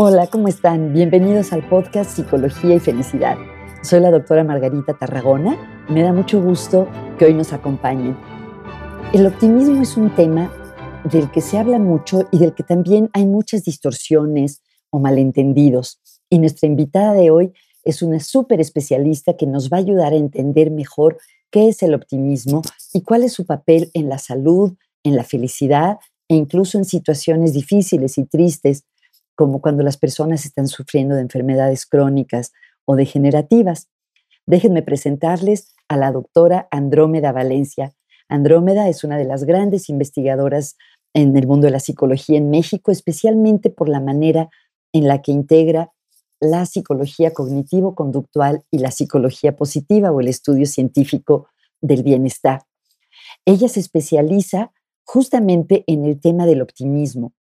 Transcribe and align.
Hola, 0.00 0.28
¿cómo 0.28 0.46
están? 0.46 0.92
Bienvenidos 0.92 1.52
al 1.52 1.68
podcast 1.68 2.12
Psicología 2.12 2.76
y 2.76 2.78
Felicidad. 2.78 3.36
Soy 3.82 3.98
la 3.98 4.12
doctora 4.12 4.44
Margarita 4.44 4.96
Tarragona. 4.96 5.84
Me 5.88 6.04
da 6.04 6.12
mucho 6.12 6.40
gusto 6.40 6.86
que 7.18 7.24
hoy 7.24 7.34
nos 7.34 7.52
acompañen. 7.52 8.16
El 9.12 9.26
optimismo 9.26 9.82
es 9.82 9.96
un 9.96 10.14
tema 10.14 10.52
del 11.02 11.32
que 11.32 11.40
se 11.40 11.58
habla 11.58 11.80
mucho 11.80 12.28
y 12.30 12.38
del 12.38 12.54
que 12.54 12.62
también 12.62 13.10
hay 13.12 13.26
muchas 13.26 13.64
distorsiones 13.64 14.62
o 14.90 15.00
malentendidos. 15.00 16.00
Y 16.30 16.38
nuestra 16.38 16.68
invitada 16.68 17.12
de 17.14 17.32
hoy 17.32 17.52
es 17.82 18.00
una 18.00 18.20
súper 18.20 18.60
especialista 18.60 19.36
que 19.36 19.48
nos 19.48 19.68
va 19.68 19.78
a 19.78 19.80
ayudar 19.80 20.12
a 20.12 20.16
entender 20.16 20.70
mejor 20.70 21.18
qué 21.50 21.66
es 21.66 21.82
el 21.82 21.94
optimismo 21.94 22.62
y 22.92 23.02
cuál 23.02 23.24
es 23.24 23.32
su 23.32 23.46
papel 23.46 23.90
en 23.94 24.08
la 24.08 24.18
salud, 24.18 24.74
en 25.02 25.16
la 25.16 25.24
felicidad 25.24 25.98
e 26.28 26.36
incluso 26.36 26.78
en 26.78 26.84
situaciones 26.84 27.52
difíciles 27.52 28.16
y 28.16 28.26
tristes 28.26 28.84
como 29.38 29.60
cuando 29.60 29.84
las 29.84 29.96
personas 29.96 30.44
están 30.44 30.66
sufriendo 30.66 31.14
de 31.14 31.20
enfermedades 31.20 31.86
crónicas 31.86 32.52
o 32.84 32.96
degenerativas. 32.96 33.88
Déjenme 34.46 34.82
presentarles 34.82 35.76
a 35.86 35.96
la 35.96 36.10
doctora 36.10 36.66
Andrómeda 36.72 37.30
Valencia. 37.30 37.94
Andrómeda 38.28 38.88
es 38.88 39.04
una 39.04 39.16
de 39.16 39.26
las 39.26 39.44
grandes 39.44 39.90
investigadoras 39.90 40.76
en 41.14 41.36
el 41.36 41.46
mundo 41.46 41.66
de 41.66 41.70
la 41.70 41.78
psicología 41.78 42.36
en 42.36 42.50
México, 42.50 42.90
especialmente 42.90 43.70
por 43.70 43.88
la 43.88 44.00
manera 44.00 44.48
en 44.92 45.06
la 45.06 45.22
que 45.22 45.30
integra 45.30 45.92
la 46.40 46.66
psicología 46.66 47.32
cognitivo-conductual 47.32 48.64
y 48.72 48.78
la 48.78 48.90
psicología 48.90 49.54
positiva 49.54 50.10
o 50.10 50.20
el 50.20 50.26
estudio 50.26 50.66
científico 50.66 51.46
del 51.80 52.02
bienestar. 52.02 52.64
Ella 53.44 53.68
se 53.68 53.78
especializa 53.78 54.72
justamente 55.04 55.84
en 55.86 56.04
el 56.04 56.18
tema 56.18 56.44
del 56.44 56.60
optimismo 56.60 57.34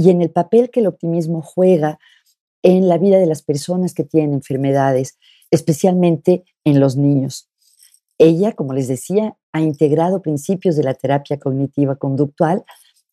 y 0.00 0.08
en 0.08 0.22
el 0.22 0.30
papel 0.30 0.70
que 0.70 0.80
el 0.80 0.86
optimismo 0.86 1.42
juega 1.42 1.98
en 2.62 2.88
la 2.88 2.96
vida 2.96 3.18
de 3.18 3.26
las 3.26 3.42
personas 3.42 3.92
que 3.92 4.02
tienen 4.02 4.32
enfermedades, 4.32 5.18
especialmente 5.50 6.42
en 6.64 6.80
los 6.80 6.96
niños. 6.96 7.50
Ella, 8.16 8.52
como 8.52 8.72
les 8.72 8.88
decía, 8.88 9.36
ha 9.52 9.60
integrado 9.60 10.22
principios 10.22 10.74
de 10.76 10.84
la 10.84 10.94
terapia 10.94 11.38
cognitiva 11.38 11.96
conductual 11.96 12.64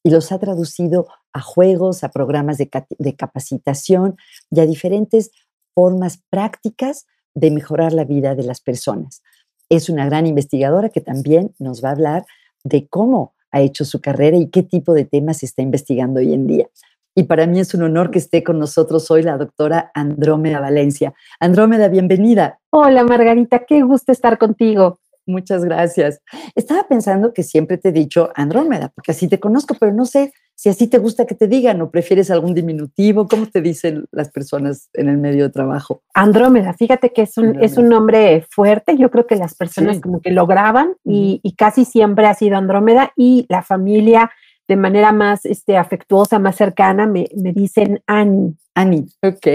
y 0.02 0.12
los 0.12 0.32
ha 0.32 0.40
traducido 0.40 1.08
a 1.34 1.42
juegos, 1.42 2.06
a 2.06 2.10
programas 2.10 2.58
de, 2.58 2.70
capacitación 3.18 4.16
y 4.50 4.62
a 4.62 4.66
diferentes 4.66 5.32
formas 5.76 6.22
prácticas 6.30 7.06
de 7.36 7.52
mejorar 7.52 7.92
la 7.92 8.06
vida 8.06 8.34
de 8.34 8.44
las 8.44 8.62
personas. 8.62 9.22
Es 9.68 9.90
una 9.90 10.06
gran 10.06 10.26
investigadora 10.26 10.88
que 10.88 11.02
también 11.02 11.54
nos 11.60 11.84
va 11.84 11.90
a 11.90 11.92
hablar 11.92 12.26
de 12.64 12.88
cómo 12.88 13.34
ha 13.58 13.62
hecho 13.62 13.86
su 13.86 14.00
carrera 14.00 14.38
y 14.38 14.50
qué 14.50 14.64
tipo 14.64 14.94
de 14.94 15.06
temas 15.06 15.44
está 15.44 15.62
investigando 15.62 16.20
hoy 16.20 16.34
en 16.34 16.48
día. 16.48 16.68
Y 17.16 17.24
para 17.24 17.48
mí 17.48 17.60
es 17.60 17.74
un 17.74 17.82
honor 17.82 18.12
que 18.12 18.20
esté 18.20 18.44
con 18.44 18.60
nosotros 18.60 19.10
hoy 19.10 19.24
la 19.24 19.38
doctora 19.38 19.92
Andrómeda 19.96 20.60
Valencia. 20.60 21.14
Andrómeda, 21.40 21.88
bienvenida. 21.88 22.60
Hola 22.70 23.04
Margarita, 23.04 23.66
qué 23.66 23.82
gusto 23.82 24.12
estar 24.12 24.38
contigo. 24.38 25.00
Muchas 25.26 25.66
gracias. 25.66 26.22
Estaba 26.56 26.88
pensando 26.88 27.34
que 27.34 27.44
siempre 27.44 27.78
te 27.78 27.90
he 27.90 27.92
dicho 27.92 28.30
Andrómeda, 28.36 28.90
porque 28.94 29.12
así 29.12 29.28
te 29.28 29.40
conozco, 29.40 29.76
pero 29.80 29.92
no 29.94 30.06
sé 30.06 30.32
si 30.58 30.70
así 30.70 30.88
te 30.88 30.98
gusta 30.98 31.28
que 31.28 31.36
te 31.36 31.48
digan 31.48 31.80
o 31.82 31.92
prefieres 31.92 32.32
algún 32.32 32.56
diminutivo. 32.56 33.28
¿Cómo 33.28 33.46
te 33.46 33.62
dicen 33.62 34.08
las 34.12 34.32
personas 34.32 34.90
en 34.94 35.08
el 35.08 35.20
medio 35.20 35.44
de 35.44 35.50
trabajo? 35.52 36.02
Andrómeda, 36.16 36.74
fíjate 36.74 37.14
que 37.14 37.22
es 37.22 37.38
un, 37.38 37.64
es 37.64 37.78
un 37.78 37.90
nombre 37.90 38.44
fuerte. 38.50 38.98
Yo 38.98 39.12
creo 39.12 39.28
que 39.28 39.36
las 39.36 39.54
personas 39.54 40.02
como 40.02 40.20
que 40.20 40.32
lo 40.32 40.48
graban 40.48 40.96
y, 41.06 41.40
y, 41.44 41.54
casi 41.54 41.86
siempre 41.86 42.26
ha 42.26 42.34
sido 42.34 42.58
Andrómeda 42.58 43.12
y 43.16 43.46
la 43.50 43.62
familia 43.62 44.32
de 44.68 44.76
manera 44.76 45.12
más 45.12 45.46
este, 45.46 45.78
afectuosa, 45.78 46.40
más 46.40 46.56
cercana, 46.56 47.06
me, 47.06 47.30
me 47.36 47.54
dicen 47.54 48.02
Ani. 48.08 48.58
Ani, 48.74 49.06
ok, 49.22 49.48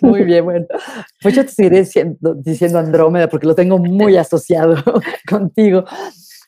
muy 0.00 0.22
bien, 0.22 0.44
bueno. 0.44 0.66
Pues 1.22 1.34
yo 1.34 1.44
te 1.44 1.50
seguiré 1.50 1.84
diciendo 2.36 2.78
Andrómeda 2.78 3.28
porque 3.28 3.48
lo 3.48 3.56
tengo 3.56 3.78
muy 3.78 4.16
asociado 4.16 4.76
contigo. 5.28 5.84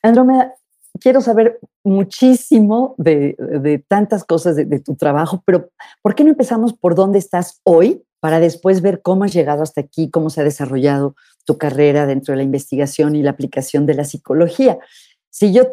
Andrómeda, 0.03 0.55
quiero 0.99 1.21
saber 1.21 1.59
muchísimo 1.85 2.95
de, 2.99 3.85
tantas 3.89 4.25
cosas 4.25 4.57
de, 4.57 4.81
tu 4.81 4.97
trabajo, 4.97 5.43
pero 5.45 5.71
¿por 6.03 6.15
qué 6.15 6.25
no 6.25 6.31
empezamos 6.31 6.73
por 6.73 6.95
dónde 6.95 7.19
estás 7.19 7.61
hoy 7.65 8.05
para 8.21 8.41
después 8.41 8.83
ver 8.83 9.01
cómo 9.03 9.25
has 9.25 9.33
llegado 9.33 9.63
hasta 9.63 9.81
aquí, 9.81 10.11
cómo 10.11 10.31
se 10.31 10.41
ha 10.41 10.45
desarrollado 10.45 11.15
tu 11.45 11.57
carrera 11.57 12.07
dentro 12.07 12.33
de 12.33 12.39
la 12.39 12.43
investigación 12.43 13.17
y 13.17 13.23
la 13.23 13.31
aplicación 13.31 13.87
de 13.87 13.95
la 13.95 14.05
psicología? 14.05 14.79
Si 15.31 15.53
yo 15.53 15.65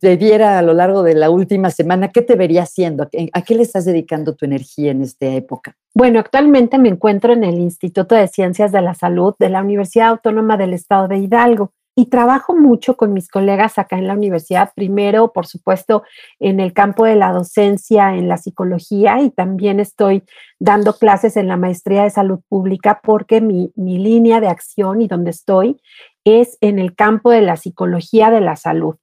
te 0.00 0.16
viera 0.16 0.58
a 0.58 0.62
lo 0.62 0.72
largo 0.72 1.02
de 1.02 1.14
la 1.14 1.30
última 1.30 1.70
semana, 1.70 2.08
¿qué 2.08 2.22
te 2.22 2.34
vería 2.34 2.62
haciendo? 2.62 3.08
¿A 3.32 3.42
qué 3.42 3.54
le 3.54 3.62
estás 3.62 3.84
dedicando 3.84 4.34
tu 4.34 4.44
energía 4.44 4.90
en 4.90 5.02
esta 5.02 5.26
época? 5.26 5.76
Bueno, 5.94 6.18
actualmente 6.18 6.78
me 6.78 6.88
encuentro 6.88 7.32
en 7.32 7.44
el 7.44 7.58
Instituto 7.58 8.14
de 8.14 8.28
Ciencias 8.28 8.72
de 8.72 8.82
la 8.82 8.94
Salud 8.94 9.34
de 9.38 9.50
la 9.50 9.60
Universidad 9.60 10.08
Autónoma 10.08 10.56
del 10.56 10.72
Estado 10.72 11.08
de 11.08 11.18
Hidalgo 11.18 11.72
y 11.98 12.06
trabajo 12.06 12.54
mucho 12.54 12.94
con 12.94 13.14
mis 13.14 13.28
colegas 13.28 13.78
acá 13.78 13.96
en 13.96 14.06
la 14.06 14.12
universidad, 14.12 14.70
primero, 14.76 15.32
por 15.32 15.46
supuesto, 15.46 16.02
en 16.38 16.60
el 16.60 16.74
campo 16.74 17.06
de 17.06 17.16
la 17.16 17.32
docencia, 17.32 18.14
en 18.14 18.28
la 18.28 18.36
psicología 18.36 19.22
y 19.22 19.30
también 19.30 19.80
estoy 19.80 20.22
dando 20.60 20.92
clases 20.92 21.38
en 21.38 21.48
la 21.48 21.56
maestría 21.56 22.02
de 22.02 22.10
salud 22.10 22.40
pública 22.50 23.00
porque 23.02 23.40
mi, 23.40 23.72
línea 23.76 24.40
de 24.40 24.48
acción 24.48 25.00
y 25.00 25.08
donde 25.08 25.30
estoy 25.30 25.80
es 26.24 26.58
en 26.60 26.78
el 26.78 26.94
campo 26.94 27.30
de 27.30 27.40
la 27.40 27.56
psicología 27.56 28.30
de 28.30 28.42
la 28.42 28.56
salud. 28.56 28.96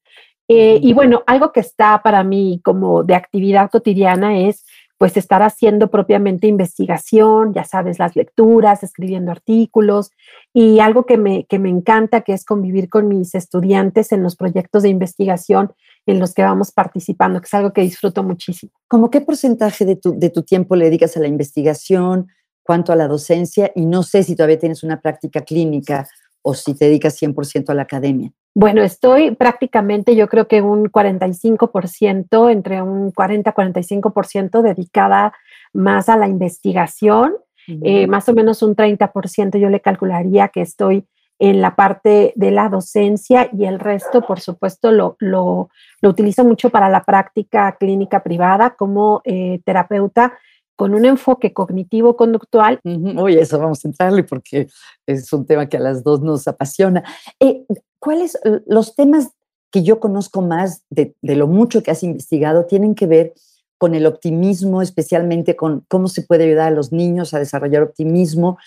Eh, 0.48 0.80
y 0.80 0.94
bueno, 0.94 1.24
algo 1.26 1.52
que 1.52 1.62
está 1.62 2.04
para 2.04 2.24
mí 2.24 2.62
como 2.64 3.04
de 3.04 3.16
actividad 3.16 3.72
cotidiana 3.72 4.38
es 4.38 4.66
pues 5.04 5.18
estar 5.18 5.42
haciendo 5.42 5.92
propiamente 5.92 6.48
investigación, 6.48 7.54
ya 7.54 7.66
sabes, 7.66 8.00
las 8.00 8.16
lecturas, 8.16 8.84
escribiendo 8.84 9.34
artículos 9.34 10.12
y 10.54 10.80
algo 10.80 11.06
que 11.06 11.18
me, 11.18 11.46
que 11.48 11.60
me 11.60 11.68
encanta, 11.68 12.22
que 12.22 12.32
es 12.32 12.46
convivir 12.46 12.88
con 12.88 13.10
mis 13.10 13.36
estudiantes 13.36 14.14
en 14.14 14.24
los 14.24 14.38
proyectos 14.38 14.82
de 14.84 14.88
investigación 14.88 15.74
en 16.06 16.22
los 16.22 16.34
que 16.34 16.44
vamos 16.44 16.72
participando, 16.72 17.42
que 17.42 17.48
es 17.48 17.54
algo 17.54 17.74
que 17.74 17.82
disfruto 17.82 18.24
muchísimo. 18.24 18.72
¿Cómo 18.88 19.12
qué 19.12 19.20
porcentaje 19.20 19.84
de 19.84 19.98
tu, 19.98 20.18
de 20.18 20.30
tu 20.30 20.44
tiempo 20.44 20.78
le 20.78 20.86
dedicas 20.86 21.18
a 21.18 21.20
la 21.20 21.28
investigación, 21.28 22.30
cuánto 22.62 22.94
a 22.94 22.96
la 22.96 23.10
docencia? 23.10 23.74
Y 23.76 23.86
no 23.86 24.04
sé 24.04 24.24
si 24.24 24.38
todavía 24.38 24.60
tienes 24.60 24.84
una 24.84 25.02
práctica 25.02 25.42
clínica 25.42 26.08
o 26.42 26.54
si 26.54 26.76
te 26.76 26.86
dedicas 26.86 27.22
100% 27.22 27.72
a 27.72 27.74
la 27.74 27.82
academia. 27.82 28.32
Bueno, 28.56 28.84
estoy 28.84 29.32
prácticamente, 29.32 30.16
yo 30.16 30.30
creo 30.30 30.48
que 30.48 30.62
un 30.62 30.92
45%, 30.92 32.52
entre 32.52 32.82
un 32.84 33.12
40-45% 33.12 34.62
dedicada 34.62 35.34
más 35.74 36.08
a 36.08 36.18
la 36.18 36.28
investigación, 36.28 37.34
eh, 37.68 38.08
más 38.08 38.28
o 38.30 38.34
menos 38.34 38.62
un 38.62 38.76
30% 38.76 39.58
yo 39.58 39.70
le 39.70 39.80
calcularía 39.80 40.50
que 40.50 40.62
estoy 40.62 41.08
en 41.40 41.62
la 41.62 41.76
parte 41.76 42.34
de 42.36 42.52
la 42.52 42.70
docencia 42.70 43.50
y 43.52 43.66
el 43.66 43.80
resto, 43.80 44.22
por 44.22 44.40
supuesto, 44.40 44.92
lo, 44.92 45.16
lo, 45.20 45.70
utilizo 46.04 46.44
mucho 46.44 46.70
para 46.70 46.90
la 46.90 47.04
práctica 47.04 47.76
clínica 47.80 48.22
privada 48.22 48.76
como 48.76 49.22
eh, 49.26 49.62
terapeuta 49.66 50.38
con 50.76 50.94
un 50.96 51.06
enfoque 51.06 51.54
cognitivo-conductual. 51.54 52.80
Eso 52.84 53.60
vamos 53.60 53.84
a 53.84 53.88
entrarle 53.88 54.24
porque 54.24 54.68
es 55.06 55.32
un 55.34 55.46
tema 55.46 55.70
que 55.70 55.78
a 55.78 55.82
las 55.82 56.04
dos 56.04 56.22
nos 56.22 56.48
apasiona. 56.48 57.04
Eh, 57.40 57.66
¿Cuáles 58.00 58.38
los 58.66 58.96
temas 58.96 59.30
que 59.74 59.84
yo 59.84 60.00
conozco 60.00 60.44
más 60.44 60.84
de, 60.92 61.16
lo 61.22 61.48
mucho 61.48 61.82
que 61.82 61.90
has 61.90 62.04
investigado 62.04 62.66
tienen 62.66 62.94
que 62.94 63.08
ver 63.08 63.34
con 63.80 63.96
el 63.96 64.06
optimismo, 64.06 64.82
especialmente 64.82 65.56
con 65.56 65.84
cómo 65.90 66.08
se 66.08 66.22
puede 66.22 66.46
ayudar 66.46 66.68
a 66.68 66.76
los 66.76 66.92
niños 66.92 67.34
a 67.34 67.40
desarrollar 67.40 67.82
optimismo 67.82 68.60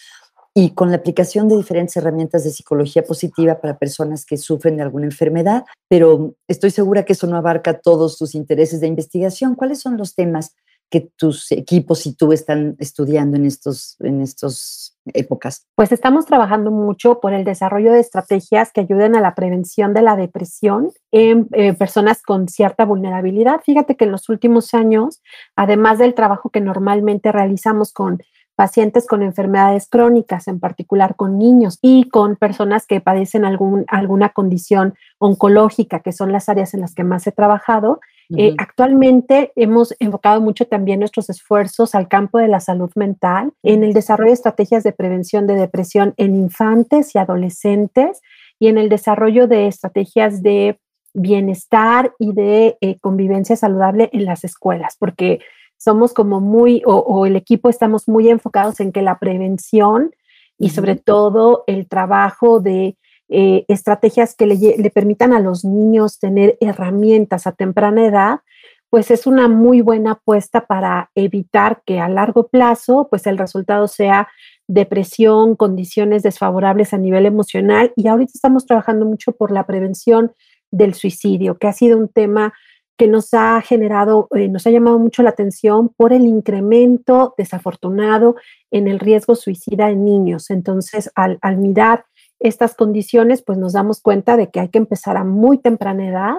y 0.52 0.70
con 0.70 0.90
la 0.90 0.96
aplicación 0.96 1.48
de 1.48 1.56
diferentes 1.56 1.96
herramientas 1.96 2.42
de 2.42 2.50
psicología 2.50 3.04
positiva 3.04 3.60
para 3.60 3.78
personas 3.78 4.26
que 4.26 4.36
sufren 4.36 4.76
de 4.76 4.82
alguna 4.82 5.06
enfermedad, 5.06 5.64
pero 5.88 6.34
estoy 6.48 6.70
segura 6.70 7.04
que 7.04 7.12
eso 7.12 7.26
no 7.28 7.36
abarca 7.36 7.78
todos 7.78 8.18
tus 8.18 8.34
intereses 8.34 8.80
de 8.80 8.88
investigación. 8.88 9.54
¿Cuáles 9.54 9.80
son 9.80 9.96
los 9.96 10.14
temas 10.14 10.56
que 10.90 11.10
tus 11.16 11.50
equipos 11.52 12.06
y 12.06 12.14
tú 12.14 12.32
están 12.32 12.76
estudiando 12.78 13.36
en 13.36 13.44
estos 13.44 13.96
en 14.00 14.20
estas 14.20 14.96
épocas? 15.14 15.66
Pues 15.74 15.92
estamos 15.92 16.26
trabajando 16.26 16.70
mucho 16.70 17.20
por 17.20 17.32
el 17.32 17.44
desarrollo 17.44 17.92
de 17.92 18.00
estrategias 18.00 18.72
que 18.72 18.82
ayuden 18.82 19.16
a 19.16 19.20
la 19.20 19.34
prevención 19.34 19.94
de 19.94 20.02
la 20.02 20.16
depresión 20.16 20.90
en 21.10 21.48
eh, 21.52 21.72
personas 21.74 22.22
con 22.22 22.48
cierta 22.48 22.84
vulnerabilidad. 22.84 23.60
Fíjate 23.64 23.96
que 23.96 24.04
en 24.04 24.12
los 24.12 24.28
últimos 24.28 24.74
años, 24.74 25.22
además 25.56 25.98
del 25.98 26.14
trabajo 26.14 26.50
que 26.50 26.60
normalmente 26.60 27.32
realizamos 27.32 27.92
con 27.92 28.20
pacientes 28.56 29.06
con 29.06 29.22
enfermedades 29.22 29.86
crónicas, 29.88 30.48
en 30.48 30.58
particular 30.58 31.14
con 31.14 31.38
niños 31.38 31.78
y 31.82 32.08
con 32.08 32.36
personas 32.36 32.86
que 32.86 33.00
padecen 33.00 33.44
alguna 33.44 34.30
condición 34.30 34.94
oncológica, 35.18 36.00
que 36.00 36.12
son 36.12 36.32
las 36.32 36.48
áreas 36.48 36.72
en 36.74 36.80
las 36.80 36.94
que 36.94 37.04
más 37.04 37.26
he 37.26 37.32
trabajado. 37.32 38.00
Eh, 38.36 38.54
actualmente 38.58 39.52
hemos 39.54 39.94
enfocado 40.00 40.40
mucho 40.40 40.66
también 40.66 41.00
nuestros 41.00 41.30
esfuerzos 41.30 41.94
al 41.94 42.08
campo 42.08 42.38
de 42.38 42.48
la 42.48 42.60
salud 42.60 42.90
mental, 42.96 43.52
en 43.62 43.84
el 43.84 43.92
desarrollo 43.92 44.30
de 44.30 44.34
estrategias 44.34 44.82
de 44.82 44.92
prevención 44.92 45.46
de 45.46 45.54
depresión 45.54 46.14
en 46.16 46.34
infantes 46.34 47.14
y 47.14 47.18
adolescentes 47.18 48.20
y 48.58 48.68
en 48.68 48.78
el 48.78 48.88
desarrollo 48.88 49.46
de 49.46 49.68
estrategias 49.68 50.42
de 50.42 50.78
bienestar 51.14 52.12
y 52.18 52.32
de 52.32 52.76
eh, 52.80 52.98
convivencia 52.98 53.56
saludable 53.56 54.10
en 54.12 54.24
las 54.24 54.44
escuelas, 54.44 54.96
porque 54.98 55.40
somos 55.78 56.12
como 56.12 56.40
muy, 56.40 56.82
o, 56.84 57.26
el 57.26 57.36
equipo 57.36 57.68
estamos 57.68 58.08
muy 58.08 58.28
enfocados 58.28 58.80
en 58.80 58.92
que 58.92 59.02
la 59.02 59.18
prevención 59.18 60.10
y 60.58 60.70
sobre 60.70 60.96
todo 60.96 61.64
el 61.66 61.86
trabajo 61.86 62.60
de 62.60 62.96
eh, 63.28 63.64
estrategias 63.66 64.36
que 64.36 64.46
le, 64.46 64.90
permitan 64.90 65.32
a 65.32 65.40
los 65.40 65.64
niños 65.64 66.20
tener 66.20 66.56
herramientas 66.60 67.46
a 67.46 67.52
temprana 67.52 68.06
edad, 68.06 68.40
pues 68.88 69.10
es 69.10 69.26
una 69.26 69.48
muy 69.48 69.80
buena 69.80 70.12
apuesta 70.12 70.66
para 70.66 71.10
evitar 71.16 71.82
que 71.84 71.98
a 71.98 72.08
largo 72.08 72.46
plazo, 72.46 73.08
pues 73.10 73.26
el 73.26 73.36
resultado 73.36 73.88
sea 73.88 74.28
depresión, 74.68 75.56
condiciones 75.56 76.22
desfavorables 76.22 76.94
a 76.94 76.98
nivel 76.98 77.26
emocional. 77.26 77.92
Y 77.96 78.06
ahorita 78.06 78.32
estamos 78.34 78.64
trabajando 78.64 79.06
mucho 79.06 79.32
por 79.32 79.50
la 79.50 79.66
prevención 79.66 80.32
del 80.70 80.94
suicidio, 80.94 81.58
que 81.58 81.66
ha 81.66 81.72
sido 81.72 81.98
un 81.98 82.08
tema 82.08 82.54
que 82.96 83.08
nos 83.08 83.34
ha 83.34 83.60
generado, 83.60 84.28
eh, 84.36 84.48
nos 84.48 84.66
ha 84.66 84.70
llamado 84.70 84.98
mucho 84.98 85.22
la 85.22 85.30
atención 85.30 85.90
por 85.96 86.12
el 86.12 86.24
incremento 86.26 87.34
desafortunado 87.36 88.36
en 88.70 88.86
el 88.86 89.00
riesgo 89.00 89.34
suicida 89.34 89.90
en 89.90 90.04
niños. 90.04 90.48
Entonces, 90.50 91.10
al 91.14 91.56
mirar 91.58 92.06
estas 92.38 92.74
condiciones, 92.74 93.42
pues 93.42 93.58
nos 93.58 93.72
damos 93.72 94.00
cuenta 94.00 94.36
de 94.36 94.50
que 94.50 94.60
hay 94.60 94.68
que 94.68 94.78
empezar 94.78 95.16
a 95.16 95.24
muy 95.24 95.58
temprana 95.58 96.08
edad 96.08 96.34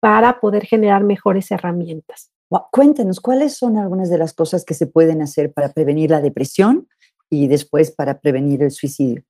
para 0.00 0.40
poder 0.40 0.66
generar 0.66 1.04
mejores 1.04 1.50
herramientas. 1.50 2.30
Cuéntenos, 2.70 3.20
¿cuáles 3.20 3.56
son 3.56 3.78
algunas 3.78 4.10
de 4.10 4.18
las 4.18 4.34
cosas 4.34 4.64
que 4.64 4.74
se 4.74 4.86
pueden 4.86 5.22
hacer 5.22 5.52
para 5.52 5.72
prevenir 5.72 6.10
la 6.10 6.20
depresión 6.20 6.88
y 7.30 7.48
después 7.48 7.90
para 7.90 8.20
prevenir 8.20 8.62
el 8.62 8.70
suicidio? 8.70 9.22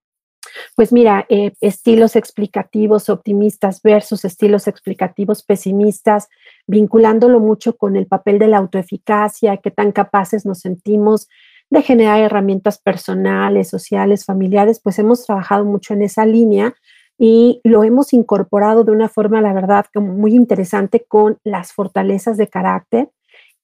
Pues 0.75 0.93
mira, 0.93 1.25
eh, 1.29 1.53
estilos 1.61 2.17
explicativos 2.17 3.09
optimistas 3.09 3.81
versus 3.83 4.25
estilos 4.25 4.67
explicativos 4.67 5.45
pesimistas, 5.45 6.29
vinculándolo 6.67 7.39
mucho 7.39 7.77
con 7.77 7.97
el 7.97 8.07
papel 8.07 8.39
de 8.39 8.49
la 8.49 8.59
autoeficacia, 8.59 9.59
qué 9.59 9.71
tan 9.71 9.93
capaces 9.93 10.45
nos 10.45 10.61
sentimos 10.61 11.29
de 11.73 11.81
generar 11.81 12.21
herramientas 12.21 12.79
personales, 12.79 13.71
sociales, 13.71 14.27
familiares, 14.27 14.79
pues 14.79 14.99
hemos 14.99 15.25
trabajado 15.25 15.65
mucho 15.65 15.95
en 15.95 16.03
esa 16.03 16.27
línea 16.27 16.75
y 17.17 17.63
lo 17.65 17.83
hemos 17.83 18.13
incorporado 18.13 18.85
de 18.85 18.93
una 18.93 19.09
forma, 19.09 19.41
la 19.41 19.55
verdad, 19.55 19.87
como 19.95 20.13
muy 20.13 20.35
interesante 20.35 21.07
con 21.09 21.39
las 21.45 21.73
fortalezas 21.73 22.37
de 22.37 22.49
carácter, 22.49 23.09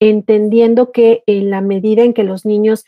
entendiendo 0.01 0.91
que 0.91 1.23
en 1.27 1.51
la 1.51 1.61
medida 1.61 2.03
en 2.03 2.15
que 2.15 2.25
los 2.25 2.47
niños 2.47 2.87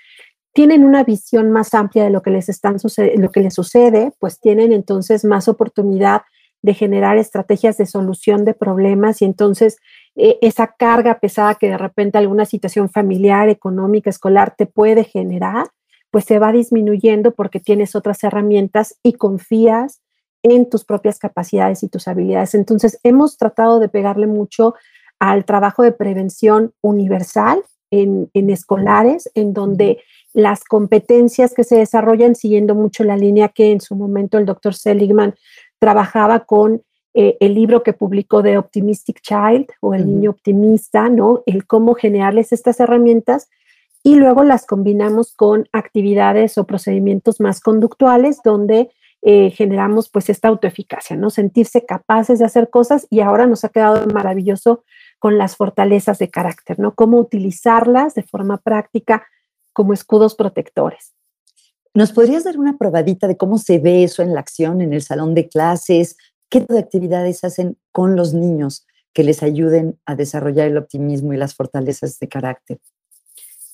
tienen 0.54 0.84
una 0.84 1.04
visión 1.04 1.50
más 1.50 1.74
amplia 1.74 2.04
de 2.04 2.10
lo 2.10 2.22
que 2.22 2.30
les 2.30 2.48
están 2.48 2.76
lo 3.16 3.30
que 3.30 3.40
les 3.40 3.52
sucede, 3.52 4.12
pues 4.20 4.40
tienen 4.40 4.72
entonces 4.72 5.26
más 5.26 5.48
oportunidad 5.48 6.22
de 6.62 6.72
generar 6.72 7.18
estrategias 7.18 7.76
de 7.76 7.84
solución 7.84 8.46
de 8.46 8.54
problemas 8.54 9.20
y 9.20 9.26
entonces 9.26 9.76
eh, 10.16 10.38
esa 10.40 10.74
carga 10.78 11.20
pesada 11.20 11.54
que 11.54 11.68
de 11.68 11.78
repente 11.78 12.18
alguna 12.18 12.44
situación 12.44 12.88
familiar, 12.90 13.48
económica, 13.48 14.10
escolar 14.10 14.54
te 14.56 14.66
puede 14.66 15.04
generar, 15.04 15.68
pues 16.10 16.24
se 16.24 16.38
va 16.38 16.52
disminuyendo 16.52 17.32
porque 17.32 17.60
tienes 17.60 17.94
otras 17.94 18.22
herramientas 18.24 18.98
y 19.02 19.12
confías 19.14 20.02
en 20.42 20.68
tus 20.68 20.84
propias 20.84 21.18
capacidades 21.18 21.82
y 21.82 21.88
tus 21.88 22.08
habilidades. 22.08 22.54
Entonces, 22.54 22.98
hemos 23.02 23.36
tratado 23.36 23.78
de 23.78 23.88
pegarle 23.88 24.26
mucho 24.26 24.74
al 25.18 25.44
trabajo 25.44 25.82
de 25.82 25.92
prevención 25.92 26.72
universal 26.80 27.62
en, 27.90 28.30
en 28.34 28.50
escolares, 28.50 29.30
en 29.34 29.52
donde 29.52 30.02
las 30.32 30.64
competencias 30.64 31.54
que 31.54 31.64
se 31.64 31.76
desarrollan, 31.76 32.34
siguiendo 32.34 32.74
mucho 32.74 33.04
la 33.04 33.16
línea 33.16 33.48
que 33.48 33.72
en 33.72 33.80
su 33.80 33.94
momento 33.96 34.38
el 34.38 34.46
doctor 34.46 34.74
Seligman 34.74 35.34
trabajaba 35.78 36.40
con 36.40 36.82
eh, 37.14 37.36
el 37.40 37.54
libro 37.54 37.82
que 37.82 37.92
publicó 37.92 38.42
de 38.42 38.56
Optimistic 38.56 39.20
Child 39.20 39.66
o 39.80 39.94
el 39.94 40.06
niño 40.06 40.30
optimista, 40.30 41.08
¿no? 41.08 41.42
El 41.46 41.66
cómo 41.66 41.94
generarles 41.94 42.52
estas 42.52 42.78
herramientas 42.78 43.48
y 44.02 44.14
luego 44.14 44.44
las 44.44 44.64
combinamos 44.64 45.34
con 45.34 45.68
actividades 45.72 46.56
o 46.56 46.64
procedimientos 46.64 47.40
más 47.40 47.60
conductuales 47.60 48.40
donde 48.44 48.90
eh, 49.22 49.50
generamos 49.50 50.08
pues 50.08 50.30
esta 50.30 50.48
autoeficacia, 50.48 51.16
¿no? 51.16 51.30
Sentirse 51.30 51.84
capaces 51.84 52.38
de 52.38 52.46
hacer 52.46 52.70
cosas 52.70 53.06
y 53.10 53.20
ahora 53.20 53.46
nos 53.46 53.64
ha 53.64 53.68
quedado 53.68 54.06
maravilloso 54.06 54.84
con 55.18 55.36
las 55.36 55.56
fortalezas 55.56 56.18
de 56.18 56.30
carácter, 56.30 56.78
¿no? 56.78 56.94
Cómo 56.94 57.18
utilizarlas 57.18 58.14
de 58.14 58.22
forma 58.22 58.58
práctica 58.58 59.26
como 59.72 59.92
escudos 59.92 60.34
protectores. 60.34 61.12
¿Nos 61.92 62.12
podrías 62.12 62.44
dar 62.44 62.56
una 62.56 62.78
probadita 62.78 63.26
de 63.26 63.36
cómo 63.36 63.58
se 63.58 63.78
ve 63.78 64.04
eso 64.04 64.22
en 64.22 64.32
la 64.32 64.40
acción, 64.40 64.80
en 64.80 64.92
el 64.92 65.02
salón 65.02 65.34
de 65.34 65.48
clases? 65.48 66.16
¿Qué 66.50 66.60
tipo 66.60 66.74
de 66.74 66.80
actividades 66.80 67.44
hacen 67.44 67.78
con 67.92 68.16
los 68.16 68.34
niños 68.34 68.86
que 69.12 69.22
les 69.22 69.42
ayuden 69.42 69.98
a 70.04 70.16
desarrollar 70.16 70.66
el 70.66 70.78
optimismo 70.78 71.32
y 71.32 71.36
las 71.36 71.54
fortalezas 71.54 72.18
de 72.18 72.28
carácter? 72.28 72.78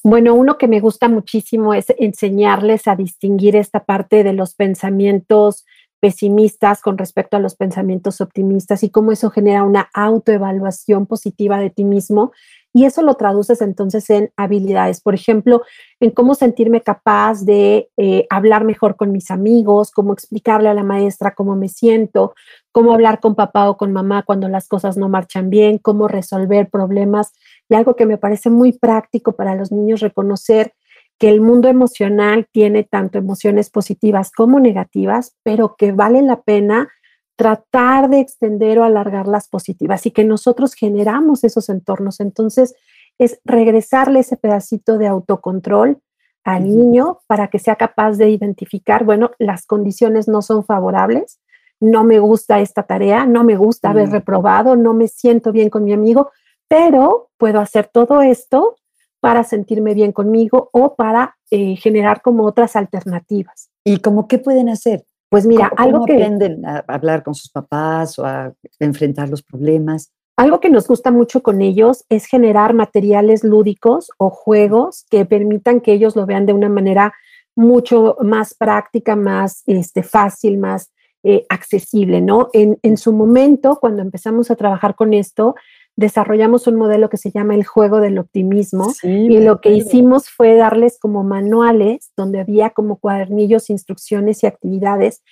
Bueno, 0.02 0.34
uno 0.34 0.56
que 0.58 0.68
me 0.68 0.80
gusta 0.80 1.08
muchísimo 1.08 1.74
es 1.74 1.86
enseñarles 1.98 2.86
a 2.86 2.94
distinguir 2.94 3.56
esta 3.56 3.84
parte 3.84 4.22
de 4.22 4.34
los 4.34 4.54
pensamientos 4.54 5.64
pesimistas 6.00 6.82
con 6.82 6.98
respecto 6.98 7.36
a 7.36 7.40
los 7.40 7.56
pensamientos 7.56 8.20
optimistas 8.20 8.82
y 8.82 8.90
cómo 8.90 9.10
eso 9.10 9.30
genera 9.30 9.64
una 9.64 9.88
autoevaluación 9.94 11.06
positiva 11.06 11.58
de 11.58 11.70
ti 11.70 11.84
mismo 11.84 12.32
y 12.72 12.84
eso 12.84 13.00
lo 13.02 13.14
traduces 13.14 13.62
entonces 13.62 14.10
en 14.10 14.30
habilidades, 14.36 15.00
por 15.00 15.14
ejemplo, 15.14 15.62
en 15.98 16.10
cómo 16.10 16.34
sentirme 16.34 16.82
capaz 16.82 17.44
de 17.44 17.88
eh, 17.96 18.26
hablar 18.28 18.64
mejor 18.64 18.96
con 18.96 19.12
mis 19.12 19.30
amigos, 19.30 19.90
cómo 19.90 20.12
explicarle 20.12 20.68
a 20.68 20.74
la 20.74 20.82
maestra 20.82 21.34
cómo 21.34 21.56
me 21.56 21.68
siento, 21.68 22.34
cómo 22.72 22.92
hablar 22.92 23.20
con 23.20 23.34
papá 23.34 23.70
o 23.70 23.76
con 23.78 23.92
mamá 23.92 24.24
cuando 24.24 24.48
las 24.48 24.68
cosas 24.68 24.98
no 24.98 25.08
marchan 25.08 25.48
bien, 25.48 25.78
cómo 25.78 26.06
resolver 26.06 26.68
problemas. 26.68 27.32
Y 27.68 27.74
algo 27.74 27.96
que 27.96 28.04
me 28.04 28.18
parece 28.18 28.50
muy 28.50 28.72
práctico 28.72 29.32
para 29.32 29.54
los 29.54 29.72
niños, 29.72 30.00
reconocer 30.00 30.74
que 31.18 31.30
el 31.30 31.40
mundo 31.40 31.68
emocional 31.68 32.46
tiene 32.52 32.84
tanto 32.84 33.16
emociones 33.16 33.70
positivas 33.70 34.30
como 34.30 34.60
negativas, 34.60 35.34
pero 35.42 35.76
que 35.78 35.92
vale 35.92 36.20
la 36.20 36.42
pena 36.42 36.90
tratar 37.36 38.08
de 38.08 38.20
extender 38.20 38.78
o 38.78 38.84
alargar 38.84 39.28
las 39.28 39.48
positivas 39.48 40.06
y 40.06 40.10
que 40.10 40.24
nosotros 40.24 40.74
generamos 40.74 41.44
esos 41.44 41.68
entornos. 41.68 42.20
Entonces, 42.20 42.74
es 43.18 43.40
regresarle 43.44 44.20
ese 44.20 44.36
pedacito 44.36 44.98
de 44.98 45.06
autocontrol 45.06 46.00
al 46.44 46.64
niño 46.64 47.20
para 47.26 47.48
que 47.48 47.58
sea 47.58 47.76
capaz 47.76 48.12
de 48.12 48.30
identificar, 48.30 49.04
bueno, 49.04 49.32
las 49.38 49.66
condiciones 49.66 50.28
no 50.28 50.42
son 50.42 50.64
favorables, 50.64 51.40
no 51.80 52.04
me 52.04 52.20
gusta 52.20 52.60
esta 52.60 52.84
tarea, 52.84 53.26
no 53.26 53.44
me 53.44 53.56
gusta 53.56 53.90
haber 53.90 54.10
reprobado, 54.10 54.76
no 54.76 54.94
me 54.94 55.08
siento 55.08 55.52
bien 55.52 55.70
con 55.70 55.84
mi 55.84 55.92
amigo, 55.92 56.30
pero 56.68 57.30
puedo 57.36 57.60
hacer 57.60 57.90
todo 57.92 58.22
esto 58.22 58.76
para 59.20 59.44
sentirme 59.44 59.92
bien 59.94 60.12
conmigo 60.12 60.70
o 60.72 60.94
para 60.94 61.36
eh, 61.50 61.76
generar 61.76 62.22
como 62.22 62.44
otras 62.44 62.76
alternativas. 62.76 63.70
¿Y 63.84 63.98
como 63.98 64.28
qué 64.28 64.38
pueden 64.38 64.68
hacer? 64.68 65.04
Pues 65.28 65.46
mira, 65.46 65.70
algo 65.76 66.04
que 66.04 66.14
aprenden 66.14 66.64
a 66.64 66.84
hablar 66.86 67.22
con 67.22 67.34
sus 67.34 67.50
papás 67.50 68.18
o 68.18 68.24
a 68.24 68.52
enfrentar 68.78 69.28
los 69.28 69.42
problemas. 69.42 70.12
Algo 70.36 70.60
que 70.60 70.70
nos 70.70 70.86
gusta 70.86 71.10
mucho 71.10 71.42
con 71.42 71.62
ellos 71.62 72.04
es 72.08 72.26
generar 72.26 72.74
materiales 72.74 73.42
lúdicos 73.42 74.10
o 74.18 74.30
juegos 74.30 75.06
que 75.10 75.24
permitan 75.24 75.80
que 75.80 75.92
ellos 75.92 76.14
lo 76.14 76.26
vean 76.26 76.46
de 76.46 76.52
una 76.52 76.68
manera 76.68 77.14
mucho 77.56 78.18
más 78.20 78.54
práctica, 78.54 79.16
más 79.16 79.62
este, 79.66 80.02
fácil, 80.02 80.58
más 80.58 80.92
eh, 81.22 81.46
accesible, 81.48 82.20
¿no? 82.20 82.50
En, 82.52 82.78
en 82.82 82.96
su 82.96 83.12
momento, 83.12 83.78
cuando 83.80 84.02
empezamos 84.02 84.50
a 84.50 84.56
trabajar 84.56 84.94
con 84.94 85.14
esto, 85.14 85.54
desarrollamos 85.96 86.66
un 86.66 86.76
modelo 86.76 87.08
que 87.08 87.16
se 87.16 87.30
llama 87.30 87.54
el 87.54 87.64
juego 87.64 88.00
del 88.00 88.18
optimismo 88.18 88.92
y 89.02 89.40
lo 89.40 89.60
que 89.60 89.72
hicimos 89.72 90.28
fue 90.28 90.54
darles 90.54 90.98
como 91.00 91.24
manuales 91.24 92.12
donde 92.16 92.40
había 92.40 92.70
como 92.70 92.96
cuadernillos, 92.96 93.70
instrucciones 93.70 94.42
y 94.42 94.46
actividades 94.46 95.22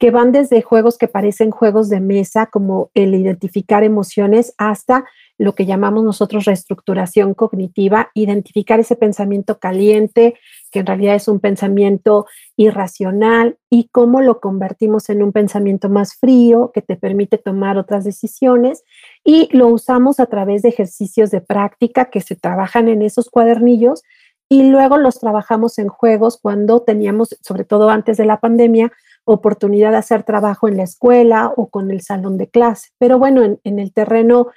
que 0.00 0.10
van 0.10 0.32
desde 0.32 0.62
juegos 0.62 0.96
que 0.96 1.08
parecen 1.08 1.50
juegos 1.50 1.90
de 1.90 2.00
mesa, 2.00 2.46
como 2.46 2.90
el 2.94 3.14
identificar 3.14 3.84
emociones, 3.84 4.54
hasta 4.56 5.04
lo 5.36 5.54
que 5.54 5.66
llamamos 5.66 6.04
nosotros 6.04 6.46
reestructuración 6.46 7.34
cognitiva, 7.34 8.10
identificar 8.14 8.80
ese 8.80 8.96
pensamiento 8.96 9.58
caliente, 9.58 10.36
que 10.70 10.80
en 10.80 10.86
realidad 10.86 11.14
es 11.14 11.28
un 11.28 11.40
pensamiento 11.40 12.26
irracional, 12.56 13.56
y 13.68 13.88
cómo 13.92 14.20
lo 14.20 14.40
convertimos 14.40 15.10
en 15.10 15.22
un 15.22 15.32
pensamiento 15.32 15.88
más 15.88 16.14
frío, 16.14 16.70
que 16.72 16.82
te 16.82 16.96
permite 16.96 17.38
tomar 17.38 17.78
otras 17.78 18.04
decisiones, 18.04 18.84
y 19.24 19.48
lo 19.56 19.68
usamos 19.68 20.20
a 20.20 20.26
través 20.26 20.62
de 20.62 20.70
ejercicios 20.70 21.30
de 21.30 21.40
práctica 21.40 22.06
que 22.06 22.20
se 22.20 22.36
trabajan 22.36 22.88
en 22.88 23.02
esos 23.02 23.30
cuadernillos, 23.30 24.02
y 24.48 24.64
luego 24.64 24.96
los 24.96 25.20
trabajamos 25.20 25.78
en 25.78 25.88
juegos 25.88 26.38
cuando 26.40 26.80
teníamos, 26.80 27.36
sobre 27.40 27.64
todo 27.64 27.88
antes 27.88 28.16
de 28.16 28.24
la 28.24 28.40
pandemia, 28.40 28.92
oportunidad 29.24 29.92
de 29.92 29.98
hacer 29.98 30.24
trabajo 30.24 30.66
en 30.66 30.76
la 30.76 30.82
escuela 30.82 31.52
o 31.56 31.68
con 31.68 31.90
el 31.90 32.00
salón 32.00 32.36
de 32.36 32.48
clase. 32.48 32.88
Pero 32.98 33.18
bueno, 33.18 33.44
en, 33.44 33.60
en 33.62 33.78
el 33.78 33.92
terreno 33.92 34.48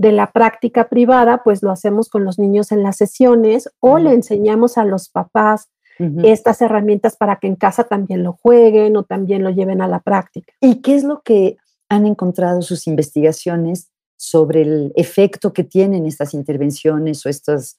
de 0.00 0.12
la 0.12 0.32
práctica 0.32 0.88
privada, 0.88 1.42
pues 1.44 1.62
lo 1.62 1.70
hacemos 1.70 2.08
con 2.08 2.24
los 2.24 2.38
niños 2.38 2.72
en 2.72 2.82
las 2.82 2.96
sesiones 2.96 3.68
o 3.80 3.98
le 3.98 4.14
enseñamos 4.14 4.78
a 4.78 4.86
los 4.86 5.10
papás 5.10 5.68
estas 6.22 6.62
herramientas 6.62 7.14
para 7.14 7.36
que 7.36 7.46
en 7.46 7.56
casa 7.56 7.84
también 7.84 8.22
lo 8.22 8.32
jueguen 8.32 8.96
o 8.96 9.02
también 9.02 9.42
lo 9.44 9.50
lleven 9.50 9.82
a 9.82 9.86
la 9.86 10.00
práctica. 10.00 10.50
¿Y 10.58 10.76
qué 10.76 10.94
es 10.94 11.04
lo 11.04 11.20
que 11.20 11.58
han 11.90 12.06
encontrado 12.06 12.62
sus 12.62 12.86
investigaciones 12.86 13.90
sobre 14.16 14.62
el 14.62 14.92
efecto 14.96 15.52
que 15.52 15.64
tienen 15.64 16.06
estas 16.06 16.32
intervenciones 16.32 17.26
o 17.26 17.28
estos 17.28 17.76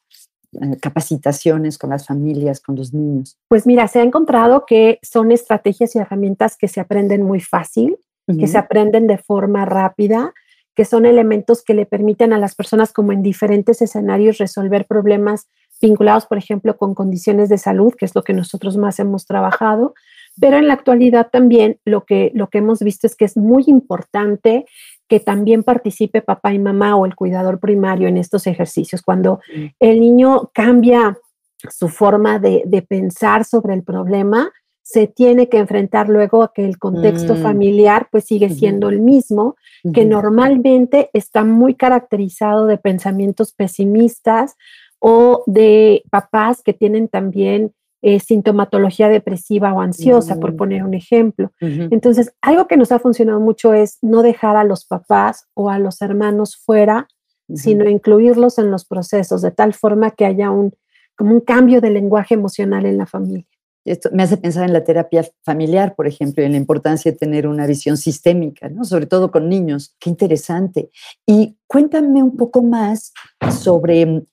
eh, 0.54 0.78
capacitaciones 0.80 1.80
con 1.80 1.90
las 1.90 2.06
familias, 2.06 2.60
con 2.60 2.76
los 2.76 2.94
niños? 2.94 3.40
Pues 3.48 3.66
mira, 3.66 3.88
se 3.88 4.02
ha 4.02 4.04
encontrado 4.04 4.68
que 4.68 5.00
son 5.02 5.32
estrategias 5.32 5.96
y 5.96 5.98
herramientas 5.98 6.56
que 6.56 6.68
se 6.68 6.80
aprenden 6.80 7.24
muy 7.24 7.42
fácil, 7.42 7.98
que 8.28 8.48
se 8.48 8.60
aprenden 8.60 9.08
de 9.08 9.18
forma 9.18 9.66
rápida, 9.66 10.32
que 10.76 10.86
son 10.86 11.06
elementos 11.06 11.64
que 11.64 11.74
le 11.74 11.86
permiten 11.86 12.34
a 12.34 12.40
las 12.40 12.56
personas 12.56 12.94
como 12.94 13.12
en 13.12 13.22
diferentes 13.22 13.82
escenarios 13.82 14.38
resolver 14.38 14.86
problemas 14.86 15.48
vinculados, 15.82 16.26
por 16.26 16.38
ejemplo, 16.38 16.78
con 16.78 16.94
condiciones 16.94 17.50
de 17.50 17.58
salud, 17.58 17.94
que 17.98 18.06
es 18.06 18.16
lo 18.16 18.24
que 18.24 18.34
nosotros 18.34 18.78
más 18.78 19.00
hemos 19.00 19.26
trabajado. 19.26 19.94
Pero 20.40 20.58
en 20.58 20.68
la 20.68 20.74
actualidad 20.74 21.30
también 21.32 21.80
lo 21.84 22.06
que, 22.06 22.32
lo 22.34 22.48
que 22.48 22.60
hemos 22.60 22.80
visto 22.80 23.08
es 23.08 23.16
que 23.16 23.26
es 23.26 23.36
muy 23.36 23.64
importante 23.68 24.66
que 25.10 25.20
también 25.20 25.64
participe 25.64 26.22
papá 26.22 26.54
y 26.54 26.60
mamá 26.60 26.96
o 26.96 27.06
el 27.06 27.16
cuidador 27.16 27.60
primario 27.60 28.08
en 28.08 28.16
estos 28.16 28.48
ejercicios. 28.48 29.02
Cuando 29.02 29.42
el 29.80 30.00
niño 30.00 30.52
cambia 30.54 31.18
su 31.70 31.90
forma 31.90 32.40
de, 32.40 32.86
pensar 32.88 33.46
sobre 33.46 33.74
el 33.74 33.84
problema, 33.84 34.52
se 34.84 35.08
tiene 35.08 35.48
que 35.48 35.58
enfrentar 35.58 36.10
luego 36.10 36.44
a 36.44 36.54
que 36.54 36.66
el 36.66 36.78
contexto 36.78 37.36
mm. 37.36 37.38
familiar 37.38 38.08
pues 38.12 38.26
sigue 38.26 38.50
siendo 38.50 38.90
el 38.90 39.00
mismo, 39.00 39.56
que 39.94 40.06
normalmente 40.06 41.10
está 41.14 41.44
muy 41.44 41.76
caracterizado 41.76 42.66
de 42.66 42.78
pensamientos 42.78 43.54
pesimistas 43.54 44.56
o 45.00 45.44
de 45.48 46.04
papás 46.10 46.62
que 46.62 46.74
tienen 46.74 47.08
también 47.08 47.74
eh, 48.04 48.20
sintomatología 48.20 49.10
depresiva 49.10 49.74
o 49.74 49.82
ansiosa, 49.82 50.40
por 50.40 50.54
mm. 50.54 50.58
poner 50.58 50.84
un 50.84 50.96
ejemplo. 50.96 51.52
Entonces, 51.60 52.34
algo 52.42 52.68
que 52.68 52.78
nos 52.78 52.92
ha 52.92 53.00
funcionado 53.00 53.40
mucho 53.40 53.74
es 53.74 54.00
no 54.02 54.24
dejar 54.24 54.58
a 54.58 54.64
los 54.64 54.86
papás 54.86 55.48
o 55.54 55.70
a 55.70 55.78
los 55.78 56.02
hermanos 56.02 56.58
fuera, 56.58 57.08
sino 57.54 57.88
incluirlos 57.88 58.58
en 58.58 58.72
los 58.72 58.86
procesos 58.86 59.42
de 59.42 59.52
tal 59.52 59.74
forma 59.74 60.12
que 60.12 60.26
haya 60.26 60.50
un, 60.50 60.74
como 61.16 61.34
un 61.34 61.42
cambio 61.42 61.82
de 61.82 61.92
lenguaje 61.92 62.34
emocional 62.34 62.86
en 62.86 62.98
la 62.98 63.06
familia. 63.06 63.46
Esto 63.86 64.10
me 64.14 64.24
hace 64.24 64.38
pensar 64.38 64.66
en 64.66 64.74
la 64.74 64.84
terapia 64.84 65.26
familiar, 65.44 65.96
por 65.96 66.08
ejemplo, 66.08 66.44
y 66.44 66.46
en 66.46 66.52
la 66.54 66.58
importancia 66.58 67.12
de 67.12 67.18
tener 67.18 67.48
una 67.48 67.66
visión 67.66 67.98
sistémica, 67.98 68.70
¿no? 68.70 68.84
sobre 68.84 69.06
todo 69.06 69.32
con 69.32 69.50
niños. 69.50 69.96
Qué 70.00 70.10
interesante. 70.10 70.92
Y 71.26 71.58
cuéntame 71.68 72.22
un 72.22 72.38
poco 72.38 72.62
más 72.62 73.14
sobre 73.62 74.24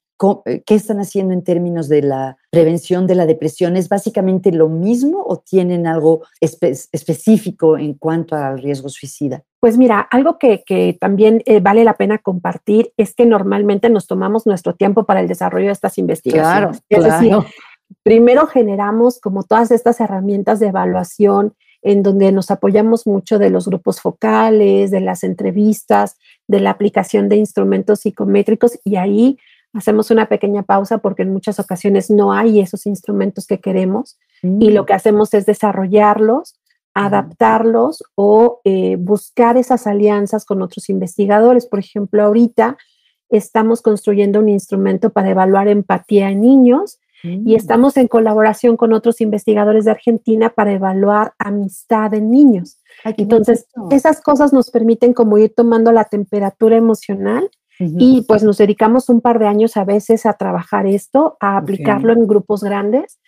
eh, 0.47 0.63
¿Qué 0.67 0.75
están 0.75 0.99
haciendo 0.99 1.33
en 1.33 1.45
términos 1.45 1.89
de 1.89 2.03
la 2.03 2.37
prevención 2.51 3.07
de 3.07 3.15
la 3.15 3.25
depresión? 3.27 3.77
¿Es 3.77 3.89
básicamente 3.89 4.51
lo 4.51 4.69
mismo 4.69 5.23
o 5.25 5.39
tienen 5.39 5.87
algo 5.87 6.23
específico 6.41 7.79
en 7.79 7.95
cuanto 7.95 8.35
al 8.35 8.61
riesgo 8.61 8.89
suicida? 8.89 9.45
Pues 9.61 9.79
mira, 9.79 10.01
algo 10.01 10.39
que, 10.39 10.97
también 11.01 11.43
eh, 11.47 11.61
vale 11.61 11.85
la 11.85 11.95
pena 11.95 12.19
compartir 12.19 12.93
es 12.97 13.15
que 13.15 13.27
normalmente 13.27 13.91
nos 13.91 14.07
tomamos 14.07 14.47
nuestro 14.47 14.75
tiempo 14.75 15.05
para 15.05 15.21
el 15.21 15.29
desarrollo 15.29 15.67
de 15.67 15.73
estas 15.73 15.99
investigaciones. 15.99 16.83
Claro, 16.89 17.09
es 17.09 17.21
Decir, 17.21 17.37
primero 18.03 18.47
generamos 18.47 19.21
como 19.21 19.43
todas 19.43 19.71
estas 19.71 20.01
herramientas 20.01 20.61
de 20.61 20.69
evaluación 20.69 21.55
en 21.83 22.03
donde 22.03 22.33
nos 22.33 22.51
apoyamos 22.51 23.07
mucho 23.07 23.39
de 23.39 23.51
los 23.51 23.69
grupos 23.69 24.01
focales, 24.01 24.91
de 24.91 25.01
las 25.01 25.23
entrevistas, 25.23 26.17
de 26.49 26.61
la 26.61 26.71
aplicación 26.71 27.29
de 27.29 27.37
instrumentos 27.37 28.01
psicométricos 28.01 28.79
y 28.85 28.97
ahí 28.97 29.39
hacemos 29.73 30.11
una 30.11 30.27
pequeña 30.27 30.63
pausa 30.63 30.99
porque 30.99 31.23
en 31.23 31.33
muchas 31.33 31.61
ocasiones 31.61 32.11
no 32.11 32.33
hay 32.33 32.61
esos 32.61 32.87
instrumentos 32.87 33.47
que 33.47 33.61
queremos 33.61 34.19
y 34.43 34.71
lo 34.71 34.83
mm. 34.83 34.87
que 34.87 34.93
hacemos 34.95 35.35
es 35.35 35.47
desarrollarlos, 35.47 36.59
adaptarlos 36.95 38.03
o 38.15 38.61
eh, 38.65 38.97
buscar 38.99 39.57
esas 39.57 39.87
alianzas 39.87 40.45
con 40.45 40.63
otros 40.63 40.89
investigadores. 40.89 41.67
Por 41.67 41.79
ejemplo, 41.79 42.25
ahorita 42.25 42.77
estamos 43.29 43.83
construyendo 43.83 44.41
un 44.41 44.49
instrumento 44.49 45.11
para 45.11 45.31
evaluar 45.31 45.69
empatía 45.69 46.31
en 46.31 46.41
niños 46.41 46.99
y 47.23 47.53
mm. 47.53 47.57
estamos 47.57 47.97
en 47.97 48.09
colaboración 48.09 48.77
con 48.77 48.93
otros 48.93 49.21
investigadores 49.21 49.85
de 49.85 49.91
Argentina 49.91 50.51
para 50.51 50.73
evaluar 50.73 51.33
amistad 51.39 52.15
en 52.15 52.31
niños. 52.31 52.79
Entonces, 53.05 53.67
esas 53.91 54.21
cosas 54.21 54.53
nos 54.53 54.71
permiten 54.71 55.13
como 55.15 55.39
ir 55.39 55.53
tomando 55.55 55.93
la 55.93 56.05
temperatura 56.05 56.77
emocional 56.77 57.51
y 57.81 58.23
pues 58.23 58.43
nos 58.43 58.59
dedicamos 58.59 59.09
un 59.09 59.21
par 59.21 59.39
de 59.39 59.47
años 59.47 59.77
a 59.77 59.85
veces 59.85 60.27
a 60.27 60.33
trabajar 60.33 60.87
esto, 60.87 61.37
a 61.41 61.57
aplicarlo 61.57 62.13
en 62.13 62.27
grupos 62.27 62.63
grandes. 62.63 63.21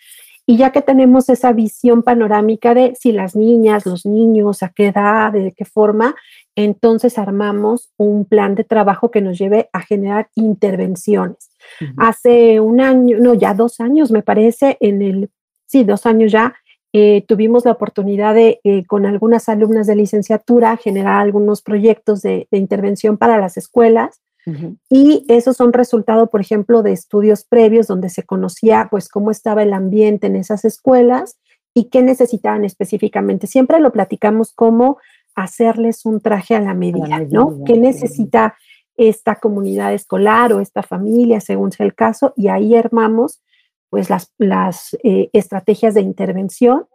Y 0.45 0.57
ya 0.57 0.71
que 0.71 0.81
tenemos 0.81 1.29
esa 1.29 1.53
visión 1.53 2.03
panorámica 2.03 2.73
de 2.73 2.93
si 2.99 3.11
las 3.11 3.35
niñas, 3.35 3.85
los 3.85 4.05
niños, 4.05 4.63
a 4.63 4.69
qué 4.69 4.87
edad, 4.87 5.31
de 5.31 5.53
qué 5.55 5.63
forma, 5.63 6.15
entonces 6.55 7.17
armamos 7.17 7.91
un 7.95 8.25
plan 8.25 8.55
de 8.55 8.63
trabajo 8.63 9.11
que 9.11 9.21
nos 9.21 9.37
lleve 9.37 9.69
a 9.71 9.81
generar 9.81 10.29
intervenciones. 10.35 11.50
Hace 11.97 12.59
un 12.59 12.81
año, 12.81 13.17
no, 13.19 13.33
ya 13.33 13.53
dos 13.53 13.79
años 13.79 14.11
me 14.11 14.21
parece, 14.21 14.77
en 14.79 15.01
el, 15.01 15.29
sí, 15.65 15.83
dos 15.83 16.05
años 16.05 16.31
ya, 16.31 16.55
eh, 16.93 17.23
tuvimos 17.27 17.65
la 17.65 17.71
oportunidad 17.71 18.35
de, 18.35 18.59
eh, 18.63 18.85
con 18.85 19.05
algunas 19.05 19.47
alumnas 19.49 19.87
de 19.87 19.95
licenciatura, 19.95 20.77
generar 20.77 21.21
algunos 21.21 21.61
proyectos 21.61 22.21
de, 22.21 22.47
de 22.51 22.57
intervención 22.57 23.17
para 23.17 23.37
las 23.37 23.57
escuelas 23.57 24.21
y 24.89 25.23
esos 25.27 25.57
son 25.57 25.71
resultado, 25.71 26.27
por 26.27 26.41
ejemplo, 26.41 26.81
de 26.81 26.93
estudios 26.93 27.43
previos 27.43 27.87
donde 27.87 28.09
se 28.09 28.23
conocía 28.23 28.87
pues 28.89 29.07
cómo 29.07 29.29
estaba 29.29 29.61
el 29.61 29.73
ambiente 29.73 30.27
en 30.27 30.35
esas 30.35 30.65
escuelas 30.65 31.37
y 31.75 31.85
qué 31.85 32.01
necesitaban 32.01 32.65
específicamente. 32.65 33.45
Siempre 33.45 33.79
lo 33.79 33.91
platicamos 33.91 34.53
como 34.53 34.97
hacerles 35.35 36.05
un 36.05 36.21
traje 36.21 36.55
a 36.55 36.59
la 36.59 36.73
medida, 36.73 37.19
¿no? 37.29 37.63
¿Qué 37.65 37.77
necesita 37.77 38.55
esta 39.09 39.35
comunidad 39.35 39.93
escolar 39.93 40.53
o 40.53 40.59
esta 40.59 40.83
familia, 40.83 41.41
según 41.41 41.71
sea 41.71 41.85
el 41.85 41.95
caso? 41.95 42.33
Y 42.35 42.47
ahí 42.47 42.75
armamos 42.75 43.41
pues 43.89 44.09
las, 44.09 44.31
las 44.37 44.95
eh, 45.03 45.29
estrategias 45.33 45.93
de 45.93 46.01
intervención, 46.01 46.85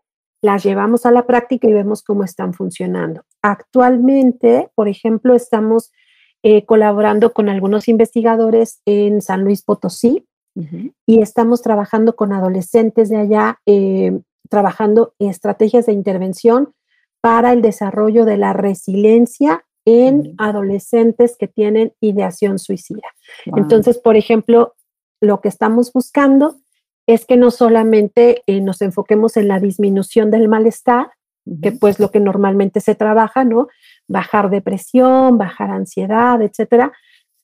las 0.41 0.63
llevamos 0.63 1.05
a 1.05 1.11
la 1.11 1.27
práctica 1.27 1.69
y 1.69 1.73
vemos 1.73 2.03
cómo 2.03 2.25
están 2.25 2.55
funcionando. 2.55 3.25
Actualmente, 3.43 4.71
por 4.75 4.89
ejemplo, 4.89 5.35
estamos 5.35 5.91
eh, 6.43 6.65
colaborando 6.65 7.33
con 7.33 7.49
algunos 7.49 7.89
investigadores 7.89 8.81
en 8.87 9.21
San 9.21 9.45
Luis 9.45 9.63
Potosí 9.63 10.27
y 11.05 11.21
estamos 11.21 11.61
trabajando 11.61 12.17
con 12.17 12.33
adolescentes 12.33 13.11
de 13.11 13.19
allá, 13.19 13.61
eh, 13.67 14.19
trabajando 14.49 15.13
estrategias 15.19 15.85
de 15.85 15.93
intervención 15.93 16.73
para 17.21 17.53
el 17.53 17.61
desarrollo 17.61 18.25
de 18.25 18.39
la 18.39 18.55
resiliencia 18.55 19.66
en 19.87 20.35
adolescentes 20.37 21.37
que 21.38 21.49
tienen 21.49 21.95
ideación 22.00 22.59
suicida. 22.59 23.09
Entonces, 23.47 23.99
por 23.99 24.16
ejemplo, 24.16 24.75
lo 25.23 25.40
que 25.40 25.49
estamos 25.49 25.93
buscando 25.93 26.57
es 27.07 27.25
que 27.25 27.37
no 27.37 27.50
solamente 27.50 28.43
eh, 28.47 28.61
nos 28.61 28.83
enfoquemos 28.83 29.37
en 29.37 29.49
la 29.49 29.61
disminución 29.61 30.31
del 30.31 30.49
malestar, 30.49 31.11
que 31.62 31.71
pues 31.71 32.00
lo 32.00 32.11
que 32.11 32.19
normalmente 32.19 32.81
se 32.81 32.97
trabaja, 32.97 33.45
¿no? 33.45 33.69
bajar 34.09 34.50
depresión, 34.50 35.38
bajar 35.38 35.71
ansiedad, 35.71 36.43
etcétera, 36.43 36.93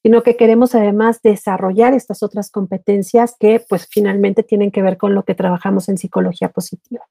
sino 0.03 0.25
que 0.25 0.37
queremos 0.37 0.75
además 0.75 1.21
desarrollar 1.23 1.95
estas 1.95 2.25
otras 2.25 2.51
competencias 2.51 3.37
que 3.39 3.65
pues 3.69 3.87
finalmente 3.89 4.43
tienen 4.43 4.73
que 4.73 4.83
ver 4.83 4.97
con 4.97 5.15
lo 5.15 5.25
que 5.25 5.37
trabajamos 5.37 5.89
en 5.89 5.99
psicología 5.99 6.49
positiva. 6.49 7.07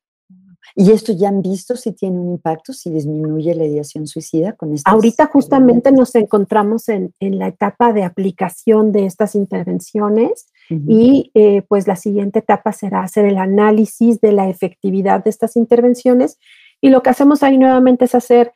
¿Y 0.76 0.92
esto 0.92 1.12
ya 1.14 1.30
han 1.30 1.42
visto 1.42 1.76
si 1.76 1.92
tiene 1.92 2.20
un 2.20 2.32
impacto, 2.32 2.74
si 2.74 2.90
disminuye 2.90 3.54
la 3.56 3.66
ideación 3.66 4.08
suicida 4.08 4.54
con 4.54 4.74
estas 4.74 4.94
Ahorita 4.94 5.28
justamente 5.28 5.92
nos 5.92 6.16
encontramos 6.16 6.88
en, 6.90 7.14
la 7.20 7.48
etapa 7.48 7.94
de 7.94 8.04
aplicación 8.04 8.92
de 8.92 9.06
estas 9.06 9.36
intervenciones 9.36 10.48
y 10.70 11.32
eh, 11.34 11.64
pues 11.64 11.86
la 11.86 11.98
siguiente 11.98 12.40
etapa 12.40 12.72
será 12.72 13.02
hacer 13.02 13.26
el 13.26 13.38
análisis 13.38 14.22
de 14.22 14.32
la 14.32 14.48
efectividad 14.48 15.22
de 15.22 15.30
estas 15.30 15.58
intervenciones. 15.58 16.40
Y 16.80 16.90
lo 16.90 17.04
que 17.04 17.10
hacemos 17.10 17.44
ahí 17.44 17.58
nuevamente 17.58 18.06
es 18.06 18.16
hacer 18.16 18.54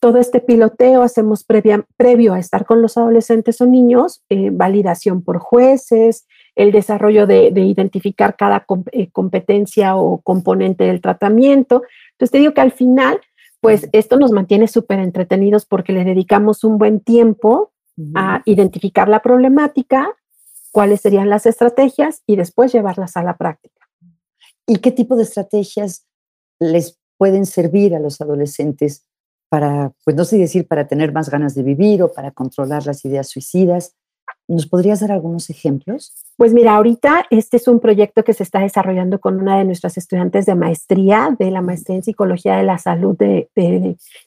todo 0.00 0.18
este 0.18 0.40
piloteo 0.40 1.02
hacemos 1.02 1.44
previo 1.44 2.34
a 2.34 2.38
estar 2.38 2.64
con 2.66 2.82
los 2.82 2.96
adolescentes 2.96 3.60
o 3.60 3.66
niños, 3.66 4.22
eh, 4.28 4.50
validación 4.52 5.22
por 5.22 5.38
jueces, 5.38 6.26
el 6.54 6.72
desarrollo 6.72 7.26
de, 7.26 7.48
identificar 7.48 8.36
cada 8.36 8.66
eh, 8.92 9.10
competencia 9.10 9.96
o 9.96 10.20
componente 10.20 10.84
del 10.84 11.00
tratamiento. 11.00 11.82
Entonces 12.12 12.32
te 12.32 12.38
digo 12.38 12.54
que 12.54 12.60
al 12.60 12.72
final, 12.72 13.20
pues 13.60 13.88
esto 13.92 14.18
nos 14.18 14.32
mantiene 14.32 14.68
súper 14.68 14.98
entretenidos 14.98 15.66
porque 15.66 15.92
le 15.92 16.04
dedicamos 16.04 16.64
un 16.64 16.78
buen 16.78 17.00
tiempo 17.00 17.72
a 18.14 18.42
identificar 18.44 19.08
la 19.08 19.22
problemática, 19.22 20.14
cuáles 20.70 21.00
serían 21.00 21.30
las 21.30 21.46
estrategias 21.46 22.22
y 22.26 22.36
después 22.36 22.72
llevarlas 22.72 23.16
a 23.16 23.24
la 23.24 23.36
práctica. 23.36 23.88
¿Y 24.66 24.76
qué 24.76 24.92
tipo 24.92 25.16
de 25.16 25.24
estrategias 25.24 26.06
les 26.60 26.98
pueden 27.16 27.46
servir 27.46 27.96
a 27.96 28.00
los 28.00 28.20
adolescentes 28.20 29.07
para, 29.48 29.92
pues 30.04 30.16
no 30.16 30.24
sé 30.24 30.38
decir, 30.38 30.66
para 30.66 30.86
tener 30.86 31.12
más 31.12 31.30
ganas 31.30 31.54
de 31.54 31.62
vivir 31.62 32.02
o 32.02 32.12
para 32.12 32.30
controlar 32.30 32.86
las 32.86 33.04
ideas 33.04 33.28
suicidas. 33.28 33.94
¿Nos 34.46 34.66
podrías 34.66 35.00
dar 35.00 35.12
algunos 35.12 35.50
ejemplos? 35.50 36.14
Pues 36.36 36.52
mira, 36.54 36.76
ahorita 36.76 37.26
este 37.30 37.56
es 37.56 37.68
un 37.68 37.80
proyecto 37.80 38.24
que 38.24 38.34
se 38.34 38.42
está 38.42 38.60
desarrollando 38.60 39.20
con 39.20 39.40
una 39.40 39.58
de 39.58 39.64
nuestras 39.64 39.98
estudiantes 39.98 40.46
de 40.46 40.54
maestría, 40.54 41.34
de 41.38 41.50
la 41.50 41.62
maestría 41.62 41.96
en 41.96 42.02
psicología 42.02 42.56
de 42.56 42.62
la 42.62 42.78
salud 42.78 43.16
de, 43.16 43.48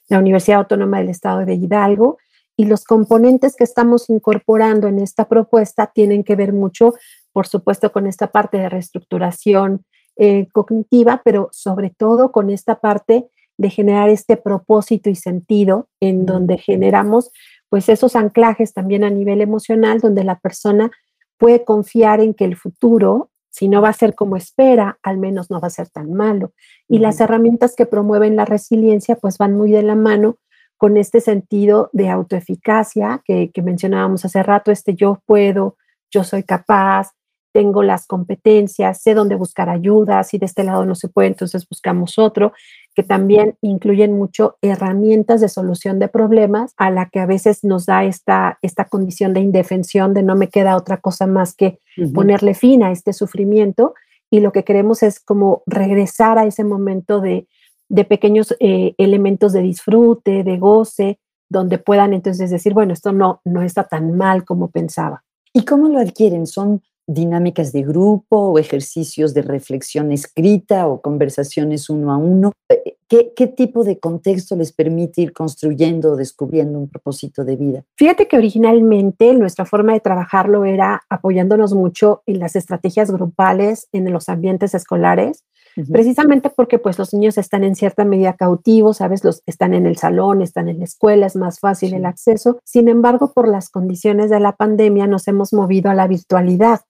la 0.08 0.18
Universidad 0.18 0.58
Autónoma 0.58 0.98
del 0.98 1.08
Estado 1.08 1.44
de 1.44 1.54
Hidalgo. 1.54 2.18
Y 2.56 2.66
los 2.66 2.84
componentes 2.84 3.56
que 3.56 3.64
estamos 3.64 4.10
incorporando 4.10 4.86
en 4.86 4.98
esta 4.98 5.26
propuesta 5.26 5.90
tienen 5.92 6.22
que 6.22 6.36
ver 6.36 6.52
mucho 6.52 6.94
por 7.32 7.46
supuesto 7.46 7.90
con 7.92 8.06
esta 8.06 8.30
parte 8.30 8.58
de 8.58 8.68
reestructuración 8.68 9.84
eh, 10.16 10.46
cognitiva, 10.52 11.22
pero 11.24 11.48
sobre 11.52 11.90
todo 11.90 12.30
con 12.30 12.50
esta 12.50 12.78
parte 12.78 13.30
de 13.58 13.70
generar 13.70 14.08
este 14.08 14.36
propósito 14.36 15.10
y 15.10 15.14
sentido 15.14 15.88
en 16.00 16.26
donde 16.26 16.58
generamos 16.58 17.30
pues 17.68 17.88
esos 17.88 18.16
anclajes 18.16 18.74
también 18.74 19.02
a 19.02 19.10
nivel 19.10 19.40
emocional 19.40 20.00
donde 20.00 20.24
la 20.24 20.38
persona 20.38 20.90
puede 21.38 21.64
confiar 21.64 22.20
en 22.20 22.34
que 22.34 22.44
el 22.44 22.56
futuro, 22.56 23.30
si 23.50 23.68
no 23.68 23.80
va 23.80 23.88
a 23.88 23.94
ser 23.94 24.14
como 24.14 24.36
espera, 24.36 24.98
al 25.02 25.18
menos 25.18 25.50
no 25.50 25.60
va 25.60 25.68
a 25.68 25.70
ser 25.70 25.88
tan 25.88 26.12
malo. 26.12 26.52
Y 26.86 26.98
las 26.98 27.20
herramientas 27.20 27.74
que 27.74 27.86
promueven 27.86 28.36
la 28.36 28.44
resiliencia 28.44 29.16
pues 29.16 29.38
van 29.38 29.56
muy 29.56 29.70
de 29.70 29.82
la 29.82 29.94
mano 29.94 30.36
con 30.76 30.96
este 30.96 31.20
sentido 31.20 31.88
de 31.92 32.10
autoeficacia 32.10 33.22
que, 33.24 33.50
que 33.52 33.62
mencionábamos 33.62 34.24
hace 34.24 34.42
rato, 34.42 34.70
este 34.70 34.94
yo 34.94 35.22
puedo, 35.26 35.76
yo 36.10 36.24
soy 36.24 36.42
capaz, 36.42 37.12
tengo 37.52 37.82
las 37.82 38.06
competencias, 38.06 39.02
sé 39.02 39.14
dónde 39.14 39.36
buscar 39.36 39.68
ayuda, 39.68 40.24
si 40.24 40.38
de 40.38 40.46
este 40.46 40.64
lado 40.64 40.84
no 40.84 40.94
se 40.94 41.08
puede, 41.08 41.28
entonces 41.28 41.68
buscamos 41.68 42.18
otro, 42.18 42.52
que 42.94 43.02
también 43.02 43.56
incluyen 43.62 44.12
mucho 44.12 44.56
herramientas 44.62 45.40
de 45.40 45.48
solución 45.48 45.98
de 45.98 46.08
problemas 46.08 46.74
a 46.76 46.90
la 46.90 47.08
que 47.08 47.20
a 47.20 47.26
veces 47.26 47.64
nos 47.64 47.86
da 47.86 48.04
esta, 48.04 48.58
esta 48.62 48.84
condición 48.86 49.32
de 49.32 49.40
indefensión, 49.40 50.14
de 50.14 50.22
no 50.22 50.36
me 50.36 50.48
queda 50.48 50.76
otra 50.76 50.98
cosa 50.98 51.26
más 51.26 51.54
que 51.54 51.80
ponerle 52.14 52.54
fin 52.54 52.82
a 52.82 52.92
este 52.92 53.12
sufrimiento. 53.12 53.94
Y 54.30 54.40
lo 54.40 54.52
que 54.52 54.64
queremos 54.64 55.02
es 55.02 55.20
como 55.20 55.62
regresar 55.66 56.38
a 56.38 56.46
ese 56.46 56.64
momento 56.64 57.20
de, 57.20 57.46
de 57.88 58.04
pequeños 58.04 58.54
eh, 58.60 58.94
elementos 58.98 59.52
de 59.52 59.62
disfrute, 59.62 60.44
de 60.44 60.58
goce, 60.58 61.18
donde 61.48 61.78
puedan 61.78 62.14
entonces 62.14 62.50
decir, 62.50 62.72
bueno, 62.72 62.92
esto 62.92 63.12
no, 63.12 63.40
no 63.44 63.62
está 63.62 63.84
tan 63.84 64.16
mal 64.16 64.44
como 64.44 64.70
pensaba. 64.70 65.22
¿Y 65.52 65.64
cómo 65.64 65.88
lo 65.88 65.98
adquieren? 65.98 66.46
¿Son 66.46 66.82
dinámicas 67.06 67.72
de 67.72 67.82
grupo 67.82 68.36
o 68.36 68.58
ejercicios 68.58 69.34
de 69.34 69.42
reflexión 69.42 70.12
escrita 70.12 70.86
o 70.86 71.00
conversaciones 71.00 71.90
uno 71.90 72.12
a 72.12 72.16
uno. 72.16 72.52
Eh, 72.68 72.96
¿Qué, 73.36 73.46
tipo 73.46 73.84
de 73.84 73.98
contexto 73.98 74.56
les 74.56 74.72
permite 74.72 75.20
ir 75.20 75.34
construyendo 75.34 76.12
o 76.12 76.16
descubriendo 76.16 76.78
un 76.78 76.88
propósito 76.88 77.44
de 77.44 77.56
vida? 77.56 77.84
Fíjate 77.94 78.26
que 78.26 78.38
originalmente 78.38 79.34
nuestra 79.34 79.66
forma 79.66 79.92
de 79.92 80.00
trabajarlo 80.00 80.64
era 80.64 81.02
apoyándonos 81.10 81.74
mucho 81.74 82.22
en 82.24 82.38
las 82.38 82.56
estrategias 82.56 83.10
grupales 83.10 83.88
en 83.92 84.10
los 84.10 84.30
ambientes 84.30 84.74
escolares, 84.74 85.44
precisamente 85.90 86.48
porque 86.48 86.78
pues 86.78 86.98
los 86.98 87.12
niños 87.12 87.36
están 87.36 87.64
en 87.64 87.74
cierta 87.74 88.06
medida 88.06 88.32
cautivos, 88.32 88.98
¿sabes? 88.98 89.24
Los, 89.24 89.42
están 89.44 89.74
en 89.74 89.84
el 89.84 89.98
salón, 89.98 90.40
están 90.40 90.70
en 90.70 90.78
la 90.78 90.84
escuela, 90.84 91.26
es 91.26 91.36
más 91.36 91.60
fácil 91.60 91.92
el 91.92 92.06
acceso. 92.06 92.60
Sin 92.64 92.88
embargo, 92.88 93.32
por 93.34 93.46
las 93.46 93.68
condiciones 93.68 94.30
de 94.30 94.40
la 94.40 94.56
pandemia 94.56 95.06
nos 95.06 95.28
hemos 95.28 95.52
movido 95.52 95.90
a 95.90 95.94
la 95.94 96.08
virtualidad. 96.08 96.80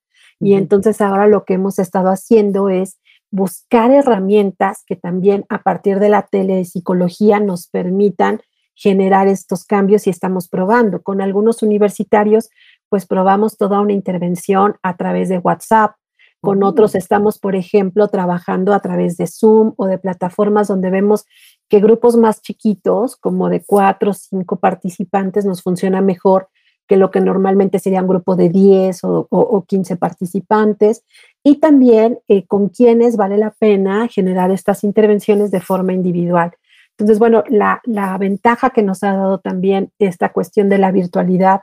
Y 0.42 0.54
entonces 0.54 1.00
ahora 1.00 1.28
lo 1.28 1.44
que 1.44 1.54
hemos 1.54 1.78
estado 1.78 2.08
haciendo 2.08 2.68
es 2.68 2.98
buscar 3.30 3.92
herramientas 3.92 4.82
que 4.84 4.96
también 4.96 5.46
a 5.48 5.62
partir 5.62 6.00
de 6.00 6.08
la 6.08 6.22
telepsicología 6.22 7.38
nos 7.38 7.68
permitan 7.68 8.40
generar 8.74 9.28
estos 9.28 9.64
cambios 9.64 10.08
y 10.08 10.10
estamos 10.10 10.48
probando. 10.48 11.00
Con 11.00 11.20
algunos 11.20 11.62
universitarios, 11.62 12.50
pues 12.88 13.06
probamos 13.06 13.56
toda 13.56 13.80
una 13.80 13.92
intervención 13.92 14.74
a 14.82 14.96
través 14.96 15.28
de 15.28 15.38
WhatsApp. 15.38 15.92
Con 16.40 16.64
otros 16.64 16.96
estamos, 16.96 17.38
por 17.38 17.54
ejemplo, 17.54 18.08
trabajando 18.08 18.74
a 18.74 18.80
través 18.80 19.16
de 19.16 19.28
Zoom 19.28 19.74
o 19.76 19.86
de 19.86 19.98
plataformas 19.98 20.66
donde 20.66 20.90
vemos 20.90 21.24
que 21.68 21.78
grupos 21.78 22.16
más 22.16 22.42
chiquitos, 22.42 23.14
como 23.16 23.48
de 23.48 23.62
cuatro 23.64 24.10
o 24.10 24.14
cinco 24.14 24.56
participantes, 24.56 25.44
nos 25.44 25.62
funciona 25.62 26.00
mejor 26.00 26.48
que 26.86 26.96
lo 26.96 27.10
que 27.10 27.20
normalmente 27.20 27.78
sería 27.78 28.02
un 28.02 28.08
grupo 28.08 28.36
de 28.36 28.48
10 28.48 29.00
o, 29.02 29.64
15 29.66 29.96
participantes, 29.96 31.04
y 31.42 31.56
también 31.56 32.18
eh, 32.28 32.46
con 32.46 32.68
quienes 32.68 33.16
vale 33.16 33.38
la 33.38 33.50
pena 33.50 34.08
generar 34.08 34.50
estas 34.50 34.84
intervenciones 34.84 35.50
de 35.50 35.60
forma 35.60 35.92
individual. 35.92 36.52
Entonces, 36.92 37.18
bueno, 37.18 37.42
la, 37.48 37.80
ventaja 38.18 38.70
que 38.70 38.82
nos 38.82 39.02
ha 39.02 39.12
dado 39.16 39.38
también 39.38 39.90
esta 39.98 40.32
cuestión 40.32 40.68
de 40.68 40.78
la 40.78 40.92
virtualidad 40.92 41.62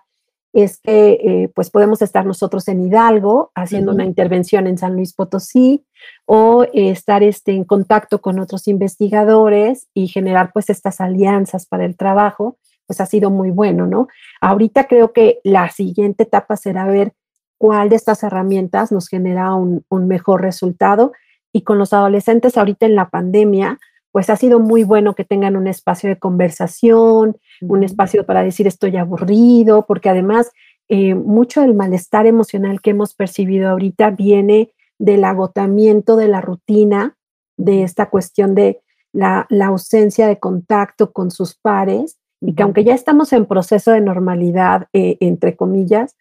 es 0.52 0.80
que 0.80 1.12
eh, 1.12 1.52
pues 1.54 1.70
podemos 1.70 2.02
estar 2.02 2.26
nosotros 2.26 2.68
en 2.68 2.82
Hidalgo 2.82 3.52
haciendo 3.54 3.92
una 3.92 4.04
intervención 4.04 4.66
en 4.66 4.80
San 4.80 4.96
Luis 4.96 5.14
Potosí 5.14 5.86
o 6.26 6.64
eh, 6.64 6.90
estar 6.90 7.22
este, 7.22 7.52
en 7.52 7.66
contacto 7.66 8.20
con 8.20 8.40
otros 8.40 8.68
investigadores 8.68 9.88
y 9.94 10.08
generar 10.08 10.52
pues 10.52 10.72
estas 10.72 11.02
alianzas 11.02 11.68
para 11.68 11.86
el 11.86 11.96
trabajo 11.96 12.58
pues 12.90 13.00
ha 13.02 13.06
sido 13.06 13.30
muy 13.30 13.52
bueno, 13.52 13.86
¿no? 13.86 14.08
Ahorita 14.42 14.88
creo 14.88 15.14
que 15.14 15.42
la 15.44 15.70
siguiente 15.70 16.24
etapa 16.24 16.58
será 16.58 16.88
ver 16.88 17.14
cuál 17.60 17.90
de 17.90 17.96
estas 17.96 18.24
herramientas 18.24 18.92
nos 18.92 19.08
genera 19.10 19.54
un, 19.54 19.84
mejor 20.08 20.42
resultado. 20.42 21.12
Y 21.54 21.62
con 21.62 21.78
los 21.78 21.94
adolescentes 21.94 22.58
ahorita 22.58 22.88
en 22.88 22.96
la 22.96 23.10
pandemia, 23.10 23.78
pues 24.12 24.32
ha 24.32 24.38
sido 24.38 24.60
muy 24.60 24.84
bueno 24.84 25.14
que 25.14 25.24
tengan 25.24 25.56
un 25.56 25.68
espacio 25.68 26.10
de 26.10 26.18
conversación, 26.18 27.38
un 27.62 27.84
espacio 27.84 28.26
para 28.26 28.42
decir 28.42 28.66
estoy 28.66 28.98
aburrido, 28.98 29.86
porque 29.86 30.10
además 30.10 30.50
eh, 30.88 31.14
mucho 31.14 31.62
del 31.62 31.76
malestar 31.76 32.26
emocional 32.26 32.82
que 32.82 32.90
hemos 32.90 33.14
percibido 33.14 33.70
ahorita 33.70 34.10
viene 34.10 34.74
del 34.98 35.26
agotamiento 35.26 36.16
de 36.16 36.28
la 36.28 36.42
rutina, 36.42 37.18
de 37.56 37.84
esta 37.84 38.10
cuestión 38.10 38.56
de 38.56 38.82
la, 39.14 39.46
la 39.50 39.68
ausencia 39.68 40.26
de 40.26 40.40
contacto 40.40 41.12
con 41.12 41.30
sus 41.30 41.54
pares 41.54 42.19
y 42.42 42.56
que 42.56 42.64
aunque 42.64 42.84
ya 42.84 42.94
estamos 42.94 43.34
en 43.34 43.46
proceso 43.46 43.92
de 43.92 44.02
normalidad, 44.02 44.88
eh, 44.94 45.18
entre 45.20 45.56
comillas, 45.56 46.16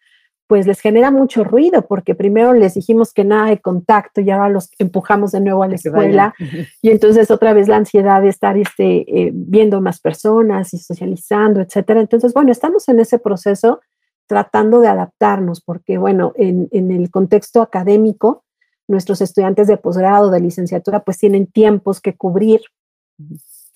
pues 0.49 0.65
les 0.65 0.79
genera 0.79 1.11
mucho 1.11 1.43
ruido 1.43 1.85
porque 1.85 2.15
primero 2.15 2.53
les 2.53 2.73
dijimos 2.73 3.13
que 3.13 3.23
nada 3.23 3.49
de 3.49 3.59
contacto 3.59 4.19
y 4.19 4.31
ahora 4.31 4.49
los 4.49 4.71
empujamos 4.79 5.31
de 5.31 5.41
nuevo 5.41 5.61
a 5.61 5.67
la 5.67 5.75
escuela. 5.75 6.33
y 6.81 6.89
entonces 6.89 7.29
otra 7.29 7.53
vez 7.53 7.67
la 7.67 7.75
ansiedad 7.75 8.19
de 8.23 8.29
estar 8.29 8.57
este, 8.57 9.01
eh, 9.01 9.31
viendo 9.31 9.79
más 9.79 9.99
personas 9.99 10.73
y 10.73 10.79
socializando, 10.79 11.61
etcétera. 11.61 12.01
Entonces, 12.01 12.33
bueno, 12.33 12.51
estamos 12.51 12.89
en 12.89 12.99
ese 12.99 13.19
proceso 13.19 13.79
tratando 14.25 14.79
de 14.79 14.87
adaptarnos 14.87 15.61
porque, 15.61 15.99
bueno, 15.99 16.33
en, 16.35 16.67
en 16.71 16.89
el 16.89 17.11
contexto 17.11 17.61
académico, 17.61 18.43
nuestros 18.87 19.21
estudiantes 19.21 19.67
de 19.67 19.77
posgrado, 19.77 20.31
de 20.31 20.39
licenciatura, 20.39 21.01
pues 21.01 21.19
tienen 21.19 21.45
tiempos 21.45 22.01
que 22.01 22.15
cubrir 22.15 22.61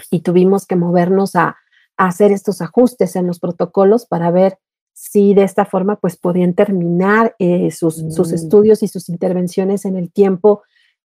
y 0.10 0.21
tuvimos 0.21 0.65
que 0.65 0.75
movernos 0.75 1.36
a, 1.36 1.58
hacer 1.97 2.32
estos 2.32 2.62
ajustes 2.62 3.15
en 3.15 3.27
los 3.27 3.39
protocolos 3.39 4.06
para 4.06 4.32
ver 4.32 4.58
si 4.93 5.34
de 5.34 5.43
esta 5.43 5.65
forma 5.65 5.95
pues 5.95 6.17
podían 6.17 6.53
terminar 6.53 7.36
eh, 7.39 7.71
sus, 7.71 8.03
sus, 8.10 8.32
mm. 8.32 8.36
estudios 8.36 8.84
y 8.84 8.88
sus 8.88 9.10
intervenciones 9.10 9.86
en 9.86 9.95
el 9.95 10.12
tiempo 10.12 10.62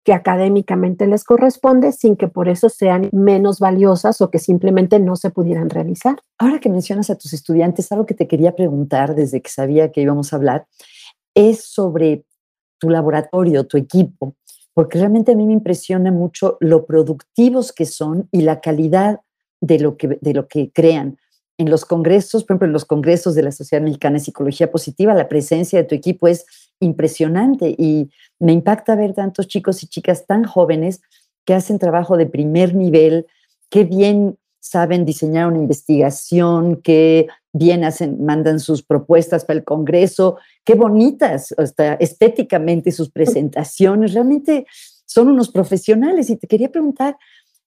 que 0.04 0.12
académicamente 0.12 1.06
les 1.06 1.24
corresponde 1.24 1.92
sin 1.92 2.16
que 2.16 2.28
por 2.28 2.48
eso 2.48 2.68
sean 2.68 3.08
menos 3.12 3.58
valiosas 3.58 4.20
o 4.20 4.30
que 4.30 4.38
simplemente 4.38 4.98
no 5.00 5.16
se 5.16 5.30
pudieran 5.30 5.70
realizar. 5.70 6.18
Ahora 6.38 6.60
que 6.60 6.68
mencionas 6.68 7.08
a 7.08 7.16
tus 7.16 7.32
estudiantes, 7.32 7.90
algo 7.90 8.04
que 8.04 8.14
te 8.14 8.28
quería 8.28 8.54
preguntar 8.54 9.14
desde 9.14 9.40
que 9.40 9.50
sabía 9.50 9.90
que 9.90 10.02
íbamos 10.02 10.32
a 10.32 10.36
hablar 10.36 10.66
es 11.34 11.64
sobre 11.64 12.26
tu 12.78 12.90
laboratorio, 12.90 13.66
tu 13.66 13.78
equipo, 13.78 14.36
porque 14.74 14.98
realmente 14.98 15.32
a 15.32 15.36
mí 15.36 15.46
me 15.46 15.54
impresiona 15.54 16.12
mucho 16.12 16.58
lo 16.60 16.84
productivos 16.84 17.72
que 17.72 17.86
son 17.86 18.28
y 18.30 18.42
la 18.42 18.60
calidad 18.60 19.20
de 19.64 19.78
lo 19.78 19.96
que, 19.96 20.18
de 20.20 20.34
lo 20.34 20.46
que 20.46 20.70
crean. 20.72 21.18
En 21.56 21.70
los 21.70 21.84
congresos, 21.84 22.44
por 22.44 22.54
ejemplo, 22.54 22.66
en 22.66 22.72
los 22.72 22.84
congresos 22.84 23.34
de 23.34 23.42
la 23.42 23.52
Sociedad 23.52 23.82
Mexicana 23.82 24.18
de 24.18 24.24
Psicología 24.24 24.70
Positiva, 24.70 25.14
la 25.14 25.28
presencia 25.28 25.78
de 25.78 25.88
tu 25.88 25.94
equipo 25.94 26.28
es 26.28 26.44
impresionante 26.80 27.74
y 27.78 28.10
me 28.40 28.52
impacta 28.52 28.96
ver 28.96 29.14
tantos 29.14 29.48
chicos 29.48 29.82
y 29.82 29.86
chicas 29.86 30.26
tan 30.26 30.44
jóvenes 30.44 31.00
que 31.46 31.54
hacen 31.54 31.78
trabajo 31.78 32.16
de 32.16 32.26
primer 32.26 32.74
nivel, 32.74 33.26
qué 33.70 33.84
bien 33.84 34.36
saben 34.60 35.04
diseñar 35.04 35.46
una 35.48 35.58
investigación, 35.58 36.80
qué 36.82 37.28
bien 37.52 37.84
hacen, 37.84 38.24
mandan 38.24 38.60
sus 38.60 38.82
propuestas 38.82 39.44
para 39.44 39.58
el 39.58 39.64
Congreso, 39.64 40.36
qué 40.64 40.74
bonitas 40.74 41.54
hasta 41.56 41.94
estéticamente 41.94 42.90
sus 42.90 43.10
presentaciones, 43.10 44.12
realmente 44.12 44.66
son 45.06 45.28
unos 45.28 45.50
profesionales. 45.50 46.30
Y 46.30 46.36
te 46.36 46.46
quería 46.46 46.72
preguntar, 46.72 47.16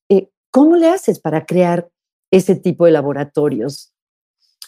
eh, 0.09 0.29
¿Cómo 0.57 0.75
le 0.75 0.89
haces 0.89 1.19
para 1.19 1.45
crear 1.45 1.87
ese 2.31 2.55
tipo 2.55 2.85
de 2.85 2.91
laboratorios? 2.91 3.93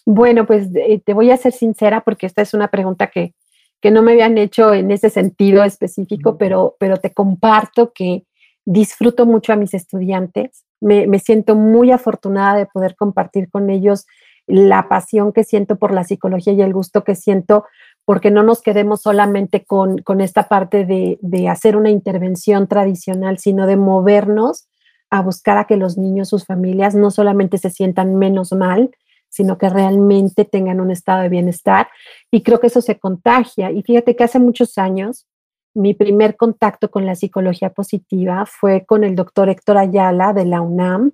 Bueno, 0.05 0.45
pues 0.45 0.67
eh, 0.75 1.01
te 1.03 1.15
voy 1.15 1.31
a 1.31 1.37
ser 1.37 1.51
sincera 1.51 2.01
porque 2.01 2.27
esta 2.27 2.43
es 2.43 2.53
una 2.53 2.67
pregunta 2.67 3.07
que, 3.07 3.33
que 3.81 3.89
no 3.89 4.03
me 4.03 4.11
habían 4.11 4.37
hecho 4.37 4.71
en 4.71 4.91
ese 4.91 5.09
sentido 5.09 5.63
específico, 5.63 6.37
pero, 6.37 6.75
pero 6.79 6.97
te 6.97 7.11
comparto 7.11 7.91
que 7.91 8.23
disfruto 8.65 9.25
mucho 9.25 9.51
a 9.51 9.55
mis 9.55 9.73
estudiantes. 9.73 10.63
Me, 10.79 11.07
me, 11.07 11.17
siento 11.17 11.55
muy 11.55 11.89
afortunada 11.89 12.59
de 12.59 12.67
poder 12.67 12.95
compartir 12.95 13.49
con 13.49 13.71
ellos 13.71 14.05
la 14.45 14.89
pasión 14.89 15.33
que 15.33 15.43
siento 15.43 15.77
por 15.77 15.91
la 15.91 16.03
psicología 16.03 16.53
y 16.53 16.61
el 16.61 16.71
gusto 16.71 17.03
que 17.03 17.15
siento, 17.15 17.65
porque 18.05 18.29
no 18.29 18.43
nos 18.43 18.61
quedemos 18.61 19.01
solamente 19.01 19.65
con, 19.65 19.97
con 20.03 20.21
esta 20.21 20.47
parte 20.47 20.85
de, 20.85 21.17
de, 21.23 21.49
hacer 21.49 21.75
una 21.75 21.89
intervención 21.89 22.67
tradicional, 22.67 23.39
sino 23.39 23.65
de 23.65 23.75
movernos 23.75 24.68
a 25.09 25.21
buscar 25.21 25.57
a 25.57 25.65
que 25.65 25.77
los 25.77 25.97
niños, 25.97 26.29
sus 26.29 26.45
familias, 26.45 26.95
no 26.95 27.11
solamente 27.11 27.57
se 27.57 27.69
sientan 27.69 28.15
menos 28.15 28.51
mal, 28.51 28.91
sino 29.29 29.57
que 29.57 29.69
realmente 29.69 30.45
tengan 30.45 30.79
un 30.81 30.91
estado 30.91 31.21
de 31.21 31.29
bienestar. 31.29 31.87
Y 32.31 32.41
creo 32.41 32.59
que 32.59 32.67
eso 32.67 32.81
se 32.81 32.99
contagia. 32.99 33.71
Y 33.71 33.83
fíjate 33.83 34.15
que 34.15 34.23
hace 34.23 34.39
muchos 34.39 34.77
años 34.77 35.27
mi 35.73 35.93
primer 35.93 36.35
contacto 36.35 36.89
con 36.89 37.05
la 37.05 37.15
psicología 37.15 37.69
positiva 37.69 38.45
fue 38.45 38.85
con 38.85 39.03
el 39.03 39.15
doctor 39.15 39.49
Héctor 39.49 39.77
Ayala 39.77 40.33
de 40.33 40.45
la 40.45 40.61
UNAM, 40.61 41.11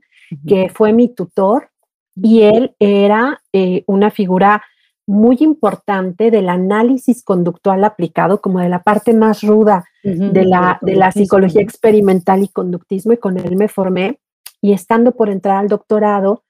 que 0.47 0.69
fue 0.69 0.91
mi 0.91 1.09
tutor 1.09 1.69
y 2.15 2.43
él 2.43 2.75
era 2.79 3.41
eh, 3.53 3.83
una 3.85 4.09
figura 4.09 4.63
muy 5.05 5.37
importante 5.41 6.31
del 6.31 6.49
análisis 6.49 7.23
conductual 7.23 7.83
aplicado, 7.83 8.41
como 8.41 8.59
de 8.59 8.69
la 8.69 8.81
parte 8.81 9.13
más 9.13 9.43
ruda 9.43 9.85
de, 10.05 10.45
la, 10.45 10.77
de 10.81 10.95
la 10.95 11.11
psicología 11.11 11.61
experimental 11.61 12.43
y 12.43 12.47
conductismo, 12.47 13.13
y 13.13 13.17
con 13.17 13.37
él 13.37 13.55
me 13.55 13.67
formé. 13.67 14.19
Y 14.61 14.73
estando 14.73 15.13
por 15.13 15.29
entrar 15.29 15.57
al 15.57 15.67
doctorado, 15.67 16.43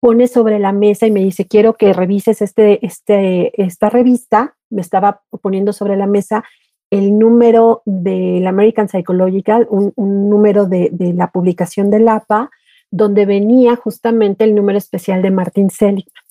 pone 0.00 0.26
sobre 0.26 0.58
la 0.58 0.72
mesa 0.72 1.06
y 1.06 1.10
me 1.10 1.20
dice, 1.20 1.46
quiero 1.46 1.74
que 1.74 1.92
revises 1.92 2.42
este, 2.42 2.84
este, 2.84 3.62
esta 3.62 3.90
revista. 3.90 4.56
Me 4.70 4.80
estaba 4.80 5.22
poniendo 5.42 5.72
sobre 5.72 5.96
la 5.96 6.06
mesa 6.06 6.44
el 6.90 7.18
número 7.18 7.82
del 7.86 8.46
American 8.46 8.88
Psychological, 8.88 9.66
un, 9.70 9.92
número 10.28 10.66
de, 10.66 10.90
de, 10.92 11.12
la 11.14 11.30
publicación 11.30 11.90
del 11.90 12.08
APA, 12.08 12.50
donde 12.90 13.26
venía 13.26 13.76
justamente 13.76 14.44
el 14.44 14.54
número 14.54 14.76
especial 14.76 15.22
de 15.22 15.30
Martin 15.30 15.70
Seligman. 15.70 16.21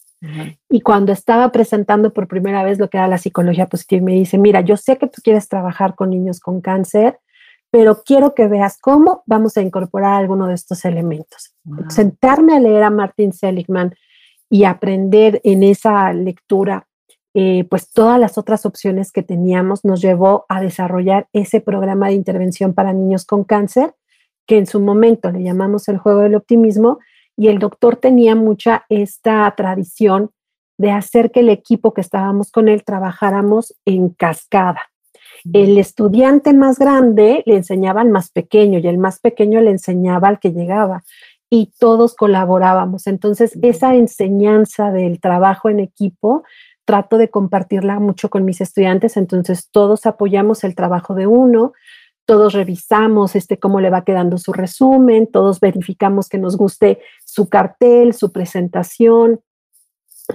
Y 0.69 0.81
cuando 0.81 1.11
estaba 1.11 1.51
presentando 1.51 2.13
por 2.13 2.27
primera 2.27 2.63
vez 2.63 2.77
lo 2.77 2.89
que 2.89 2.97
era 2.97 3.07
la 3.07 3.17
psicología 3.17 3.65
positiva, 3.65 4.05
me 4.05 4.13
dice, 4.13 4.37
mira, 4.37 4.61
yo 4.61 4.77
sé 4.77 4.97
que 4.97 5.07
tú 5.07 5.21
quieres 5.23 5.47
trabajar 5.49 5.95
con 5.95 6.11
niños 6.11 6.39
con 6.39 6.61
cáncer, 6.61 7.19
pero 7.71 8.03
quiero 8.03 8.35
que 8.35 8.47
veas 8.47 8.77
cómo 8.79 9.23
vamos 9.25 9.57
a 9.57 9.61
incorporar 9.61 10.13
alguno 10.13 10.47
de 10.47 10.53
estos 10.53 10.85
elementos. 10.85 11.55
Sentarme 11.89 12.55
a 12.55 12.59
leer 12.59 12.83
a 12.83 12.89
Martin 12.89 13.33
Seligman 13.33 13.95
y 14.49 14.65
aprender 14.65 15.39
en 15.43 15.63
esa 15.63 16.11
lectura, 16.13 16.87
eh, 17.33 17.65
pues 17.69 17.89
todas 17.89 18.19
las 18.19 18.37
otras 18.37 18.65
opciones 18.65 19.13
que 19.13 19.23
teníamos 19.23 19.85
nos 19.85 20.01
llevó 20.01 20.45
a 20.49 20.59
desarrollar 20.59 21.29
ese 21.31 21.61
programa 21.61 22.07
de 22.07 22.13
intervención 22.13 22.73
para 22.73 22.91
niños 22.91 23.25
con 23.25 23.45
cáncer, 23.45 23.95
que 24.45 24.57
en 24.57 24.67
su 24.67 24.81
momento 24.81 25.31
le 25.31 25.41
llamamos 25.41 25.87
el 25.87 25.97
juego 25.97 26.19
del 26.19 26.35
optimismo, 26.35 26.99
y 27.41 27.47
el 27.47 27.57
doctor 27.57 27.95
tenía 27.95 28.35
mucha 28.35 28.85
esta 28.87 29.51
tradición 29.57 30.29
de 30.77 30.91
hacer 30.91 31.31
que 31.31 31.39
el 31.39 31.49
equipo 31.49 31.91
que 31.91 32.01
estábamos 32.01 32.51
con 32.51 32.67
él 32.67 32.83
trabajáramos 32.83 33.73
en 33.83 34.09
cascada. 34.09 34.91
El 35.51 35.79
estudiante 35.79 36.53
más 36.53 36.77
grande 36.77 37.41
le 37.47 37.55
enseñaba 37.55 38.01
al 38.01 38.11
más 38.11 38.29
pequeño 38.29 38.77
y 38.77 38.87
el 38.87 38.99
más 38.99 39.19
pequeño 39.19 39.59
le 39.59 39.71
enseñaba 39.71 40.27
al 40.27 40.37
que 40.37 40.51
llegaba 40.51 41.03
y 41.49 41.73
todos 41.79 42.13
colaborábamos. 42.13 43.07
Entonces, 43.07 43.57
esa 43.63 43.95
enseñanza 43.95 44.91
del 44.91 45.19
trabajo 45.19 45.67
en 45.67 45.79
equipo 45.79 46.43
trato 46.85 47.17
de 47.17 47.31
compartirla 47.31 47.99
mucho 47.99 48.29
con 48.29 48.45
mis 48.45 48.61
estudiantes, 48.61 49.17
entonces 49.17 49.69
todos 49.71 50.05
apoyamos 50.05 50.63
el 50.63 50.75
trabajo 50.75 51.15
de 51.15 51.25
uno, 51.25 51.73
todos 52.31 52.53
revisamos 52.53 53.35
este 53.35 53.59
cómo 53.59 53.81
le 53.81 53.89
va 53.89 54.05
quedando 54.05 54.37
su 54.37 54.53
resumen, 54.53 55.27
todos 55.27 55.59
verificamos 55.59 56.29
que 56.29 56.37
nos 56.37 56.55
guste 56.55 56.99
su 57.25 57.49
cartel, 57.49 58.13
su 58.13 58.31
presentación. 58.31 59.41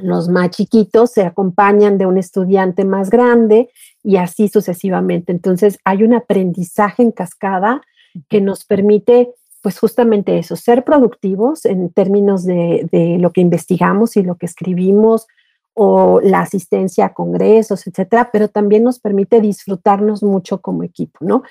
Los 0.03 0.29
más 0.29 0.51
chiquitos 0.51 1.13
se 1.13 1.23
acompañan 1.23 1.97
de 1.97 2.05
un 2.05 2.19
estudiante 2.19 2.85
más 2.85 3.09
grande 3.09 3.71
y 4.05 4.19
así 4.19 4.49
sucesivamente. 4.49 5.33
Entonces 5.33 5.79
hay 5.85 6.03
un 6.03 6.13
aprendizaje 6.13 7.03
en 7.03 7.13
cascada 7.13 7.81
que 8.29 8.43
nos 8.43 8.67
permite, 8.67 9.31
pues 9.63 9.79
justamente 9.79 10.37
eso, 10.37 10.55
ser 10.55 10.85
productivos 10.85 11.65
en 11.65 11.89
términos 11.89 12.45
de, 12.45 12.87
de 12.93 13.17
lo 13.19 13.33
que 13.33 13.41
investigamos 13.41 14.19
y 14.19 14.23
lo 14.23 14.35
que 14.35 14.45
escribimos, 14.45 15.27
o 15.79 16.23
la 16.23 16.41
asistencia 16.41 17.05
a 17.05 17.13
congresos, 17.13 17.87
etcétera, 17.87 18.31
pero 18.33 18.49
también 18.49 18.83
nos 18.83 18.99
permite 18.99 19.43
disfrutarnos 19.43 20.23
mucho 20.23 20.63
como 20.63 20.83
equipo, 20.83 21.19
¿no? 21.21 21.43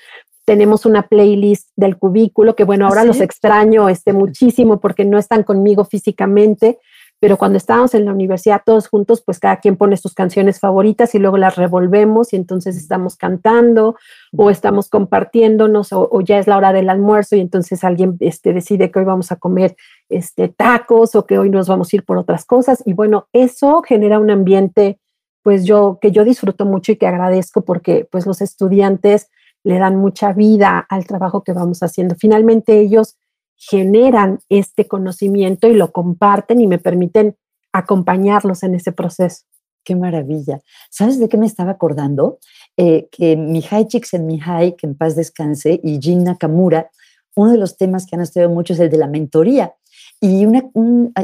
Tenemos 0.46 0.86
una 0.86 1.08
playlist 1.08 1.70
del 1.74 1.98
cubículo, 1.98 2.54
que 2.54 2.64
bueno, 2.64 2.86
ahora 2.86 3.04
los 3.04 3.20
extraño 3.20 3.88
este, 3.88 4.12
muchísimo 4.12 4.80
porque 4.80 5.04
no 5.04 5.18
están 5.18 5.42
conmigo 5.42 5.84
físicamente, 5.84 6.78
pero 7.18 7.36
cuando 7.36 7.58
estábamos 7.58 7.94
en 7.94 8.04
la 8.04 8.12
universidad 8.12 8.62
todos 8.64 8.86
juntos, 8.86 9.22
pues 9.26 9.40
cada 9.40 9.56
quien 9.56 9.76
pone 9.76 9.96
sus 9.96 10.14
canciones 10.14 10.60
favoritas 10.60 11.14
y 11.16 11.18
luego 11.18 11.36
las 11.36 11.56
revolvemos 11.56 12.32
y 12.32 12.36
entonces 12.36 12.76
estamos 12.76 13.16
cantando 13.16 13.96
o 14.36 14.50
estamos 14.50 14.88
compartiéndonos 14.88 15.88
o, 15.92 16.20
ya 16.20 16.38
es 16.38 16.46
la 16.46 16.56
hora 16.56 16.72
del 16.72 16.90
almuerzo 16.90 17.34
y 17.34 17.40
entonces 17.40 17.82
alguien 17.82 18.16
este, 18.20 18.52
decide 18.52 18.92
que 18.92 19.00
hoy 19.00 19.04
vamos 19.04 19.32
a 19.32 19.36
comer 19.36 19.74
este, 20.08 20.48
tacos 20.48 21.16
o 21.16 21.26
que 21.26 21.38
hoy 21.38 21.50
nos 21.50 21.66
vamos 21.66 21.92
a 21.92 21.96
ir 21.96 22.04
por 22.04 22.18
otras 22.18 22.44
cosas. 22.44 22.84
Y 22.86 22.92
bueno, 22.92 23.26
eso 23.32 23.82
genera 23.82 24.20
un 24.20 24.30
ambiente 24.30 25.00
pues 25.42 25.64
yo 25.64 25.98
que 26.00 26.12
yo 26.12 26.24
disfruto 26.24 26.66
mucho 26.66 26.92
y 26.92 26.96
que 26.96 27.06
agradezco 27.06 27.64
porque 27.64 28.06
pues 28.10 28.26
los 28.26 28.40
estudiantes 28.42 29.28
le 29.66 29.80
dan 29.80 29.96
mucha 29.96 30.32
vida 30.32 30.78
al 30.88 31.06
trabajo 31.06 31.42
que 31.42 31.52
vamos 31.52 31.82
haciendo. 31.82 32.14
Finalmente 32.14 32.78
ellos 32.78 33.16
generan 33.56 34.38
este 34.48 34.86
conocimiento 34.86 35.66
y 35.66 35.74
lo 35.74 35.90
comparten 35.90 36.60
y 36.60 36.68
me 36.68 36.78
permiten 36.78 37.36
acompañarlos 37.72 38.62
en 38.62 38.76
ese 38.76 38.92
proceso. 38.92 39.42
Qué 39.82 39.96
maravilla. 39.96 40.60
¿Sabes 40.88 41.18
de 41.18 41.28
qué 41.28 41.36
me 41.36 41.46
estaba 41.46 41.72
acordando? 41.72 42.38
Eh, 42.76 43.08
que 43.10 43.36
Mihai 43.36 43.88
Csikszentmihalyi, 43.88 44.76
que 44.76 44.86
en 44.86 44.96
paz 44.96 45.16
descanse, 45.16 45.80
y 45.82 45.98
Jin 46.00 46.22
Nakamura, 46.22 46.92
uno 47.34 47.50
de 47.50 47.58
los 47.58 47.76
temas 47.76 48.06
que 48.06 48.14
han 48.14 48.22
estudiado 48.22 48.52
mucho 48.52 48.72
es 48.72 48.78
el 48.78 48.88
de 48.88 48.98
la 48.98 49.08
mentoría. 49.08 49.74
Y 50.20 50.46
una, 50.46 50.62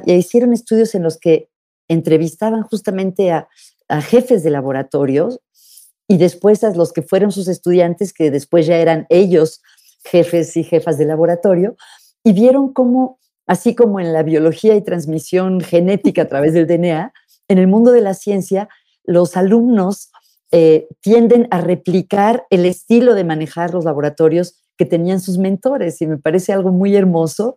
hicieron 0.07 0.53
estudios 0.53 0.97
en 0.97 1.05
los 1.05 1.17
que 1.17 1.49
entrevistaban 1.87 2.63
justamente 2.65 3.31
a, 3.31 3.49
a 3.87 4.03
jefes 4.03 4.43
de 4.43 4.51
laboratorios 4.51 5.39
y 6.09 6.19
después 6.19 6.65
a 6.65 6.75
los 6.75 6.93
que 6.93 7.03
fueron 7.03 7.33
sus 7.33 7.49
estudiantes, 7.49 8.13
que 8.13 8.31
después 8.31 8.67
ya 8.67 8.77
eran 8.77 9.07
ellos 9.09 9.63
jefes 10.05 10.57
y 10.57 10.65
jefas 10.65 10.99
de 10.99 11.07
laboratorio, 11.07 11.77
y 12.25 12.33
vieron 12.33 12.73
cómo, 12.73 13.19
así 13.47 13.75
como 13.75 14.01
en 14.01 14.13
la 14.13 14.23
biología 14.23 14.75
y 14.75 14.83
transmisión 14.83 15.61
genética 15.61 16.23
a 16.23 16.29
través 16.29 16.53
del 16.53 16.67
DNA, 16.67 17.13
en 17.49 17.59
el 17.59 17.67
mundo 17.67 17.93
de 17.93 18.01
la 18.01 18.15
ciencia, 18.15 18.69
los 19.05 19.37
alumnos 19.37 20.11
eh, 20.53 20.87
tienden 21.01 21.49
a 21.51 21.61
replicar 21.61 22.47
el 22.51 22.67
estilo 22.67 23.15
de 23.15 23.25
manejar 23.25 23.73
los 23.73 23.85
laboratorios 23.85 24.63
que 24.77 24.87
tenían 24.87 25.21
sus 25.21 25.39
mentores, 25.39 26.01
y 26.03 26.07
me 26.07 26.19
parece 26.19 26.53
algo 26.53 26.73
muy 26.73 26.95
hermoso. 26.97 27.57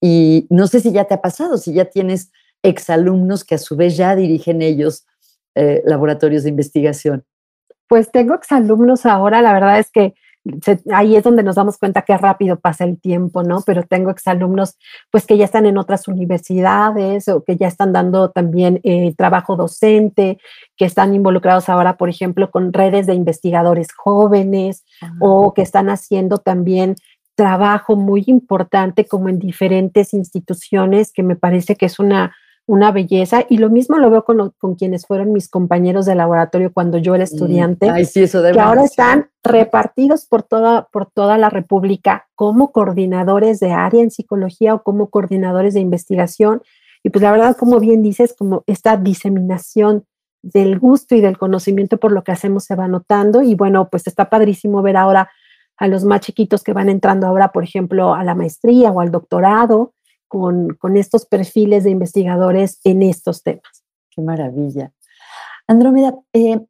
Y 0.00 0.46
no 0.48 0.66
sé 0.66 0.80
si 0.80 0.92
ya 0.92 1.04
te 1.04 1.14
ha 1.14 1.20
pasado, 1.20 1.58
si 1.58 1.74
ya 1.74 1.84
tienes 1.84 2.30
exalumnos 2.62 3.44
que 3.44 3.56
a 3.56 3.58
su 3.58 3.76
vez 3.76 3.96
ya 3.96 4.16
dirigen 4.16 4.62
ellos 4.62 5.04
eh, 5.54 5.82
laboratorios 5.84 6.44
de 6.44 6.50
investigación. 6.50 7.24
Pues 7.90 8.12
tengo 8.12 8.34
exalumnos 8.34 9.04
ahora, 9.04 9.42
la 9.42 9.52
verdad 9.52 9.80
es 9.80 9.90
que 9.90 10.14
ahí 10.92 11.16
es 11.16 11.24
donde 11.24 11.42
nos 11.42 11.56
damos 11.56 11.76
cuenta 11.76 12.02
que 12.02 12.16
rápido 12.16 12.60
pasa 12.60 12.84
el 12.84 13.00
tiempo, 13.00 13.42
¿no? 13.42 13.62
Pero 13.66 13.82
tengo 13.82 14.12
exalumnos 14.12 14.78
pues 15.10 15.26
que 15.26 15.36
ya 15.36 15.44
están 15.44 15.66
en 15.66 15.76
otras 15.76 16.06
universidades 16.06 17.26
o 17.26 17.42
que 17.42 17.56
ya 17.56 17.66
están 17.66 17.92
dando 17.92 18.30
también 18.30 18.78
eh, 18.84 19.12
trabajo 19.16 19.56
docente, 19.56 20.38
que 20.76 20.84
están 20.84 21.16
involucrados 21.16 21.68
ahora, 21.68 21.96
por 21.96 22.08
ejemplo, 22.08 22.52
con 22.52 22.72
redes 22.72 23.08
de 23.08 23.14
investigadores 23.14 23.88
jóvenes 23.92 24.84
ah, 25.02 25.10
o 25.18 25.52
que 25.52 25.62
están 25.62 25.90
haciendo 25.90 26.38
también 26.38 26.94
trabajo 27.34 27.96
muy 27.96 28.22
importante 28.28 29.04
como 29.06 29.28
en 29.28 29.40
diferentes 29.40 30.14
instituciones, 30.14 31.12
que 31.12 31.24
me 31.24 31.34
parece 31.34 31.74
que 31.74 31.86
es 31.86 31.98
una 31.98 32.36
una 32.70 32.92
belleza 32.92 33.44
y 33.48 33.58
lo 33.58 33.68
mismo 33.68 33.98
lo 33.98 34.10
veo 34.10 34.24
con, 34.24 34.52
con, 34.56 34.76
quienes 34.76 35.04
fueron 35.04 35.32
mis 35.32 35.48
compañeros 35.48 36.06
de 36.06 36.14
laboratorio 36.14 36.72
cuando 36.72 36.98
yo 36.98 37.16
era 37.16 37.24
estudiante, 37.24 37.90
que 38.14 38.60
ahora 38.60 38.84
están 38.84 39.28
repartidos 39.42 40.24
por 40.26 40.44
toda, 40.44 40.86
por 40.92 41.06
toda 41.06 41.36
la 41.36 41.50
República 41.50 42.28
como 42.36 42.70
coordinadores 42.70 43.58
de 43.58 43.72
área 43.72 44.00
en 44.00 44.12
psicología 44.12 44.74
o 44.74 44.84
como 44.84 45.10
coordinadores 45.10 45.74
de 45.74 45.80
investigación. 45.80 46.62
Y 47.02 47.10
pues 47.10 47.22
la 47.22 47.32
verdad, 47.32 47.56
como 47.56 47.80
bien 47.80 48.02
dices, 48.02 48.36
como 48.38 48.62
esta 48.68 48.96
diseminación 48.96 50.04
del 50.42 50.78
gusto 50.78 51.16
y 51.16 51.20
del 51.20 51.38
conocimiento 51.38 51.98
por 51.98 52.12
lo 52.12 52.22
que 52.22 52.30
hacemos 52.30 52.64
se 52.64 52.76
va 52.76 52.86
notando 52.86 53.42
y 53.42 53.56
bueno, 53.56 53.88
pues 53.90 54.06
está 54.06 54.30
padrísimo 54.30 54.80
ver 54.80 54.96
ahora 54.96 55.28
a 55.76 55.88
los 55.88 56.04
más 56.04 56.20
chiquitos 56.20 56.62
que 56.62 56.72
van 56.72 56.88
entrando 56.88 57.26
ahora, 57.26 57.50
por 57.50 57.64
ejemplo, 57.64 58.14
a 58.14 58.22
la 58.22 58.36
maestría 58.36 58.92
o 58.92 59.00
al 59.00 59.10
doctorado, 59.10 59.92
con, 60.30 60.96
estos 60.96 61.26
perfiles 61.26 61.82
de 61.82 61.90
investigadores 61.90 62.78
en 62.84 63.02
estos 63.02 63.42
temas. 63.42 63.84
Qué 64.10 64.22
maravilla. 64.22 64.92
Andrómeda, 65.66 66.14
eh, 66.32 66.60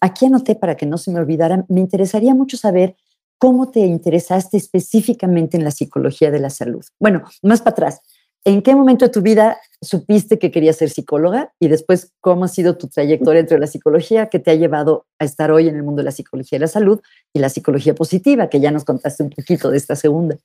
aquí 0.00 0.26
anoté 0.26 0.56
para 0.56 0.76
que 0.76 0.86
no 0.86 0.98
se 0.98 1.12
me 1.12 1.20
olvidara, 1.20 1.64
me 1.68 1.80
interesaría 1.80 2.34
mucho 2.34 2.56
saber 2.56 2.96
cómo 3.38 3.70
te 3.70 3.80
interesaste 3.80 4.56
específicamente 4.56 5.56
en 5.56 5.62
la 5.62 5.70
psicología 5.70 6.32
de 6.32 6.40
la 6.40 6.50
salud. 6.50 6.84
Bueno, 6.98 7.22
más 7.42 7.60
para 7.60 7.74
atrás, 7.74 8.00
¿en 8.44 8.60
qué 8.60 8.74
momento 8.74 9.04
de 9.04 9.12
tu 9.12 9.22
vida 9.22 9.56
supiste 9.80 10.40
que 10.40 10.50
querías 10.50 10.76
ser 10.76 10.90
psicóloga? 10.90 11.52
Y 11.60 11.68
después, 11.68 12.12
¿cómo 12.20 12.44
ha 12.44 12.48
sido 12.48 12.76
tu 12.76 12.88
trayectoria 12.88 13.40
entre 13.40 13.60
la 13.60 13.68
psicología 13.68 14.26
que 14.26 14.40
te 14.40 14.50
ha 14.50 14.56
llevado 14.56 15.06
a 15.20 15.24
estar 15.24 15.52
hoy 15.52 15.68
en 15.68 15.76
el 15.76 15.84
mundo 15.84 16.00
de 16.00 16.06
la 16.06 16.12
psicología 16.12 16.58
de 16.58 16.64
la 16.64 16.68
salud 16.68 17.00
y 17.32 17.38
la 17.38 17.50
psicología 17.50 17.94
positiva, 17.94 18.48
que 18.48 18.58
ya 18.58 18.72
nos 18.72 18.84
contaste 18.84 19.22
un 19.22 19.30
poquito 19.30 19.70
de 19.70 19.76
esta 19.76 19.94
segunda? 19.94 20.38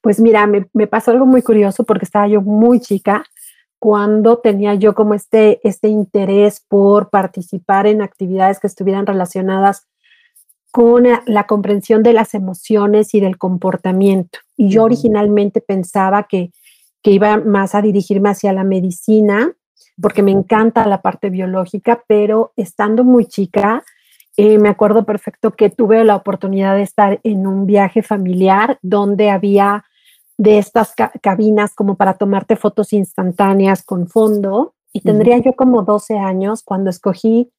Pues 0.00 0.20
mira, 0.20 0.46
me, 0.46 0.86
pasó 0.86 1.10
algo 1.10 1.26
muy 1.26 1.42
curioso 1.42 1.84
porque 1.84 2.04
estaba 2.04 2.28
yo 2.28 2.40
muy 2.40 2.80
chica 2.80 3.24
cuando 3.78 4.38
tenía 4.38 4.74
yo 4.74 4.94
como 4.94 5.14
este, 5.14 5.60
este 5.62 5.88
interés 5.88 6.64
por 6.66 7.10
participar 7.10 7.86
en 7.86 8.02
actividades 8.02 8.58
que 8.58 8.66
estuvieran 8.66 9.06
relacionadas 9.06 9.86
con 10.70 11.04
la 11.26 11.46
comprensión 11.46 12.02
de 12.02 12.12
las 12.12 12.34
emociones 12.34 13.14
y 13.14 13.20
del 13.20 13.38
comportamiento. 13.38 14.40
Y 14.56 14.68
yo 14.68 14.84
originalmente 14.84 15.60
pensaba 15.60 16.24
que, 16.24 16.52
que 17.02 17.12
iba 17.12 17.38
más 17.38 17.74
a 17.74 17.82
dirigirme 17.82 18.30
hacia 18.30 18.52
la 18.52 18.64
medicina, 18.64 19.52
porque 20.00 20.22
me 20.22 20.32
encanta 20.32 20.86
la 20.86 21.00
parte 21.00 21.30
biológica, 21.30 22.04
pero 22.06 22.52
estando 22.56 23.04
muy 23.04 23.26
chica, 23.26 23.84
eh, 24.36 24.58
me 24.58 24.68
acuerdo 24.68 25.04
perfecto 25.04 25.52
que 25.52 25.70
tuve 25.70 26.04
la 26.04 26.16
oportunidad 26.16 26.76
de 26.76 26.82
estar 26.82 27.20
en 27.22 27.46
un 27.46 27.66
viaje 27.66 28.02
familiar 28.02 28.78
donde 28.82 29.30
había 29.30 29.84
de 30.38 30.58
estas 30.58 30.94
cabinas 31.22 31.74
como 31.74 31.96
para 31.96 32.14
tomarte 32.14 32.56
fotos 32.56 32.92
instantáneas 32.92 33.82
con 33.82 34.06
fondo 34.08 34.74
y 34.92 35.00
tendría 35.00 35.38
yo 35.38 35.54
como 35.54 35.82
12 35.82 36.18
años 36.18 36.62
cuando 36.62 36.90
escogí 36.90 37.50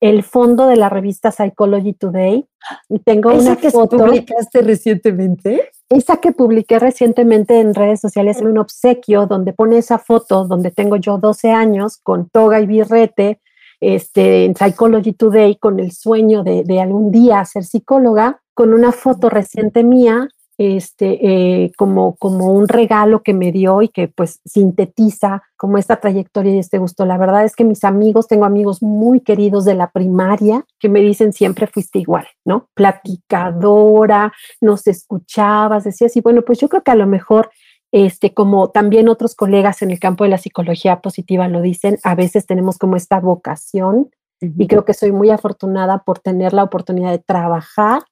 el 0.00 0.22
fondo 0.22 0.66
de 0.66 0.76
la 0.76 0.90
revista 0.90 1.32
Psychology 1.32 1.94
Today 1.94 2.46
y 2.90 2.98
tengo 2.98 3.30
¿Esa 3.30 3.52
una 3.52 3.56
que 3.56 3.70
foto 3.70 3.96
publicaste 3.96 4.60
recientemente? 4.60 5.70
esa 5.88 6.18
que 6.18 6.32
publiqué 6.32 6.78
recientemente 6.78 7.60
en 7.60 7.74
redes 7.74 8.00
sociales 8.00 8.40
en 8.40 8.48
un 8.48 8.58
obsequio 8.58 9.26
donde 9.26 9.54
pone 9.54 9.78
esa 9.78 9.98
foto 9.98 10.44
donde 10.44 10.70
tengo 10.70 10.96
yo 10.96 11.16
12 11.16 11.50
años 11.50 11.98
con 12.02 12.28
toga 12.28 12.60
y 12.60 12.66
birrete 12.66 13.40
este, 13.80 14.44
en 14.44 14.54
Psychology 14.54 15.12
Today 15.12 15.56
con 15.56 15.80
el 15.80 15.92
sueño 15.92 16.42
de, 16.42 16.80
algún 16.80 17.10
día 17.10 17.44
ser 17.44 17.64
psicóloga, 17.64 18.40
con 18.54 18.72
una 18.72 18.92
foto 18.92 19.28
reciente 19.28 19.84
mía 19.84 20.28
este, 20.58 21.18
eh, 21.64 21.72
como, 21.76 22.16
como 22.16 22.46
un 22.52 22.66
regalo 22.66 23.22
que 23.22 23.34
me 23.34 23.52
dio 23.52 23.82
y 23.82 23.88
que 23.88 24.08
pues 24.08 24.40
sintetiza 24.46 25.42
como 25.56 25.76
esta 25.76 25.96
trayectoria 25.96 26.54
y 26.54 26.58
este 26.58 26.78
gusto. 26.78 27.04
La 27.04 27.18
verdad 27.18 27.44
es 27.44 27.54
que 27.54 27.64
mis 27.64 27.84
amigos, 27.84 28.26
tengo 28.26 28.46
amigos 28.46 28.82
muy 28.82 29.20
queridos 29.20 29.66
de 29.66 29.74
la 29.74 29.90
primaria 29.90 30.64
que 30.78 30.88
me 30.88 31.00
dicen 31.00 31.34
siempre 31.34 31.66
fuiste 31.66 31.98
igual, 31.98 32.26
¿no? 32.44 32.68
Platicadora, 32.74 34.32
nos 34.60 34.86
escuchabas, 34.86 35.84
decías, 35.84 36.16
y 36.16 36.22
bueno, 36.22 36.42
pues 36.42 36.58
yo 36.58 36.68
creo 36.68 36.82
que 36.82 36.90
a 36.90 36.96
lo 36.96 37.06
mejor 37.06 37.50
este, 37.92 38.34
como 38.34 38.70
también 38.70 39.08
otros 39.08 39.34
colegas 39.34 39.82
en 39.82 39.90
el 39.90 39.98
campo 39.98 40.24
de 40.24 40.30
la 40.30 40.38
psicología 40.38 41.00
positiva 41.00 41.48
lo 41.48 41.60
dicen, 41.60 41.98
a 42.02 42.14
veces 42.14 42.46
tenemos 42.46 42.78
como 42.78 42.96
esta 42.96 43.20
vocación 43.20 44.10
y 44.40 44.66
creo 44.66 44.84
que 44.84 44.92
soy 44.92 45.12
muy 45.12 45.30
afortunada 45.30 46.02
por 46.04 46.18
tener 46.18 46.52
la 46.52 46.64
oportunidad 46.64 47.10
de 47.10 47.18
trabajar 47.18 48.02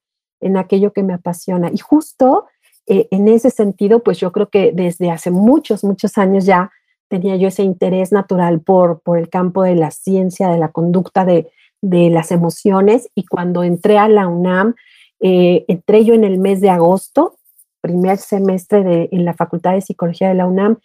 en 0.40 0.56
aquello 0.56 0.92
que 0.92 1.02
me 1.02 1.14
apasiona. 1.14 1.70
Y 1.72 1.78
justo 1.78 2.46
eh, 2.86 3.08
en 3.10 3.28
ese 3.28 3.50
sentido, 3.50 4.02
pues 4.02 4.18
yo 4.18 4.32
creo 4.32 4.48
que 4.48 4.72
desde 4.72 5.10
hace 5.10 5.30
muchos, 5.30 5.84
muchos 5.84 6.16
años 6.18 6.44
ya 6.44 6.70
tenía 7.08 7.36
yo 7.36 7.48
ese 7.48 7.62
interés 7.62 8.12
natural 8.12 8.60
por, 8.60 9.00
por 9.00 9.18
el 9.18 9.28
campo 9.28 9.62
de 9.62 9.74
la 9.74 9.90
ciencia, 9.90 10.48
de 10.48 10.58
la 10.58 10.70
conducta, 10.70 11.24
de, 11.24 11.50
de 11.82 12.10
las 12.10 12.30
emociones. 12.30 13.08
Y 13.14 13.26
cuando 13.26 13.62
entré 13.62 13.98
a 13.98 14.08
la 14.08 14.26
UNAM, 14.26 14.74
eh, 15.20 15.64
entré 15.68 16.04
yo 16.04 16.14
en 16.14 16.24
el 16.24 16.38
mes 16.38 16.60
de 16.60 16.70
agosto, 16.70 17.36
primer 17.84 18.16
semestre 18.16 18.82
de, 18.82 19.08
en 19.12 19.26
la 19.26 19.34
Facultad 19.34 19.74
de 19.74 19.82
Psicología 19.82 20.28
de 20.28 20.34
la 20.34 20.46
UNAM, 20.46 20.78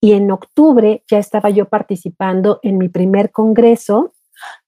y 0.00 0.12
en 0.14 0.30
octubre 0.30 1.02
ya 1.10 1.18
estaba 1.18 1.50
yo 1.50 1.66
participando 1.66 2.58
en 2.62 2.78
mi 2.78 2.88
primer 2.88 3.30
congreso. 3.32 4.14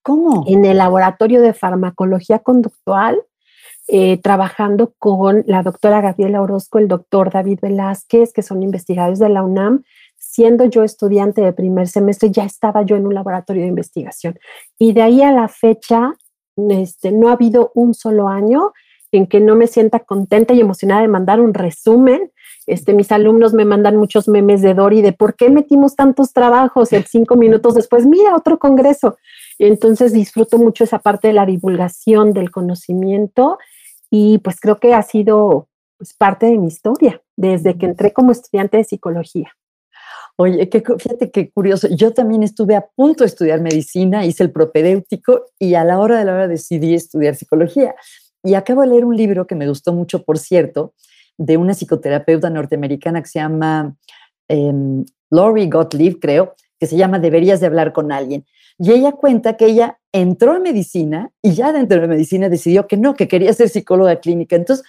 ¿Cómo? 0.03 0.45
En 0.47 0.67
el 0.67 0.77
laboratorio 0.77 1.41
de 1.41 1.55
farmacología 1.55 2.41
conductual 2.41 3.23
eh, 3.89 4.19
trabajando 4.19 4.93
con 4.99 5.43
la 5.47 5.63
doctora 5.63 6.01
Gabriela 6.01 6.43
Orozco, 6.43 6.79
el 6.79 6.87
doctor 6.87 7.33
David 7.33 7.61
Velázquez, 7.63 8.33
que 8.33 8.43
son 8.43 8.63
investigadores 8.63 9.19
de 9.19 9.31
la 9.31 9.43
UNAM. 9.43 9.85
Siendo 10.19 10.65
yo 10.67 10.85
estudiante 10.85 11.41
de 11.41 11.53
primer 11.53 11.89
semestre, 11.89 12.31
ya 12.31 12.45
estaba 12.45 12.83
yo 12.83 12.97
en 12.97 13.07
un 13.07 13.15
laboratorio 13.15 13.63
de 13.63 13.69
investigación. 13.69 14.39
Y 14.79 14.93
de 14.93 15.03
ahí 15.03 15.23
a 15.23 15.33
la 15.33 15.49
fecha, 15.49 16.13
este, 16.69 17.11
no 17.11 17.29
ha 17.29 17.33
habido 17.33 17.73
un 17.75 17.95
solo 17.95 18.29
año 18.29 18.73
en 19.13 19.27
que 19.27 19.41
no 19.41 19.57
me 19.57 19.67
sienta 19.67 20.01
contenta 20.01 20.55
y 20.55 20.61
emocionada 20.61 21.03
de 21.03 21.09
mandar 21.09 21.41
un 21.41 21.55
resumen. 21.55 22.33
Este, 22.67 22.93
mis 22.93 23.11
alumnos 23.11 23.53
me 23.53 23.65
mandan 23.65 23.97
muchos 23.97 24.29
memes 24.29 24.63
de 24.63 24.75
Dori 24.75 25.03
de 25.03 25.13
por 25.13 25.35
qué 25.35 25.51
metimos 25.51 25.97
tantos 25.97 26.33
trabajos 26.33 26.93
y 26.93 27.03
cinco 27.03 27.37
minutos 27.37 27.75
después, 27.75 28.07
mira, 28.07 28.37
otro 28.37 28.59
congreso. 28.59 29.17
Entonces 29.59 30.13
disfruto 30.13 30.59
mucho 30.59 30.85
esa 30.85 31.01
parte 31.01 31.29
de 31.29 31.35
la 31.35 31.47
divulgación 31.47 32.33
del 32.33 32.51
conocimiento 32.51 33.59
y 34.11 34.39
pues 34.39 34.61
creo 34.61 34.79
que 34.79 34.95
ha 34.95 35.03
sido 35.03 35.69
pues, 35.99 36.15
parte 36.15 36.47
de 36.47 36.59
mi 36.59 36.69
historia 36.69 37.23
desde 37.37 37.77
que 37.77 37.87
entré 37.87 38.13
como 38.13 38.33
estudiante 38.33 38.77
de 38.77 38.85
psicología. 38.85 39.53
Oye, 40.37 40.71
que, 40.71 40.81
fíjate 40.81 41.31
qué 41.31 41.51
curioso. 41.51 41.87
Yo 41.89 42.15
también 42.15 42.43
estuve 42.43 42.75
a 42.75 42.87
punto 42.97 43.25
de 43.25 43.29
estudiar 43.29 43.61
medicina, 43.61 44.25
hice 44.25 44.43
el 44.45 44.51
propedéutico 44.51 45.45
y 45.59 45.75
a 45.75 45.85
la 45.85 45.99
hora 45.99 46.19
de 46.19 46.25
la 46.25 46.33
hora 46.33 46.49
decidí 46.49 46.95
estudiar 46.95 47.35
psicología. 47.35 47.95
Y 48.43 48.55
acabo 48.55 48.83
de 48.83 48.89
leer 48.89 49.05
un 49.05 49.17
libro 49.17 49.47
que 49.47 49.55
me 49.55 49.69
gustó 49.69 49.93
mucho, 49.93 50.25
por 50.25 50.39
cierto, 50.39 50.95
de 51.37 51.57
una 51.57 51.75
psicoterapeuta 51.75 52.51
norteamericana 52.51 53.23
que 53.23 53.29
se 53.29 53.39
llama 53.39 53.97
eh, 54.49 54.73
Lori 55.31 55.69
Gottlieb, 55.69 56.19
creo, 56.21 56.55
que 56.79 56.87
se 56.87 56.97
llama 56.97 57.19
Deberías 57.19 57.61
de 57.61 57.67
hablar 57.67 57.93
con 57.93 58.13
alguien. 58.13 58.45
Y 58.79 58.93
ella 58.93 59.13
cuenta 59.13 59.57
que 59.57 59.67
ella 59.67 59.99
entró 60.13 60.57
en 60.57 60.63
medicina 60.63 61.31
y 61.43 61.53
ya 61.53 61.73
dentro 61.73 62.01
de 62.01 62.09
medicina 62.09 62.49
decidió 62.49 62.87
que 62.87 62.97
no, 62.97 63.15
que 63.15 63.29
quería 63.29 63.53
ser 63.53 63.69
psicóloga 63.69 64.21
clínica. 64.21 64.57
Entonces, 64.57 64.85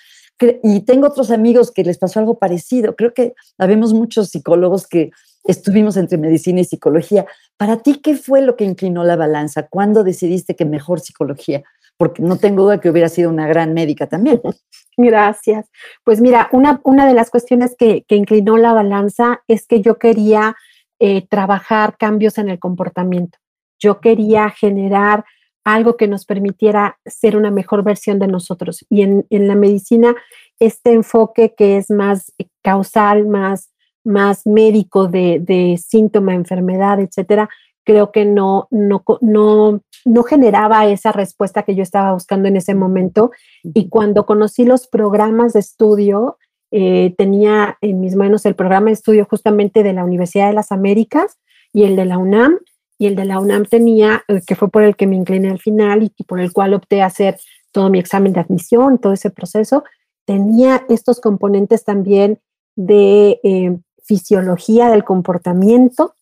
y 0.64 0.82
tengo 0.82 1.08
otros 1.08 1.30
amigos 1.30 1.72
que 1.72 1.84
les 1.84 1.98
pasó 1.98 2.20
algo 2.20 2.40
parecido. 2.40 2.96
Creo 2.96 3.14
que 3.14 3.34
habemos 3.58 3.94
muchos 3.94 4.30
psicólogos 4.30 4.88
que 4.88 5.12
estuvimos 5.44 5.98
entre 5.98 6.18
medicina 6.18 6.62
y 6.62 6.66
psicología. 6.66 7.26
Para 7.58 7.78
ti, 7.78 7.96
¿qué 8.02 8.16
fue 8.16 8.42
lo 8.42 8.56
que 8.56 8.64
inclinó 8.64 9.04
la 9.04 9.16
balanza? 9.16 9.68
¿Cuándo 9.68 10.04
decidiste 10.04 10.56
que 10.56 10.66
mejor 10.66 11.00
psicología? 11.00 11.64
Porque 12.02 12.24
no 12.24 12.38
tengo 12.38 12.64
duda 12.64 12.80
que 12.82 12.90
hubiera 12.90 13.10
sido 13.10 13.30
una 13.30 13.48
gran 13.48 13.76
médica 13.76 14.08
también. 14.08 14.42
Gracias. 14.98 15.70
Pues 16.04 16.20
mira, 16.20 16.50
una, 16.52 16.82
una 16.84 17.06
de 17.06 17.14
las 17.14 17.30
cuestiones 17.30 17.76
que, 17.78 18.06
que 18.08 18.16
inclinó 18.16 18.58
la 18.58 18.74
balanza 18.74 19.44
es 19.48 19.68
que 19.68 19.82
yo 19.82 20.00
quería 20.00 20.56
eh, 21.00 21.28
trabajar 21.28 21.98
cambios 22.00 22.40
en 22.40 22.50
el 22.50 22.58
comportamiento. 22.58 23.38
Yo 23.80 24.00
quería 24.00 24.50
generar 24.50 25.26
algo 25.64 25.96
que 25.96 26.08
nos 26.08 26.26
permitiera 26.26 26.98
ser 27.06 27.38
una 27.38 27.52
mejor 27.52 27.84
versión 27.84 28.18
de 28.18 28.26
nosotros. 28.26 28.84
Y 28.90 29.04
en, 29.04 29.26
la 29.30 29.54
medicina, 29.54 30.16
este 30.58 30.94
enfoque 30.94 31.54
que 31.56 31.78
es 31.78 31.92
más 31.92 32.34
causal, 32.64 33.28
más, 33.28 33.70
más 34.04 34.48
médico 34.48 35.08
de, 35.08 35.38
de 35.40 35.78
síntoma, 35.78 36.34
enfermedad, 36.34 37.00
etcétera, 37.00 37.48
creo 37.84 38.12
que 38.12 38.26
no, 38.26 38.68
no, 38.70 39.04
no, 39.22 39.82
no 40.06 40.24
generaba 40.24 40.86
esa 40.88 41.12
respuesta 41.12 41.64
que 41.64 41.76
yo 41.76 41.84
estaba 41.84 42.14
buscando 42.14 42.48
en 42.48 42.58
ese 42.58 42.76
momento. 42.76 43.32
Y 43.64 43.90
cuando 43.90 44.26
conocí 44.26 44.66
los 44.66 44.88
programas 44.88 45.54
de 45.54 45.60
estudio, 45.60 46.38
eh, 46.72 47.14
tenía 47.18 47.78
en 47.82 48.00
mis 48.00 48.16
manos 48.16 48.46
el 48.46 48.56
programa 48.56 48.88
de 48.88 48.94
estudio 48.94 49.28
justamente 49.30 49.84
de 49.84 49.94
la 49.94 50.06
Universidad 50.06 50.48
de 50.48 50.54
las 50.54 50.72
Américas 50.72 51.38
y 51.74 51.84
el 51.84 51.96
de 51.96 52.06
la 52.06 52.18
UNAM. 52.18 52.60
Y 52.98 53.08
el 53.08 53.16
de 53.16 53.26
la 53.26 53.40
UNAM 53.40 53.66
tenía, 53.66 54.24
eh, 54.28 54.42
que 54.46 54.56
fue 54.56 54.70
por 54.70 54.84
el 54.84 54.96
que 54.96 55.08
me 55.08 55.16
incliné 55.16 55.50
al 55.50 55.60
final 55.60 56.04
y, 56.04 56.24
por 56.24 56.40
el 56.40 56.54
cual 56.54 56.74
opté 56.74 57.02
a 57.02 57.08
hacer 57.08 57.40
todo 57.72 57.90
mi 57.90 58.00
examen 58.00 58.34
de 58.34 58.42
admisión, 58.42 59.00
todo 59.00 59.14
ese 59.14 59.32
proceso, 59.32 59.84
tenía 60.26 60.86
estos 60.88 61.20
componentes 61.20 61.84
también 61.84 62.40
de 62.76 63.40
eh, 63.44 63.78
fisiología 64.04 64.90
del 64.90 65.04
comportamiento 65.04 66.16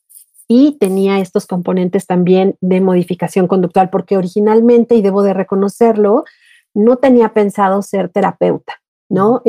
y 0.51 0.77
tenía 0.79 1.19
estos 1.19 1.45
componentes 1.45 2.07
también 2.07 2.57
de 2.59 2.81
modificación 2.81 3.47
conductual, 3.47 3.91
porque 3.91 4.17
originalmente, 4.17 4.95
y 4.95 5.01
debo 5.03 5.21
de 5.21 5.35
reconocerlo, 5.35 6.25
no 6.73 6.97
tenía 6.97 7.33
pensado 7.33 7.83
ser 7.83 8.09
terapeuta, 8.09 8.81
¿no? 9.09 9.43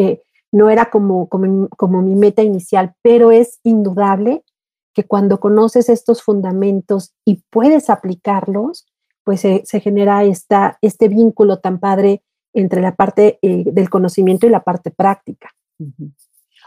no 0.53 0.69
era 0.69 0.91
como, 0.91 1.29
como, 1.29 2.03
mi 2.03 2.15
meta 2.17 2.43
inicial, 2.43 2.95
pero 3.03 3.31
es 3.31 3.61
indudable 3.63 4.45
que 4.93 5.05
cuando 5.05 5.41
conoces 5.41 5.89
estos 5.89 6.23
fundamentos 6.23 7.15
y 7.25 7.45
puedes 7.49 7.89
aplicarlos, 7.89 8.87
pues 9.25 9.41
se, 9.41 9.81
genera 9.81 10.25
esta, 10.25 10.79
este 10.83 11.09
vínculo 11.09 11.61
tan 11.61 11.79
padre 11.79 12.23
entre 12.53 12.83
la 12.83 12.95
parte 12.95 13.39
eh, 13.41 13.65
del 13.65 13.89
conocimiento 13.89 14.47
y 14.47 14.51
la 14.51 14.65
parte 14.65 14.91
práctica. 14.91 15.51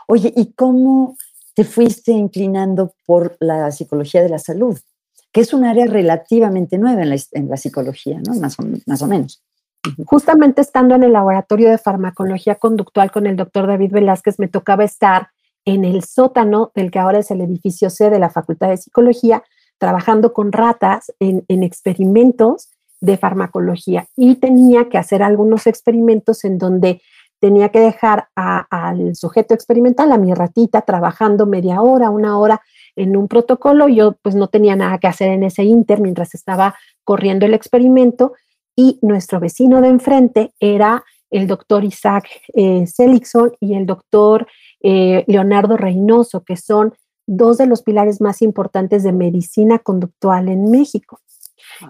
Oye, 0.08 0.34
¿y 0.36 0.54
cómo 0.54 1.18
te 1.54 1.64
fuiste 1.64 2.12
inclinando 2.12 2.94
por 3.06 3.38
la 3.40 3.72
psicología 3.72 4.22
de 4.22 4.30
la 4.30 4.40
salud? 4.40 4.80
Que 5.32 5.42
es 5.42 5.54
un 5.54 5.66
área 5.66 5.86
relativamente 5.86 6.78
nueva 6.78 7.04
en 7.04 7.50
la, 7.50 7.58
psicología, 7.58 8.22
más 8.86 9.02
o 9.02 9.08
menos. 9.08 9.44
Justamente 10.06 10.62
estando 10.62 10.96
en 10.96 11.04
el 11.04 11.14
laboratorio 11.14 11.70
de 11.70 11.78
farmacología 11.78 12.56
conductual 12.56 13.12
con 13.12 13.28
el 13.28 13.36
doctor 13.36 13.68
David 13.68 13.92
Velázquez, 13.92 14.40
me 14.40 14.48
tocaba 14.48 14.84
estar 14.84 15.30
en 15.66 15.84
el 15.84 16.04
sótano 16.04 16.72
del 16.74 16.90
que 16.90 17.00
ahora 17.00 17.20
es 17.20 17.32
el 17.32 17.42
edificio 17.42 17.90
C 17.90 18.10
de 18.10 18.20
la 18.20 18.30
Facultad 18.30 18.70
de 18.70 18.78
Psicología, 18.78 19.44
trabajando 19.78 20.34
con 20.34 20.52
ratas 20.52 21.12
en, 21.20 21.44
experimentos 21.64 22.70
de 23.02 23.18
farmacología 23.18 24.08
y 24.16 24.36
tenía 24.36 24.88
que 24.88 24.98
hacer 24.98 25.22
algunos 25.22 25.68
experimentos 25.68 26.46
en 26.46 26.58
donde 26.58 27.02
tenía 27.44 27.68
que 27.68 27.82
dejar 27.82 28.30
al 28.38 29.18
sujeto 29.18 29.54
experimental, 29.54 30.14
a 30.14 30.18
mi 30.18 30.34
ratita, 30.34 30.84
trabajando 30.84 31.46
media 31.46 31.82
hora, 31.82 32.10
una 32.10 32.40
hora 32.40 32.62
en 32.96 33.18
un 33.18 33.28
protocolo. 33.28 33.90
Yo 33.90 34.14
pues 34.22 34.34
no 34.34 34.48
tenía 34.48 34.78
nada 34.78 34.98
que 34.98 35.08
hacer 35.08 35.28
en 35.28 35.44
ese 35.44 35.66
inter 35.66 36.00
mientras 36.00 36.36
estaba 36.36 36.74
corriendo 37.04 37.46
el 37.46 37.54
experimento 37.54 38.32
y 38.78 38.98
nuestro 39.02 39.42
vecino 39.42 39.82
de 39.82 39.90
enfrente 39.90 40.54
era 40.62 41.04
el 41.32 41.48
doctor 41.48 41.84
Isaac 41.84 42.30
eh, 42.56 42.88
Seligson 42.88 43.52
y 43.60 43.74
el 43.74 43.88
doctor 43.88 44.48
eh, 44.82 45.26
Leonardo 45.28 45.76
Reynoso, 45.76 46.46
que 46.46 46.56
son 46.56 46.94
dos 47.28 47.58
de 47.58 47.66
los 47.66 47.82
pilares 47.82 48.22
más 48.22 48.42
importantes 48.42 49.04
de 49.04 49.12
medicina 49.12 49.80
conductual 49.80 50.48
en 50.48 50.72
México. 50.72 51.20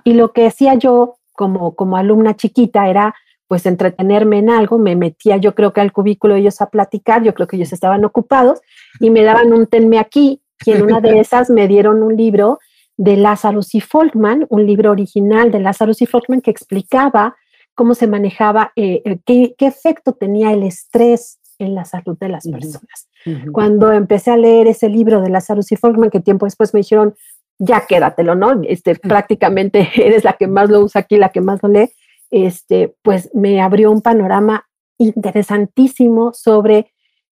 Y 0.04 0.16
lo 0.16 0.34
que 0.34 0.48
hacía 0.48 0.74
yo 0.74 1.18
como, 1.34 1.76
como 1.76 1.96
alumna 1.96 2.36
chiquita 2.36 2.90
era 2.90 3.14
pues 3.54 3.68
entretenerme 3.68 4.40
en 4.40 4.50
algo, 4.50 4.80
me 4.80 4.96
metía 4.96 5.38
yo 5.38 5.54
creo 5.54 5.74
que 5.74 5.80
al 5.80 5.92
cubículo 5.92 6.34
de 6.34 6.40
ellos 6.40 6.60
a 6.60 6.72
platicar, 6.72 7.22
yo 7.22 7.36
creo 7.36 7.46
que 7.48 7.56
ellos 7.56 7.72
estaban 7.72 8.04
ocupados 8.04 8.62
y 9.00 9.12
me 9.12 9.22
daban 9.22 9.54
un 9.54 9.68
tenme 9.68 10.00
aquí 10.00 10.42
y 10.66 10.72
en 10.72 10.82
una 10.82 11.02
de 11.02 11.20
esas 11.20 11.52
me 11.52 11.68
dieron 11.68 12.02
un 12.02 12.18
libro 12.18 12.58
de 12.98 13.16
Lazarus 13.16 13.76
y 13.76 13.80
Folkman, 13.80 14.48
un 14.50 14.66
libro 14.66 14.90
original 14.90 15.52
de 15.52 15.60
Lazarus 15.60 16.02
y 16.02 16.08
Folkman 16.08 16.42
que 16.42 16.50
explicaba 16.50 17.36
cómo 17.76 17.94
se 17.94 18.08
manejaba, 18.08 18.72
eh, 18.76 19.04
eh, 19.06 19.20
qué, 19.24 19.68
efecto 19.68 20.14
tenía 20.14 20.52
el 20.52 20.64
estrés 20.64 21.38
en 21.60 21.76
la 21.76 21.86
salud 21.86 22.18
de 22.20 22.30
las 22.30 22.48
personas. 22.48 23.08
Cuando 23.52 23.92
empecé 23.92 24.32
a 24.32 24.38
leer 24.38 24.66
ese 24.66 24.90
libro 24.90 25.22
de 25.22 25.30
Lazarus 25.30 25.72
y 25.72 25.76
Folkman, 25.76 26.10
que 26.10 26.22
tiempo 26.22 26.48
después 26.48 26.74
me 26.74 26.80
dijeron, 26.80 27.14
ya 27.60 27.86
quédatelo, 27.88 28.34
¿no? 28.34 28.60
Este, 28.64 28.96
prácticamente 28.96 29.92
eres 29.96 30.24
la 30.24 30.34
que 30.34 30.48
más 30.48 30.72
lo 30.72 30.80
usa 30.80 31.02
aquí, 31.02 31.18
la 31.18 31.30
que 31.30 31.40
más 31.40 31.62
lo 31.62 31.70
lee, 31.70 31.92
este, 32.34 32.96
pues 33.04 33.30
me 33.36 33.62
abrió 33.62 33.92
un 33.92 34.02
panorama 34.02 34.68
interesantísimo 34.98 36.34
sobre 36.34 36.92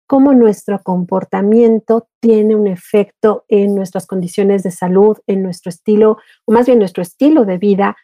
cómo 0.08 0.34
nuestro 0.34 0.82
comportamiento 0.84 2.08
tiene 2.22 2.56
un 2.56 2.68
efecto 2.68 3.44
en 3.50 3.76
nuestras 3.76 4.08
condiciones 4.08 4.64
de 4.64 4.72
salud, 4.72 5.18
en 5.28 5.44
nuestro 5.44 5.70
estilo, 5.70 6.18
o 6.46 6.54
más 6.54 6.66
bien 6.66 6.80
nuestro 6.80 7.04
estilo 7.04 7.44
de 7.44 7.58
vida, 7.58 7.98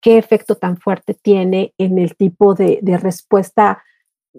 qué 0.00 0.16
efecto 0.16 0.54
tan 0.54 0.78
fuerte 0.78 1.12
tiene 1.12 1.74
en 1.76 1.98
el 1.98 2.16
tipo 2.16 2.54
de, 2.54 2.80
respuesta 3.02 3.82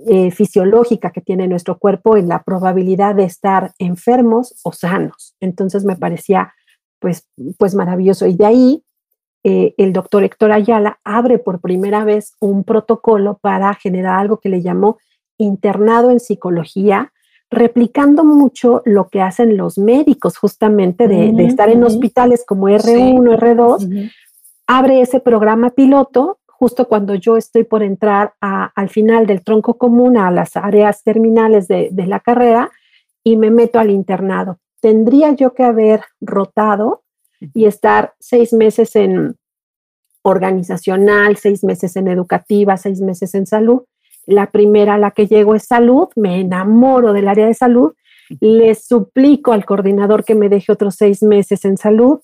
eh, 0.08 0.32
fisiológica 0.32 1.12
que 1.12 1.22
tiene 1.22 1.48
nuestro 1.48 1.78
cuerpo 1.78 2.17
en 2.17 2.28
la 2.28 2.41
probabilidad 2.41 3.13
de 3.13 3.26
estar 3.26 3.74
enfermos 3.78 4.60
o 4.63 4.72
sanos. 4.72 5.36
Entonces 5.41 5.84
me 5.84 5.95
parecía 5.95 6.54
pues, 7.00 7.28
pues 7.60 7.76
maravilloso. 7.76 8.26
Y 8.26 8.36
de 8.36 8.45
ahí 8.45 8.84
eh, 9.43 9.73
el 9.78 9.93
doctor 9.93 10.23
Héctor 10.23 10.52
Ayala 10.52 10.99
abre 11.04 11.39
por 11.39 11.62
primera 11.62 12.04
vez 12.04 12.34
un 12.39 12.63
protocolo 12.63 13.38
para 13.41 13.73
generar 13.73 14.19
algo 14.19 14.39
que 14.39 14.49
le 14.49 14.62
llamó 14.62 14.97
internado 15.38 16.12
en 16.12 16.19
psicología, 16.19 17.13
replicando 17.49 18.25
mucho 18.25 18.82
lo 18.86 19.08
que 19.08 19.21
hacen 19.21 19.56
los 19.56 19.78
médicos 19.78 20.38
justamente 20.38 21.08
de, 21.08 21.30
estar 21.45 21.69
en 21.69 21.84
hospitales 21.84 22.43
como 22.45 22.67
R1, 22.67 23.39
R2, 23.39 24.12
abre 24.67 25.02
ese 25.02 25.19
programa 25.19 25.69
piloto 25.71 26.39
justo 26.45 26.89
cuando 26.89 27.15
yo 27.15 27.38
estoy 27.38 27.63
por 27.63 27.82
entrar 27.84 28.34
al 28.41 28.89
final 28.89 29.25
del 29.25 29.45
tronco 29.45 29.78
común, 29.78 30.17
a 30.17 30.30
las 30.30 30.58
áreas 30.58 31.04
terminales 31.04 31.69
de, 31.69 31.88
de 31.89 32.06
la 32.06 32.19
carrera 32.19 32.69
y 33.23 33.38
me 33.38 33.49
meto 33.49 33.80
al 33.80 33.89
internado. 33.89 34.60
Tendría 34.82 35.32
yo 35.32 35.54
que 35.54 35.63
haber 35.63 36.02
rotado 36.19 37.04
y 37.54 37.65
estar 37.65 38.13
seis 38.19 38.54
meses 38.54 38.95
en 38.95 39.36
organizacional, 40.21 41.38
seis 41.38 41.63
meses 41.63 41.95
en 41.95 42.08
educativa, 42.08 42.78
seis 42.78 43.02
meses 43.02 43.34
en 43.36 43.45
salud. 43.45 43.84
La 44.25 44.52
primera 44.52 44.95
a 44.95 44.97
la 44.97 45.12
que 45.12 45.28
llego 45.28 45.56
es 45.56 45.63
salud, 45.63 46.08
me 46.15 46.41
enamoro 46.41 47.13
del 47.13 47.28
área 47.28 47.47
de 47.47 47.54
salud, 47.54 47.93
le 48.39 48.75
suplico 48.75 49.54
al 49.54 49.65
coordinador 49.65 50.23
que 50.23 50.36
me 50.36 50.49
deje 50.49 50.71
otros 50.71 50.95
seis 50.95 51.23
meses 51.23 51.65
en 51.65 51.78
salud, 51.78 52.19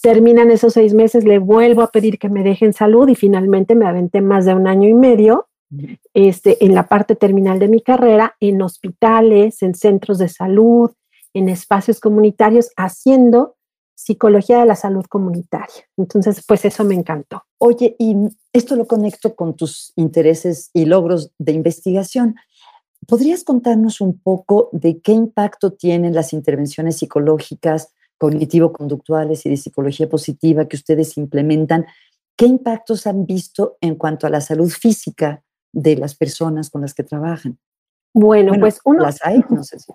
terminan 0.00 0.50
esos 0.50 0.72
seis 0.72 0.94
meses, 0.94 1.24
le 1.24 1.38
vuelvo 1.38 1.82
a 1.82 1.90
pedir 1.90 2.18
que 2.18 2.28
me 2.28 2.42
deje 2.42 2.64
en 2.64 2.72
salud 2.72 3.08
y 3.08 3.14
finalmente 3.14 3.74
me 3.74 3.86
aventé 3.86 4.20
más 4.20 4.44
de 4.46 4.54
un 4.54 4.66
año 4.66 4.88
y 4.88 4.94
medio 4.94 5.48
este, 6.14 6.64
en 6.64 6.74
la 6.74 6.86
parte 6.86 7.14
terminal 7.14 7.58
de 7.58 7.68
mi 7.68 7.82
carrera, 7.82 8.36
en 8.40 8.62
hospitales, 8.62 9.62
en 9.62 9.74
centros 9.74 10.18
de 10.18 10.28
salud, 10.28 10.92
en 11.34 11.48
espacios 11.48 12.00
comunitarios, 12.00 12.70
haciendo 12.76 13.56
psicología 13.98 14.60
de 14.60 14.66
la 14.66 14.76
salud 14.76 15.04
comunitaria. 15.06 15.82
Entonces, 15.96 16.44
pues 16.46 16.64
eso 16.64 16.84
me 16.84 16.94
encantó. 16.94 17.42
Oye, 17.58 17.96
y 17.98 18.14
esto 18.52 18.76
lo 18.76 18.86
conecto 18.86 19.34
con 19.34 19.56
tus 19.56 19.92
intereses 19.96 20.70
y 20.72 20.84
logros 20.84 21.32
de 21.38 21.50
investigación. 21.50 22.36
¿Podrías 23.08 23.42
contarnos 23.42 24.00
un 24.00 24.16
poco 24.16 24.68
de 24.70 25.00
qué 25.00 25.10
impacto 25.10 25.72
tienen 25.72 26.14
las 26.14 26.32
intervenciones 26.32 26.98
psicológicas, 26.98 27.92
cognitivo-conductuales 28.18 29.44
y 29.46 29.50
de 29.50 29.56
psicología 29.56 30.08
positiva 30.08 30.68
que 30.68 30.76
ustedes 30.76 31.18
implementan? 31.18 31.84
¿Qué 32.36 32.46
impactos 32.46 33.04
han 33.08 33.26
visto 33.26 33.78
en 33.80 33.96
cuanto 33.96 34.28
a 34.28 34.30
la 34.30 34.40
salud 34.40 34.70
física 34.70 35.42
de 35.72 35.96
las 35.96 36.14
personas 36.14 36.70
con 36.70 36.82
las 36.82 36.94
que 36.94 37.02
trabajan? 37.02 37.58
Bueno, 38.14 38.52
pues 38.60 38.80
uno... 38.84 39.02
Las 39.02 39.18
hay, 39.24 39.40
no 39.50 39.64
sé 39.64 39.80
si. 39.80 39.92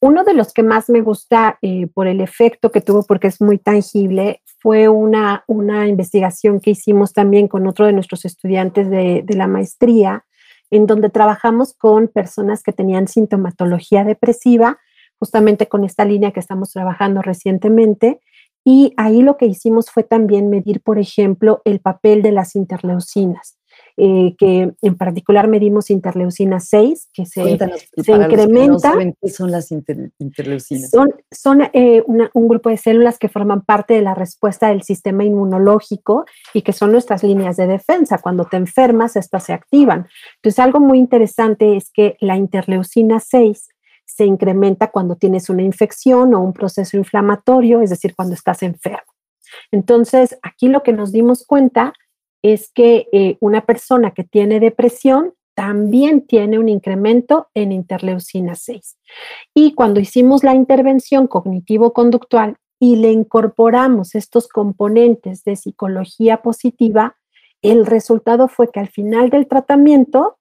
Uno 0.00 0.24
de 0.24 0.32
los 0.32 0.54
que 0.54 0.62
más 0.62 0.88
me 0.88 1.02
gusta 1.02 1.58
eh, 1.60 1.86
por 1.86 2.06
el 2.06 2.22
efecto 2.22 2.70
que 2.70 2.80
tuvo, 2.80 3.02
porque 3.02 3.26
es 3.26 3.40
muy 3.42 3.58
tangible, 3.58 4.40
fue 4.58 4.88
una, 4.88 5.44
una 5.46 5.88
investigación 5.88 6.58
que 6.58 6.70
hicimos 6.70 7.12
también 7.12 7.48
con 7.48 7.66
otro 7.66 7.84
de 7.84 7.92
nuestros 7.92 8.24
estudiantes 8.24 8.88
de, 8.88 9.22
de 9.24 9.36
la 9.36 9.46
maestría, 9.46 10.24
en 10.70 10.86
donde 10.86 11.10
trabajamos 11.10 11.74
con 11.74 12.08
personas 12.08 12.62
que 12.62 12.72
tenían 12.72 13.08
sintomatología 13.08 14.04
depresiva, 14.04 14.78
justamente 15.18 15.68
con 15.68 15.84
esta 15.84 16.06
línea 16.06 16.30
que 16.30 16.40
estamos 16.40 16.70
trabajando 16.70 17.20
recientemente. 17.20 18.20
Y 18.64 18.94
ahí 18.96 19.20
lo 19.20 19.36
que 19.36 19.46
hicimos 19.46 19.90
fue 19.90 20.02
también 20.02 20.48
medir, 20.48 20.80
por 20.80 20.98
ejemplo, 20.98 21.60
el 21.66 21.80
papel 21.80 22.22
de 22.22 22.32
las 22.32 22.56
interleucinas. 22.56 23.59
Eh, 23.96 24.34
que 24.38 24.72
en 24.80 24.96
particular 24.96 25.48
medimos 25.48 25.90
interleucina 25.90 26.60
6, 26.60 27.08
que 27.12 27.26
se, 27.26 27.58
se 28.02 28.12
incrementa. 28.12 28.94
¿Qué 29.20 29.28
son 29.28 29.50
las 29.50 29.70
interleucinas? 29.70 30.90
Son, 30.90 31.08
son 31.30 31.62
eh, 31.72 32.02
un 32.06 32.48
grupo 32.48 32.70
de 32.70 32.76
células 32.76 33.18
que 33.18 33.28
forman 33.28 33.62
parte 33.62 33.94
de 33.94 34.02
la 34.02 34.14
respuesta 34.14 34.68
del 34.68 34.82
sistema 34.82 35.24
inmunológico 35.24 36.24
y 36.54 36.62
que 36.62 36.72
son 36.72 36.92
nuestras 36.92 37.22
líneas 37.22 37.56
de 37.56 37.66
defensa. 37.66 38.18
Cuando 38.18 38.44
te 38.44 38.56
enfermas, 38.56 39.16
estas 39.16 39.44
se 39.44 39.52
activan. 39.52 40.08
Entonces, 40.36 40.58
algo 40.60 40.80
muy 40.80 40.98
interesante 40.98 41.76
es 41.76 41.90
que 41.92 42.16
la 42.20 42.36
interleucina 42.36 43.20
6 43.20 43.68
se 44.06 44.24
incrementa 44.24 44.90
cuando 44.90 45.16
tienes 45.16 45.48
una 45.50 45.62
infección 45.62 46.34
o 46.34 46.40
un 46.40 46.52
proceso 46.52 46.96
inflamatorio, 46.96 47.80
es 47.80 47.90
decir, 47.90 48.14
cuando 48.14 48.34
estás 48.34 48.62
enfermo. 48.62 49.12
Entonces, 49.70 50.38
aquí 50.42 50.68
lo 50.68 50.82
que 50.82 50.92
nos 50.92 51.12
dimos 51.12 51.44
cuenta 51.44 51.92
es 52.42 52.70
que 52.72 53.08
eh, 53.12 53.36
una 53.40 53.66
persona 53.66 54.12
que 54.12 54.24
tiene 54.24 54.60
depresión 54.60 55.34
también 55.54 56.26
tiene 56.26 56.58
un 56.58 56.68
incremento 56.68 57.48
en 57.54 57.72
interleucina 57.72 58.54
6. 58.54 58.96
Y 59.54 59.74
cuando 59.74 60.00
hicimos 60.00 60.42
la 60.42 60.54
intervención 60.54 61.26
cognitivo-conductual 61.26 62.56
y 62.78 62.96
le 62.96 63.12
incorporamos 63.12 64.14
estos 64.14 64.48
componentes 64.48 65.44
de 65.44 65.56
psicología 65.56 66.38
positiva, 66.40 67.16
el 67.62 67.84
resultado 67.84 68.48
fue 68.48 68.70
que 68.70 68.80
al 68.80 68.88
final 68.88 69.28
del 69.28 69.46
tratamiento 69.46 70.38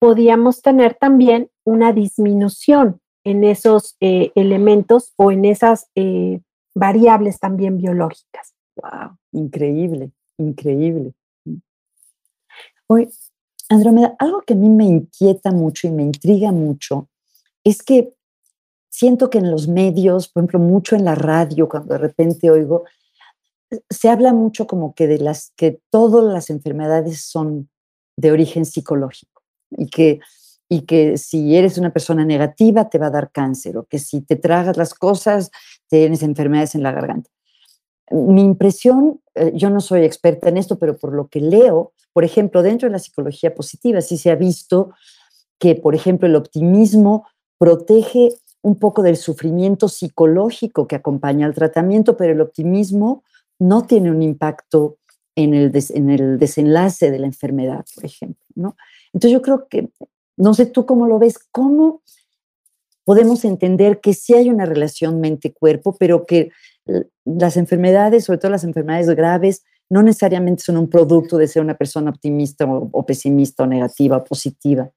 podíamos 0.00 0.60
tener 0.60 0.94
también 0.94 1.50
una 1.64 1.92
disminución 1.92 3.00
en 3.24 3.44
esos 3.44 3.96
eh, 4.00 4.32
elementos 4.34 5.12
o 5.16 5.30
en 5.30 5.44
esas 5.44 5.90
eh, 5.94 6.40
variables 6.74 7.38
también 7.38 7.76
biológicas. 7.78 8.54
¡Wow! 8.76 9.18
Increíble, 9.32 10.10
increíble. 10.38 11.12
Oye, 12.90 13.10
Andrómeda, 13.68 14.16
algo 14.18 14.40
que 14.42 14.54
a 14.54 14.56
mí 14.56 14.70
me 14.70 14.86
inquieta 14.86 15.50
mucho 15.50 15.86
y 15.86 15.90
me 15.90 16.02
intriga 16.02 16.52
mucho 16.52 17.08
es 17.62 17.82
que 17.82 18.14
siento 18.88 19.28
que 19.28 19.38
en 19.38 19.50
los 19.50 19.68
medios, 19.68 20.28
por 20.28 20.42
ejemplo, 20.42 20.58
mucho 20.58 20.96
en 20.96 21.04
la 21.04 21.14
radio, 21.14 21.68
cuando 21.68 21.94
de 21.94 21.98
repente 21.98 22.50
oigo, 22.50 22.84
se 23.90 24.08
habla 24.08 24.32
mucho 24.32 24.66
como 24.66 24.94
que 24.94 25.06
de 25.06 25.18
las 25.18 25.52
que 25.56 25.80
todas 25.90 26.24
las 26.32 26.48
enfermedades 26.48 27.20
son 27.22 27.68
de 28.16 28.32
origen 28.32 28.64
psicológico 28.64 29.42
y 29.70 29.88
que, 29.88 30.20
y 30.70 30.86
que 30.86 31.18
si 31.18 31.54
eres 31.56 31.76
una 31.76 31.92
persona 31.92 32.24
negativa 32.24 32.88
te 32.88 32.98
va 32.98 33.08
a 33.08 33.10
dar 33.10 33.30
cáncer 33.30 33.76
o 33.76 33.84
que 33.84 33.98
si 33.98 34.22
te 34.22 34.36
tragas 34.36 34.78
las 34.78 34.94
cosas 34.94 35.50
tienes 35.88 36.22
enfermedades 36.22 36.74
en 36.74 36.82
la 36.82 36.92
garganta. 36.92 37.30
Mi 38.10 38.42
impresión, 38.42 39.20
eh, 39.34 39.52
yo 39.54 39.70
no 39.70 39.80
soy 39.80 40.04
experta 40.04 40.48
en 40.48 40.56
esto, 40.56 40.78
pero 40.78 40.96
por 40.96 41.12
lo 41.12 41.28
que 41.28 41.40
leo, 41.40 41.92
por 42.12 42.24
ejemplo, 42.24 42.62
dentro 42.62 42.88
de 42.88 42.92
la 42.92 42.98
psicología 42.98 43.54
positiva 43.54 44.00
sí 44.00 44.16
se 44.16 44.30
ha 44.30 44.34
visto 44.34 44.90
que, 45.58 45.74
por 45.74 45.94
ejemplo, 45.94 46.26
el 46.26 46.36
optimismo 46.36 47.26
protege 47.58 48.30
un 48.62 48.76
poco 48.76 49.02
del 49.02 49.16
sufrimiento 49.16 49.88
psicológico 49.88 50.86
que 50.86 50.96
acompaña 50.96 51.46
al 51.46 51.54
tratamiento, 51.54 52.16
pero 52.16 52.32
el 52.32 52.40
optimismo 52.40 53.24
no 53.58 53.82
tiene 53.82 54.10
un 54.10 54.22
impacto 54.22 54.98
en 55.36 55.54
el, 55.54 55.72
en 55.90 56.10
el 56.10 56.38
desenlace 56.38 57.10
de 57.10 57.18
la 57.18 57.26
enfermedad, 57.26 57.84
por 57.94 58.04
ejemplo. 58.04 58.44
¿no? 58.54 58.76
Entonces 59.12 59.32
yo 59.32 59.42
creo 59.42 59.68
que, 59.68 59.90
no 60.36 60.54
sé 60.54 60.66
tú 60.66 60.86
cómo 60.86 61.06
lo 61.06 61.18
ves, 61.18 61.38
cómo 61.50 62.02
podemos 63.04 63.44
entender 63.44 64.00
que 64.00 64.12
sí 64.12 64.34
hay 64.34 64.50
una 64.50 64.66
relación 64.66 65.20
mente-cuerpo, 65.20 65.96
pero 65.96 66.26
que 66.26 66.50
las 67.24 67.56
enfermedades, 67.56 68.24
sobre 68.24 68.38
todo 68.38 68.50
las 68.50 68.64
enfermedades 68.64 69.08
graves, 69.10 69.64
no 69.90 70.02
necesariamente 70.02 70.62
son 70.62 70.76
un 70.76 70.88
producto 70.88 71.38
de 71.38 71.48
ser 71.48 71.62
una 71.62 71.76
persona 71.76 72.10
optimista 72.10 72.66
o, 72.66 73.06
pesimista 73.06 73.62
o 73.62 73.66
negativa 73.66 74.18
o 74.18 74.24
positiva. 74.24 74.90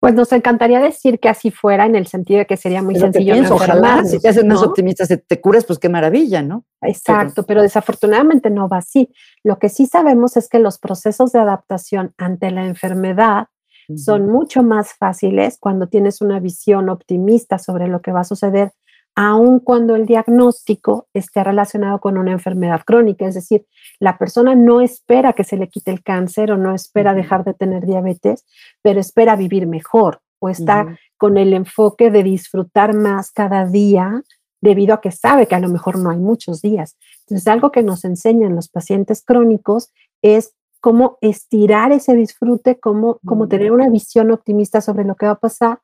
Pues 0.00 0.14
nos 0.14 0.32
encantaría 0.32 0.80
decir 0.80 1.20
que 1.20 1.28
así 1.28 1.52
fuera, 1.52 1.86
en 1.86 1.94
el 1.94 2.08
sentido 2.08 2.40
de 2.40 2.46
que 2.46 2.56
sería 2.56 2.82
muy 2.82 2.96
sencillo. 2.96 3.34
ojalá, 3.54 4.04
si 4.04 4.18
te 4.18 4.28
haces 4.28 4.44
más 4.44 4.60
optimista, 4.60 5.06
si 5.06 5.16
te 5.16 5.40
curas, 5.40 5.64
pues 5.64 5.78
qué 5.78 5.88
maravilla, 5.88 6.42
¿no? 6.42 6.64
Exacto, 6.80 7.44
pero, 7.44 7.62
desafortunadamente 7.62 8.50
no 8.50 8.68
va 8.68 8.78
así. 8.78 9.12
Lo 9.44 9.60
que 9.60 9.68
sí 9.68 9.86
sabemos 9.86 10.36
es 10.36 10.48
que 10.48 10.58
los 10.58 10.80
procesos 10.80 11.30
de 11.30 11.38
adaptación 11.38 12.14
ante 12.18 12.50
la 12.50 12.66
enfermedad 12.66 13.46
son 13.96 14.26
mucho 14.26 14.62
más 14.62 14.94
fáciles 14.94 15.58
cuando 15.60 15.88
tienes 15.88 16.20
una 16.20 16.40
visión 16.40 16.88
optimista 16.88 17.58
sobre 17.58 17.88
lo 17.88 18.00
que 18.00 18.12
va 18.12 18.20
a 18.20 18.24
suceder 18.24 18.72
aun 19.14 19.60
cuando 19.60 19.94
el 19.94 20.06
diagnóstico 20.06 21.08
esté 21.12 21.44
relacionado 21.44 22.00
con 22.00 22.16
una 22.16 22.32
enfermedad 22.32 22.82
crónica. 22.84 23.26
Es 23.26 23.34
decir, 23.34 23.66
la 24.00 24.18
persona 24.18 24.54
no 24.54 24.80
espera 24.80 25.34
que 25.34 25.44
se 25.44 25.56
le 25.56 25.68
quite 25.68 25.90
el 25.90 26.02
cáncer 26.02 26.52
o 26.52 26.56
no 26.56 26.74
espera 26.74 27.14
dejar 27.14 27.44
de 27.44 27.54
tener 27.54 27.86
diabetes, 27.86 28.46
pero 28.80 29.00
espera 29.00 29.36
vivir 29.36 29.66
mejor 29.66 30.20
o 30.38 30.48
está 30.48 30.98
con 31.16 31.36
el 31.36 31.52
enfoque 31.52 32.10
de 32.10 32.22
disfrutar 32.22 32.94
más 32.94 33.30
cada 33.30 33.64
día 33.66 34.22
debido 34.60 34.94
a 34.94 35.00
que 35.00 35.12
sabe 35.12 35.46
que 35.46 35.54
a 35.54 35.60
lo 35.60 35.68
mejor 35.68 35.98
no 35.98 36.10
hay 36.10 36.18
muchos 36.18 36.62
días. 36.62 36.96
Entonces, 37.20 37.46
algo 37.48 37.70
que 37.70 37.82
nos 37.82 38.04
enseñan 38.04 38.56
los 38.56 38.68
pacientes 38.68 39.22
crónicos 39.24 39.92
es 40.22 40.54
cómo 40.80 41.18
estirar 41.20 41.92
ese 41.92 42.14
disfrute, 42.14 42.80
cómo, 42.80 43.20
cómo 43.24 43.46
tener 43.46 43.70
una 43.70 43.88
visión 43.88 44.32
optimista 44.32 44.80
sobre 44.80 45.04
lo 45.04 45.14
que 45.14 45.26
va 45.26 45.32
a 45.32 45.40
pasar 45.40 45.80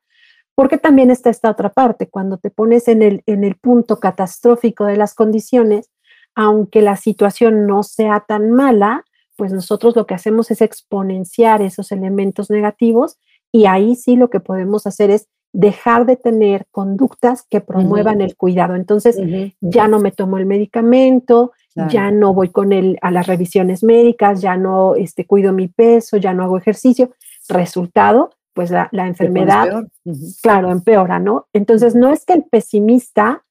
porque 0.59 0.77
también 0.77 1.09
está 1.09 1.29
esta 1.29 1.49
otra 1.49 1.69
parte, 1.69 2.09
cuando 2.09 2.35
te 2.35 2.49
pones 2.49 2.89
en 2.89 3.01
el, 3.01 3.23
en 3.27 3.45
el 3.45 3.55
punto 3.55 4.01
catastrófico 4.01 4.83
de 4.83 4.97
las 4.97 5.15
condiciones, 5.15 5.89
aunque 6.35 6.81
la 6.81 6.97
situación 6.97 7.65
no 7.65 7.81
sea 7.81 8.25
tan 8.27 8.51
mala, 8.51 9.05
pues 9.37 9.53
nosotros 9.53 9.95
lo 9.95 10.05
que 10.05 10.15
hacemos 10.15 10.51
es 10.51 10.59
exponenciar 10.59 11.61
esos 11.61 11.93
elementos 11.93 12.49
negativos 12.49 13.19
y 13.53 13.67
ahí 13.67 13.95
sí 13.95 14.17
lo 14.17 14.29
que 14.29 14.41
podemos 14.41 14.85
hacer 14.85 15.11
es 15.11 15.29
dejar 15.53 16.05
de 16.05 16.17
tener 16.17 16.65
conductas 16.71 17.45
que 17.49 17.61
promuevan 17.61 18.19
el 18.19 18.35
cuidado. 18.35 18.75
Entonces, 18.75 19.17
ya 19.61 19.87
no 19.87 19.99
me 19.99 20.11
tomo 20.11 20.39
el 20.39 20.45
medicamento, 20.45 21.53
ya 21.89 22.11
no 22.11 22.33
voy 22.33 22.49
con 22.49 22.73
él 22.73 22.97
a 23.01 23.11
las 23.11 23.27
revisiones 23.27 23.81
médicas, 23.81 24.41
ya 24.41 24.57
no 24.57 24.95
este, 24.95 25.25
cuido 25.25 25.53
mi 25.53 25.69
peso, 25.69 26.17
ya 26.17 26.33
no 26.33 26.43
hago 26.43 26.57
ejercicio. 26.57 27.11
Resultado, 27.47 28.31
pues 28.59 28.71
la, 28.71 28.89
enfermedad, 29.07 29.85
claro, 30.43 30.69
empeora, 30.69 31.17
¿no? 31.17 31.47
Entonces, 31.53 31.95
no 31.95 32.11
es 32.11 32.25
que 32.25 32.33
el 32.33 32.43
pesimista 32.43 33.45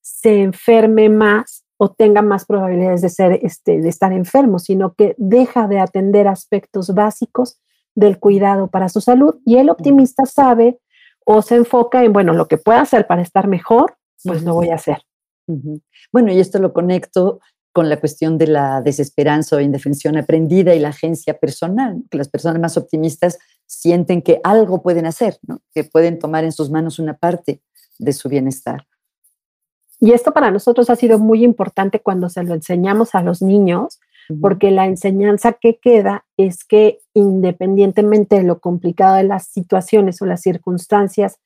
se 0.00 0.42
enferme 0.42 1.08
más 1.08 1.64
o 1.76 1.90
tenga 1.90 2.22
más 2.22 2.44
probabilidades 2.44 3.02
de, 3.02 3.08
ser, 3.08 3.40
este, 3.42 3.80
de 3.80 3.88
estar 3.88 4.12
enfermo, 4.12 4.60
sino 4.60 4.94
que 4.94 5.16
deja 5.18 5.66
de 5.66 5.80
atender 5.80 6.28
aspectos 6.28 6.94
básicos 6.94 7.58
del 7.96 8.20
cuidado 8.20 8.68
para 8.68 8.88
su 8.88 9.00
salud 9.00 9.40
y 9.44 9.56
el 9.56 9.70
optimista 9.70 10.24
sabe 10.24 10.78
o 11.24 11.42
se 11.42 11.56
enfoca 11.56 12.04
en, 12.04 12.12
bueno, 12.12 12.32
lo 12.32 12.46
que 12.46 12.56
pueda 12.56 12.80
hacer 12.80 13.08
para 13.08 13.22
estar 13.22 13.48
mejor, 13.48 13.96
pues 14.22 14.44
lo 14.44 14.54
voy 14.54 14.70
a 14.70 14.76
hacer. 14.76 14.98
Bueno, 16.12 16.30
y 16.30 16.38
esto 16.38 16.60
lo 16.60 16.72
conecto 16.72 17.40
con 17.72 17.88
la 17.88 17.98
cuestión 17.98 18.38
de 18.38 18.46
la 18.46 18.82
desesperanza 18.82 19.56
o 19.56 19.60
indefensión 19.60 20.16
aprendida 20.16 20.76
y 20.76 20.78
la 20.78 20.90
agencia 20.90 21.38
personal, 21.38 22.04
que 22.08 22.18
las 22.18 22.28
personas 22.28 22.60
más 22.60 22.76
optimistas 22.76 23.40
sienten 23.66 24.22
que 24.22 24.40
algo 24.44 24.82
pueden 24.82 25.06
hacer, 25.06 25.38
que 25.74 25.84
pueden 25.84 26.18
tomar 26.18 26.44
en 26.44 26.52
sus 26.52 26.70
manos 26.70 26.98
una 26.98 27.16
parte 27.16 27.60
de 27.98 28.12
su 28.12 28.28
bienestar. 28.28 28.86
Y 30.00 30.12
esto 30.12 30.32
para 30.32 30.50
nosotros 30.50 30.90
ha 30.90 30.96
sido 30.96 31.18
muy 31.18 31.44
importante 31.44 32.00
cuando 32.00 32.28
se 32.28 32.42
lo 32.42 32.54
enseñamos 32.54 33.14
a 33.14 33.22
los 33.22 33.40
niños, 33.42 34.00
porque 34.40 34.70
la 34.70 34.86
enseñanza 34.86 35.52
que 35.52 35.78
queda 35.78 36.24
es 36.38 36.64
que 36.64 37.00
independientemente 37.12 38.36
de 38.36 38.42
lo 38.42 38.58
complicado 38.58 39.16
de 39.16 39.24
las 39.24 39.48
situaciones 39.48 40.20
o 40.22 40.26
las 40.26 40.40
circunstancias 40.40 41.38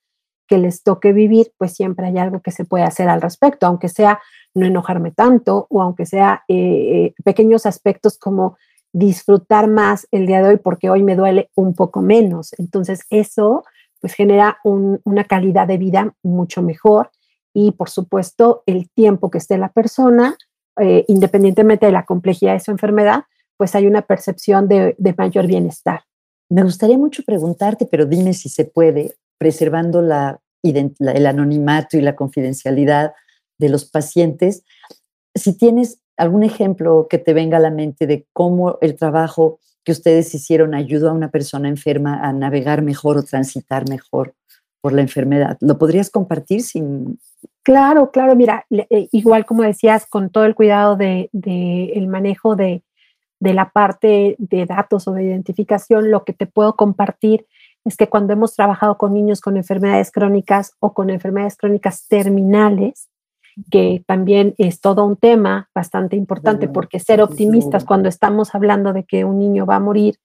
que 0.47 0.59
les 0.59 0.83
toque 0.83 1.12
vivir, 1.12 1.53
pues 1.59 1.73
siempre 1.75 2.07
hay 2.07 2.19
algo 2.19 2.41
que 2.41 2.53
se 2.53 2.64
puede 2.64 2.85
hacer 2.85 3.09
al 3.09 3.21
respecto, 3.21 3.66
aunque 3.66 3.89
sea 3.89 4.21
no 4.55 4.66
enojarme 4.66 5.11
tanto 5.11 5.66
o 5.71 5.83
aunque 5.83 6.07
sea 6.07 6.45
eh, 6.49 6.55
eh, 6.57 7.14
pequeños 7.25 7.66
aspectos 7.66 8.16
como 8.16 8.57
disfrutar 8.93 9.68
más 9.68 10.07
el 10.11 10.26
día 10.26 10.43
de 10.43 10.49
hoy 10.49 10.57
porque 10.57 10.91
hoy 10.91 11.03
me 11.03 11.16
duele 11.16 11.51
un 11.55 11.74
poco 11.74 12.01
menos. 12.01 12.55
Entonces 12.59 13.03
eso 13.11 13.64
pues 14.01 14.14
genera 14.14 14.59
una 14.62 15.24
calidad 15.24 15.66
de 15.66 15.78
vida 15.78 16.14
mucho 16.22 16.62
mejor 16.62 17.11
y 17.53 17.72
por 17.72 17.91
supuesto 17.91 18.62
el 18.66 18.89
tiempo 18.91 19.30
que 19.30 19.39
esté 19.39 19.59
la 19.59 19.72
persona, 19.72 20.36
eh, 20.78 21.05
independientemente 21.09 21.86
de 21.86 21.93
la 21.93 22.05
complejidad 22.05 22.53
de 22.53 22.61
su 22.61 22.70
enfermedad, 22.70 23.24
pues 23.57 23.74
hay 23.74 23.86
una 23.86 24.03
percepción 24.03 24.68
de, 24.68 24.95
mayor 25.16 25.49
bienestar. 25.49 26.03
Me 26.49 26.62
gustaría 26.62 26.97
mucho 26.97 27.24
preguntarte, 27.24 27.86
pero 27.86 28.07
dime 28.07 28.32
si 28.32 28.49
se 28.49 28.64
puede, 28.64 29.16
preservando 29.39 30.01
la, 30.01 30.41
el 30.62 31.26
anonimato 31.26 31.97
y 31.97 32.01
la 32.01 32.14
confidencialidad 32.14 33.12
de 33.59 33.68
los 33.68 33.84
pacientes, 33.84 34.62
si 35.34 35.57
tienes 35.59 36.01
algún 36.19 36.43
ejemplo 36.43 37.07
que 37.09 37.19
te 37.19 37.33
venga 37.33 37.57
a 37.57 37.61
la 37.61 37.71
mente 37.71 38.07
de 38.07 38.27
cómo 38.33 38.79
el 38.81 38.97
trabajo 38.97 39.59
que 39.85 39.93
ustedes 39.93 40.35
hicieron 40.35 40.75
ayudó 40.75 41.11
a 41.11 41.14
una 41.14 41.31
persona 41.31 41.69
enferma 41.69 42.21
a 42.23 42.33
navegar 42.33 42.83
mejor 42.83 43.16
o 43.16 43.23
transitar 43.23 43.89
mejor 43.89 44.35
por 44.81 44.93
la 44.93 45.01
enfermedad. 45.01 45.57
¿Lo 45.61 45.79
podrías 45.79 46.11
compartir 46.11 46.62
sin...? 46.62 47.19
Claro, 47.62 48.11
claro, 48.11 48.35
mira, 48.37 48.66
eh, 48.71 49.09
igual 49.12 49.47
como 49.47 49.62
decías, 49.62 50.07
con 50.07 50.31
todo 50.31 50.45
el 50.45 50.55
cuidado 50.55 50.97
del 50.97 51.29
de, 51.33 51.93
el 51.95 52.07
manejo 52.07 52.57
de, 52.57 52.83
de 53.41 53.55
la 53.55 53.71
parte 53.71 54.37
de 54.39 54.66
datos 54.66 55.09
o 55.09 55.12
de 55.12 55.25
identificación, 55.25 56.11
lo 56.11 56.25
que 56.25 56.33
te 56.33 56.47
puedo 56.47 56.77
compartir 56.77 57.47
es 57.85 57.97
que 57.97 58.09
cuando 58.09 58.33
hemos 58.33 58.55
trabajado 58.55 58.99
con 58.99 59.14
niños 59.14 59.41
con 59.41 59.57
enfermedades 59.57 60.11
crónicas 60.11 60.73
o 60.81 60.93
con 60.93 61.11
enfermedades 61.11 61.57
crónicas 61.57 62.07
terminales, 62.09 63.09
que 63.71 64.03
también 64.07 64.55
es 64.59 64.81
todo 64.81 65.05
un 65.05 65.17
tema 65.17 65.69
bastante 65.75 66.17
importante 66.17 66.69
porque 66.69 67.01
ser 67.01 67.21
optimistas 67.21 67.85
cuando 67.85 68.09
estamos 68.09 68.55
hablando 68.55 68.93
de 68.93 69.05
que 69.05 69.25
un 69.25 69.39
niño 69.39 69.67
va 69.67 69.77
a 69.77 69.81
morir 69.81 70.19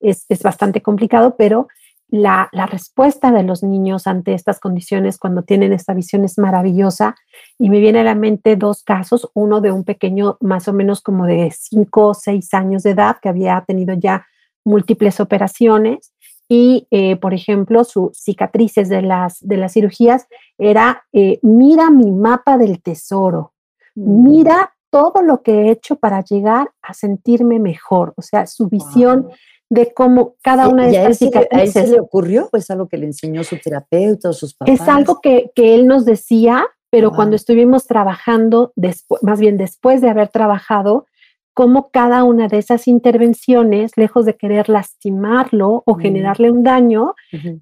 es, 0.00 0.26
bastante 0.42 0.80
complicado, 0.82 1.36
pero 1.36 1.68
la, 2.08 2.48
respuesta 2.70 3.30
de 3.30 3.42
los 3.42 3.62
niños 3.62 4.06
ante 4.06 4.32
estas 4.32 4.60
condiciones 4.60 5.18
cuando 5.18 5.42
tienen 5.42 5.72
esta 5.72 5.92
visión 5.92 6.24
es 6.24 6.38
maravillosa. 6.38 7.16
Y 7.58 7.68
me 7.68 7.80
viene 7.80 8.00
a 8.00 8.04
la 8.04 8.14
mente 8.14 8.56
dos 8.56 8.82
casos, 8.82 9.30
uno 9.34 9.60
de 9.60 9.72
un 9.72 9.84
pequeño 9.84 10.38
más 10.40 10.68
o 10.68 10.72
menos 10.72 11.00
como 11.02 11.26
de 11.26 11.50
5 11.50 12.06
o 12.06 12.14
6 12.14 12.54
años 12.54 12.82
de 12.82 12.90
edad 12.90 13.16
que 13.20 13.28
había 13.28 13.62
tenido 13.66 13.94
ya 13.94 14.26
múltiples 14.64 15.20
operaciones 15.20 16.12
y, 16.48 16.86
eh, 16.90 17.16
por 17.16 17.34
ejemplo, 17.34 17.84
sus 17.84 18.16
cicatrices 18.16 18.88
de 18.88 19.02
las, 19.02 19.38
de 19.40 19.58
las 19.58 19.74
cirugías 19.74 20.26
era, 20.58 21.04
eh, 21.12 21.38
mira 21.42 21.90
mi 21.90 22.10
mapa 22.10 22.58
del 22.58 22.82
tesoro, 22.82 23.54
mm. 23.94 24.22
mira 24.24 24.74
todo 24.90 25.22
lo 25.22 25.42
que 25.42 25.52
he 25.52 25.70
hecho 25.70 25.96
para 25.96 26.22
llegar 26.22 26.70
a 26.82 26.94
sentirme 26.94 27.58
mejor, 27.58 28.14
o 28.16 28.22
sea, 28.22 28.46
su 28.46 28.68
visión 28.68 29.28
de 29.70 29.92
cómo 29.92 30.36
cada 30.42 30.68
una 30.68 30.86
de 30.86 30.96
estas 30.96 31.18
cicatrices... 31.18 31.76
¿A 31.76 31.80
él 31.80 31.86
se 31.86 31.92
le 31.92 32.00
ocurrió? 32.00 32.48
¿Pues 32.50 32.70
algo 32.70 32.88
que 32.88 32.96
le 32.96 33.06
enseñó 33.06 33.44
su 33.44 33.58
terapeuta 33.58 34.30
o 34.30 34.32
sus 34.32 34.54
papás? 34.54 34.74
Es 34.74 34.88
algo 34.88 35.20
que, 35.20 35.50
que 35.54 35.74
él 35.74 35.86
nos 35.86 36.06
decía, 36.06 36.66
pero 36.90 37.12
cuando 37.12 37.36
estuvimos 37.36 37.86
trabajando, 37.86 38.72
más 39.20 39.40
bien 39.40 39.58
después 39.58 40.00
de 40.00 40.08
haber 40.08 40.28
trabajado, 40.28 41.06
cómo 41.52 41.90
cada 41.90 42.22
una 42.22 42.48
de 42.48 42.58
esas 42.58 42.86
intervenciones, 42.86 43.90
lejos 43.96 44.24
de 44.24 44.36
querer 44.36 44.68
lastimarlo 44.68 45.82
o 45.84 45.96
generarle 45.96 46.50
un 46.50 46.62
daño, 46.62 47.14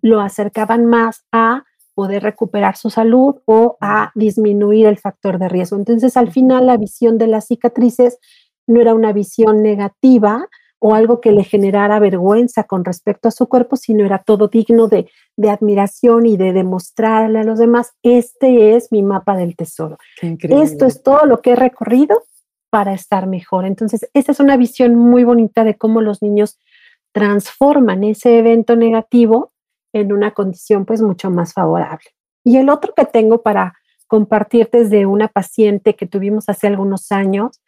lo 0.02 0.20
acercaban 0.20 0.84
más 0.84 1.24
a 1.32 1.64
poder 1.96 2.22
recuperar 2.22 2.76
su 2.76 2.90
salud 2.90 3.36
o 3.46 3.78
a 3.80 4.12
disminuir 4.14 4.86
el 4.86 4.98
factor 4.98 5.38
de 5.38 5.48
riesgo. 5.48 5.78
Entonces, 5.78 6.18
al 6.18 6.30
final, 6.30 6.66
la 6.66 6.76
visión 6.76 7.16
de 7.16 7.26
las 7.26 7.46
cicatrices 7.46 8.18
no 8.66 8.82
era 8.82 8.94
una 8.94 9.14
visión 9.14 9.62
negativa 9.62 10.46
o 10.78 10.94
algo 10.94 11.22
que 11.22 11.32
le 11.32 11.42
generara 11.42 11.98
vergüenza 11.98 12.64
con 12.64 12.84
respecto 12.84 13.28
a 13.28 13.30
su 13.30 13.48
cuerpo, 13.48 13.76
sino 13.76 14.04
era 14.04 14.18
todo 14.18 14.48
digno 14.48 14.88
de, 14.88 15.08
de 15.36 15.48
admiración 15.48 16.26
y 16.26 16.36
de 16.36 16.52
demostrarle 16.52 17.38
a 17.38 17.44
los 17.44 17.58
demás, 17.58 17.92
este 18.02 18.76
es 18.76 18.92
mi 18.92 19.02
mapa 19.02 19.34
del 19.34 19.56
tesoro. 19.56 19.96
Esto 20.20 20.84
es 20.84 21.02
todo 21.02 21.24
lo 21.24 21.40
que 21.40 21.52
he 21.52 21.56
recorrido 21.56 22.24
para 22.68 22.92
estar 22.92 23.26
mejor. 23.26 23.64
Entonces, 23.64 24.10
esta 24.12 24.32
es 24.32 24.40
una 24.40 24.58
visión 24.58 24.96
muy 24.96 25.24
bonita 25.24 25.64
de 25.64 25.76
cómo 25.76 26.02
los 26.02 26.20
niños 26.20 26.58
transforman 27.12 28.04
ese 28.04 28.38
evento 28.38 28.76
negativo 28.76 29.52
en 30.00 30.12
una 30.12 30.32
condición 30.32 30.84
pues 30.84 31.02
mucho 31.02 31.30
más 31.30 31.52
favorable. 31.52 32.06
Y 32.44 32.58
el 32.58 32.68
otro 32.68 32.92
que 32.94 33.04
tengo 33.04 33.42
para 33.42 33.74
compartirte 34.06 34.80
es 34.80 34.90
de 34.90 35.06
una 35.06 35.28
paciente 35.28 35.94
que 35.94 36.06
tuvimos 36.06 36.48
hace 36.48 36.66
algunos 36.66 37.10
años, 37.10 37.60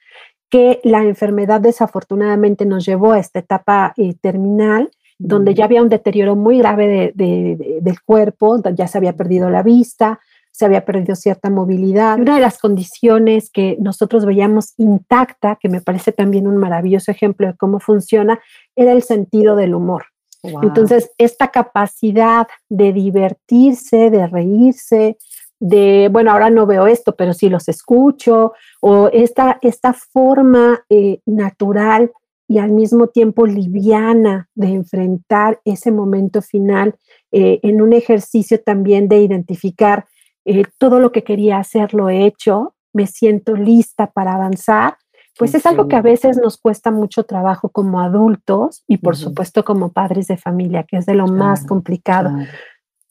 que 0.51 0.81
la 0.85 1.03
enfermedad 1.03 1.61
desafortunadamente 1.61 2.64
nos 2.64 2.87
llevó 2.87 3.12
a 3.12 3.18
esta 3.18 3.41
etapa 3.41 3.93
eh, 3.97 4.14
terminal, 4.20 4.91
donde 5.18 5.55
ya 5.55 5.64
había 5.64 5.83
un 5.83 5.89
deterioro 5.89 6.37
muy 6.37 6.59
grave 6.59 7.12
del 7.14 8.01
cuerpo, 8.05 8.62
ya 8.72 8.87
se 8.87 8.99
había 8.99 9.14
perdido 9.14 9.51
la 9.51 9.64
vista, 9.64 10.20
se 10.53 10.64
había 10.64 10.85
perdido 10.85 11.16
cierta 11.16 11.51
movilidad. 11.51 12.20
Una 12.20 12.37
de 12.37 12.41
las 12.41 12.59
condiciones 12.59 13.51
que 13.51 13.76
nosotros 13.81 14.24
veíamos 14.24 14.74
intacta, 14.76 15.59
que 15.61 15.68
me 15.68 15.81
parece 15.81 16.12
también 16.12 16.47
un 16.47 16.57
maravilloso 16.57 17.11
ejemplo 17.11 17.49
de 17.49 17.57
cómo 17.57 17.81
funciona, 17.81 18.41
era 18.76 18.93
el 18.93 19.03
sentido 19.03 19.57
del 19.57 19.74
humor. 19.74 20.07
Entonces, 20.43 21.11
esta 21.18 21.49
capacidad 21.49 22.47
de 22.68 22.93
divertirse, 22.93 24.11
de 24.11 24.26
reírse, 24.26 25.16
de, 25.61 26.09
bueno, 26.12 26.30
ahora 26.30 26.51
no 26.51 26.66
veo 26.66 26.86
esto, 26.86 27.16
pero 27.16 27.34
sí 27.34 27.49
los 27.49 27.68
escucho, 27.68 28.53
o 28.80 29.09
esta, 29.09 29.59
esta 29.62 29.93
forma 29.93 30.84
eh, 30.89 31.20
natural 31.26 32.12
y 32.47 32.59
al 32.59 32.70
mismo 32.70 33.09
tiempo 33.09 33.47
liviana 33.47 34.49
de 34.55 34.68
enfrentar 34.68 35.61
ese 35.64 35.91
momento 35.91 36.41
final 36.41 36.95
eh, 37.30 37.61
en 37.62 37.82
un 37.82 37.93
ejercicio 37.93 38.61
también 38.62 39.09
de 39.09 39.20
identificar 39.20 40.07
eh, 40.45 40.64
todo 40.78 40.99
lo 40.99 41.12
que 41.12 41.24
quería 41.24 41.59
hacer 41.59 41.93
lo 41.93 42.09
he 42.09 42.24
hecho, 42.24 42.74
me 42.95 43.07
siento 43.07 43.55
lista 43.55 44.11
para 44.11 44.34
avanzar, 44.34 44.97
pues 45.39 45.55
es 45.55 45.64
algo 45.66 45.89
que 45.89 45.97
a 45.97 46.03
veces 46.03 46.36
nos 46.36 46.59
cuesta 46.59 46.91
mucho 46.91 47.24
trabajo 47.24 47.68
como 47.68 48.01
adultos 48.01 48.82
y 48.86 48.99
por 48.99 49.16
supuesto 49.16 49.64
como 49.64 49.93
padres 49.93 50.26
de 50.26 50.36
familia, 50.36 50.84
que 50.84 50.97
es 50.97 51.07
de 51.07 51.14
lo 51.14 51.26
más 51.26 51.64
complicado. 51.64 52.30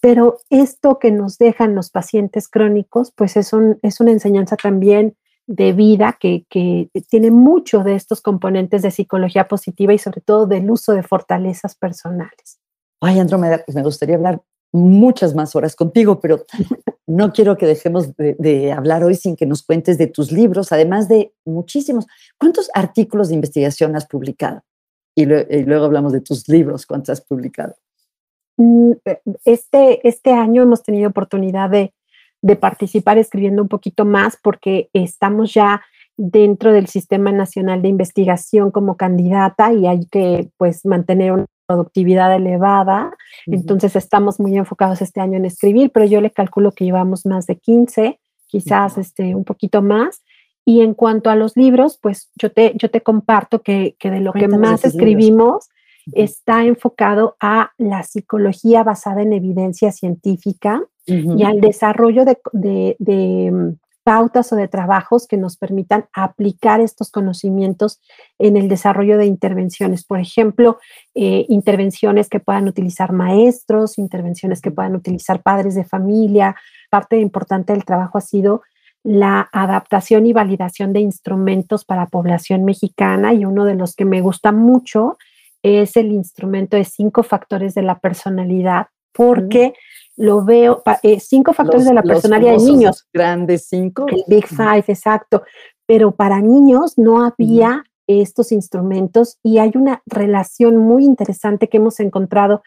Pero 0.01 0.37
esto 0.49 0.99
que 0.99 1.11
nos 1.11 1.37
dejan 1.37 1.73
los 1.73 1.89
pacientes 1.89 2.47
crónicos, 2.47 3.11
pues 3.15 3.37
es, 3.37 3.51
es 3.81 3.99
una 3.99 4.11
enseñanza 4.11 4.55
también 4.55 5.15
de 5.47 5.71
vida 5.71 6.17
que, 6.19 6.45
tiene 7.09 7.31
mucho 7.31 7.83
de 7.83 7.95
estos 7.95 8.21
componentes 8.21 8.81
de 8.81 8.91
psicología 8.91 9.47
positiva 9.47 9.93
y 9.93 9.97
sobre 9.97 10.21
todo 10.21 10.45
del 10.45 10.69
uso 10.69 10.93
de 10.93 11.03
fortalezas 11.03 11.75
personales. 11.75 12.59
Ay, 12.99 13.19
Andrómeda, 13.19 13.61
pues 13.65 13.75
me 13.75 13.83
gustaría 13.83 14.15
hablar 14.15 14.41
muchas 14.71 15.33
más 15.35 15.55
horas 15.55 15.75
contigo, 15.75 16.19
pero 16.19 16.45
no 17.07 17.31
quiero 17.31 17.57
que 17.57 17.65
dejemos 17.65 18.15
de, 18.17 18.71
hablar 18.71 19.03
hoy 19.03 19.15
sin 19.15 19.35
que 19.35 19.45
nos 19.45 19.63
cuentes 19.63 19.97
de 19.97 20.07
tus 20.07 20.31
libros, 20.31 20.71
además 20.71 21.07
de 21.07 21.33
muchísimos. 21.45 22.05
¿Cuántos 22.37 22.69
artículos 22.73 23.29
de 23.29 23.35
investigación 23.35 23.95
has 23.95 24.05
publicado? 24.05 24.61
Y, 25.15 25.25
luego 25.25 25.85
hablamos 25.85 26.13
de 26.13 26.21
tus 26.21 26.47
libros, 26.47 26.85
¿cuántos 26.85 27.09
has 27.09 27.21
publicado? 27.21 27.75
Mm, 28.57 28.91
eh, 29.05 29.21
este, 29.45 30.07
este 30.07 30.31
año 30.31 30.61
hemos 30.61 30.83
tenido 30.83 31.09
oportunidad 31.09 31.69
de, 31.69 31.93
participar 32.59 33.17
escribiendo 33.17 33.61
un 33.61 33.67
poquito 33.67 34.05
más 34.05 34.37
porque 34.41 34.89
estamos 34.93 35.53
ya 35.53 35.81
dentro 36.15 36.71
del 36.71 36.87
Sistema 36.87 37.31
Nacional 37.31 37.81
de 37.81 37.89
Investigación 37.89 38.71
como 38.71 38.95
candidata 38.95 39.73
y 39.73 39.85
hay 39.85 40.05
que 40.05 40.49
pues 40.55 40.85
mantener 40.85 41.33
una 41.33 41.45
productividad 41.67 42.33
elevada. 42.35 43.15
Entonces 43.45 43.95
estamos 43.95 44.39
muy 44.39 44.57
enfocados 44.57 45.01
este 45.01 45.21
año 45.21 45.37
en 45.37 45.45
escribir, 45.45 45.91
pero 45.91 46.05
yo 46.05 46.21
le 46.21 46.31
calculo 46.31 46.71
que 46.71 46.85
llevamos 46.85 47.25
más 47.25 47.45
de 47.45 47.57
15, 47.57 48.19
quizás 48.47 48.97
este, 48.97 49.35
un 49.35 49.43
poquito 49.43 49.81
más. 49.81 50.23
Y 50.65 50.81
en 50.81 50.93
cuanto 50.93 51.29
a 51.29 51.35
los 51.35 51.55
libros, 51.55 51.99
pues 52.01 52.31
yo 52.35 52.51
te, 52.51 52.73
yo 52.75 52.89
te 52.89 53.01
comparto 53.01 53.61
que, 53.61 53.95
de 54.01 54.19
lo 54.19 54.33
que 54.33 54.47
más 54.47 54.83
escribimos 54.83 55.69
está 56.13 56.63
enfocado 56.63 57.35
a 57.39 57.71
la 57.77 58.03
psicología 58.03 58.83
basada 58.83 59.21
en 59.21 59.33
evidencia 59.33 59.91
científica 59.91 60.81
y 61.05 61.43
al 61.43 61.61
desarrollo 61.61 62.25
de, 62.25 62.97
mm, 63.49 63.69
pautas 64.07 64.53
o 64.53 64.55
de 64.55 64.69
trabajos 64.69 65.27
que 65.27 65.35
nos 65.35 65.57
permitan 65.57 66.05
aplicar 66.13 66.79
estos 66.79 67.11
conocimientos 67.11 67.99
en 68.39 68.55
el 68.55 68.69
desarrollo 68.69 69.17
de 69.17 69.25
intervenciones. 69.25 70.05
Por 70.05 70.21
ejemplo, 70.21 70.77
eh, 71.13 71.45
intervenciones 71.49 72.29
que 72.29 72.39
puedan 72.39 72.69
utilizar 72.69 73.11
maestros, 73.11 73.97
intervenciones 73.97 74.61
que 74.61 74.71
puedan 74.71 74.95
utilizar 74.95 75.41
padres 75.41 75.75
de 75.75 75.83
familia. 75.83 76.55
Parte 76.89 77.17
importante 77.17 77.73
del 77.73 77.83
trabajo 77.83 78.17
ha 78.17 78.21
sido 78.21 78.61
la 79.03 79.49
adaptación 79.51 80.25
y 80.25 80.31
validación 80.31 80.93
de 80.93 81.01
instrumentos 81.01 81.83
para 81.83 82.05
población 82.05 82.63
mexicana 82.63 83.33
y 83.33 83.43
uno 83.43 83.65
de 83.65 83.75
los 83.75 83.93
que 83.93 84.05
me 84.05 84.21
gusta 84.21 84.53
mucho 84.53 85.17
es 85.63 85.97
el 85.97 86.13
instrumento 86.13 86.77
de 86.77 86.85
cinco 86.85 87.23
factores 87.23 87.75
de 87.75 87.81
la 87.81 87.99
personalidad, 87.99 88.87
porque 89.11 89.73
lo 90.17 90.43
veo, 90.43 90.81
eh, 91.03 91.19
cinco 91.19 91.53
factores 91.53 91.85
de 91.85 91.93
la 91.93 92.01
personalidad 92.01 92.57
de 92.57 92.65
niños. 92.65 93.07
Grandes 93.13 93.67
cinco. 93.69 94.07
El 94.07 94.23
Big 94.27 94.47
Five, 94.47 94.85
exacto. 94.87 95.43
Pero 95.85 96.11
para 96.11 96.41
niños 96.41 96.97
no 96.97 97.23
había 97.23 97.83
estos 98.07 98.51
instrumentos 98.51 99.37
y 99.43 99.59
hay 99.59 99.71
una 99.75 100.01
relación 100.05 100.77
muy 100.77 101.05
interesante 101.05 101.69
que 101.69 101.77
hemos 101.77 101.99
encontrado 101.99 102.63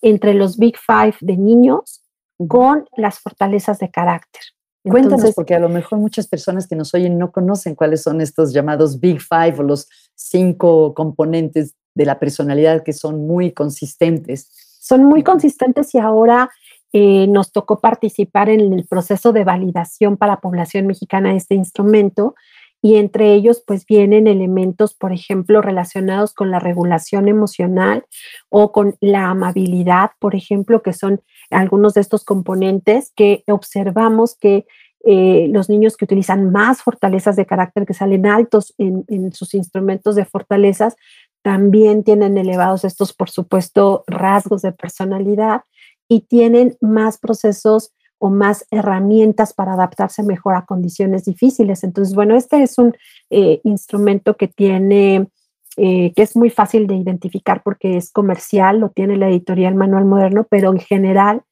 entre 0.00 0.34
los 0.34 0.56
Big 0.56 0.76
Five 0.78 1.16
de 1.20 1.36
niños 1.36 2.02
con 2.48 2.88
las 2.96 3.20
fortalezas 3.20 3.78
de 3.78 3.90
carácter. 3.90 4.42
Cuéntanos, 4.82 5.32
porque 5.34 5.54
a 5.54 5.60
lo 5.60 5.68
mejor 5.68 5.98
muchas 5.98 6.26
personas 6.26 6.66
que 6.66 6.76
nos 6.76 6.92
oyen 6.94 7.18
no 7.18 7.32
conocen 7.32 7.74
cuáles 7.74 8.02
son 8.02 8.20
estos 8.20 8.52
llamados 8.52 9.00
Big 9.00 9.20
Five 9.20 9.54
o 9.58 9.62
los 9.62 9.88
cinco 10.14 10.94
componentes 10.94 11.74
de 11.94 12.06
la 12.06 12.18
personalidad 12.18 12.82
que 12.82 12.92
son 12.92 13.26
muy 13.26 13.52
consistentes. 13.52 14.50
Son 14.80 15.04
muy 15.04 15.22
consistentes 15.22 15.94
y 15.94 15.98
ahora 15.98 16.50
eh, 16.96 17.26
nos 17.26 17.50
tocó 17.50 17.80
participar 17.80 18.48
en 18.48 18.72
el 18.72 18.86
proceso 18.86 19.32
de 19.32 19.42
validación 19.42 20.16
para 20.16 20.34
la 20.34 20.40
población 20.40 20.86
mexicana 20.86 21.30
de 21.30 21.38
este 21.38 21.56
instrumento 21.56 22.36
y 22.80 22.98
entre 22.98 23.34
ellos 23.34 23.64
pues 23.66 23.84
vienen 23.84 24.28
elementos, 24.28 24.94
por 24.94 25.12
ejemplo, 25.12 25.60
relacionados 25.60 26.34
con 26.34 26.52
la 26.52 26.60
regulación 26.60 27.26
emocional 27.26 28.04
o 28.48 28.70
con 28.70 28.94
la 29.00 29.28
amabilidad, 29.30 30.12
por 30.20 30.36
ejemplo, 30.36 30.82
que 30.82 30.92
son 30.92 31.20
algunos 31.50 31.94
de 31.94 32.02
estos 32.02 32.24
componentes 32.24 33.10
que 33.16 33.42
observamos 33.48 34.36
que 34.36 34.64
eh, 35.04 35.48
los 35.50 35.68
niños 35.68 35.96
que 35.96 36.04
utilizan 36.04 36.52
más 36.52 36.80
fortalezas 36.80 37.34
de 37.34 37.44
carácter, 37.44 37.86
que 37.86 37.94
salen 37.94 38.24
altos 38.24 38.72
en, 38.78 39.04
en, 39.08 39.32
sus 39.32 39.54
instrumentos 39.54 40.14
de 40.14 40.26
fortalezas, 40.26 40.94
también 41.42 42.04
tienen 42.04 42.38
elevados 42.38 42.84
estos, 42.84 43.12
por 43.12 43.30
supuesto, 43.30 44.04
rasgos 44.06 44.62
de 44.62 44.70
personalidad 44.70 45.62
y 46.08 46.22
tienen 46.22 46.76
más 46.80 47.18
procesos 47.18 47.92
o 48.18 48.30
más 48.30 48.66
herramientas 48.70 49.52
para 49.52 49.74
adaptarse 49.74 50.22
mejor 50.22 50.54
a 50.54 50.64
condiciones 50.64 51.24
difíciles. 51.24 51.84
Entonces, 51.84 52.14
bueno, 52.14 52.36
este 52.36 52.62
es 52.62 52.78
un 52.78 52.94
eh, 53.30 53.60
instrumento 53.64 54.36
que 54.36 54.48
tiene, 54.48 55.28
eh, 55.76 56.12
que 56.14 56.22
es 56.22 56.36
muy 56.36 56.50
fácil 56.50 56.86
de 56.86 56.94
identificar 56.94 57.62
porque 57.62 57.96
es 57.96 58.10
comercial, 58.10 58.80
lo 58.80 58.90
tiene 58.90 59.16
la 59.16 59.28
editorial 59.28 59.74
Manual 59.74 60.04
Moderno, 60.04 60.46
pero 60.48 60.72
en 60.72 60.78
general 60.78 61.42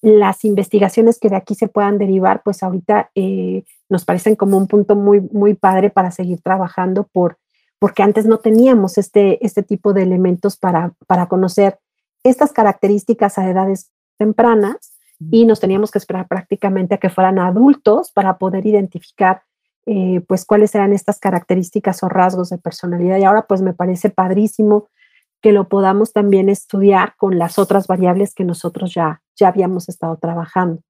las 0.00 0.44
investigaciones 0.44 1.18
que 1.18 1.30
de 1.30 1.36
aquí 1.36 1.54
se 1.54 1.68
puedan 1.68 1.98
derivar, 1.98 2.42
pues 2.44 2.62
ahorita 2.62 3.10
eh, 3.14 3.64
nos 3.88 4.04
parecen 4.04 4.36
como 4.36 4.58
un 4.58 4.66
punto 4.66 4.96
muy, 4.96 5.20
muy 5.20 5.54
padre 5.54 5.90
para 5.90 6.10
seguir 6.10 6.40
trabajando 6.42 7.08
por 7.12 7.38
porque 7.78 8.02
antes 8.02 8.24
no 8.24 8.38
teníamos 8.38 8.96
este, 8.96 9.44
este 9.44 9.62
tipo 9.62 9.92
de 9.92 10.02
elementos 10.04 10.56
para, 10.56 10.94
para 11.06 11.26
conocer 11.26 11.78
estas 12.22 12.52
características 12.52 13.36
a 13.36 13.50
edades 13.50 13.90
tempranas 14.16 14.92
y 15.30 15.46
nos 15.46 15.60
teníamos 15.60 15.90
que 15.90 15.98
esperar 15.98 16.28
prácticamente 16.28 16.94
a 16.94 16.98
que 16.98 17.08
fueran 17.08 17.38
adultos 17.38 18.10
para 18.12 18.36
poder 18.38 18.66
identificar 18.66 19.42
eh, 19.86 20.22
pues 20.26 20.44
cuáles 20.44 20.74
eran 20.74 20.92
estas 20.92 21.18
características 21.18 22.02
o 22.02 22.08
rasgos 22.08 22.50
de 22.50 22.58
personalidad. 22.58 23.18
Y 23.18 23.24
ahora 23.24 23.46
pues 23.46 23.62
me 23.62 23.74
parece 23.74 24.10
padrísimo 24.10 24.88
que 25.40 25.52
lo 25.52 25.68
podamos 25.68 26.12
también 26.12 26.48
estudiar 26.48 27.14
con 27.16 27.38
las 27.38 27.58
otras 27.58 27.86
variables 27.86 28.34
que 28.34 28.44
nosotros 28.44 28.92
ya, 28.94 29.22
ya 29.36 29.48
habíamos 29.48 29.88
estado 29.88 30.16
trabajando. 30.16 30.82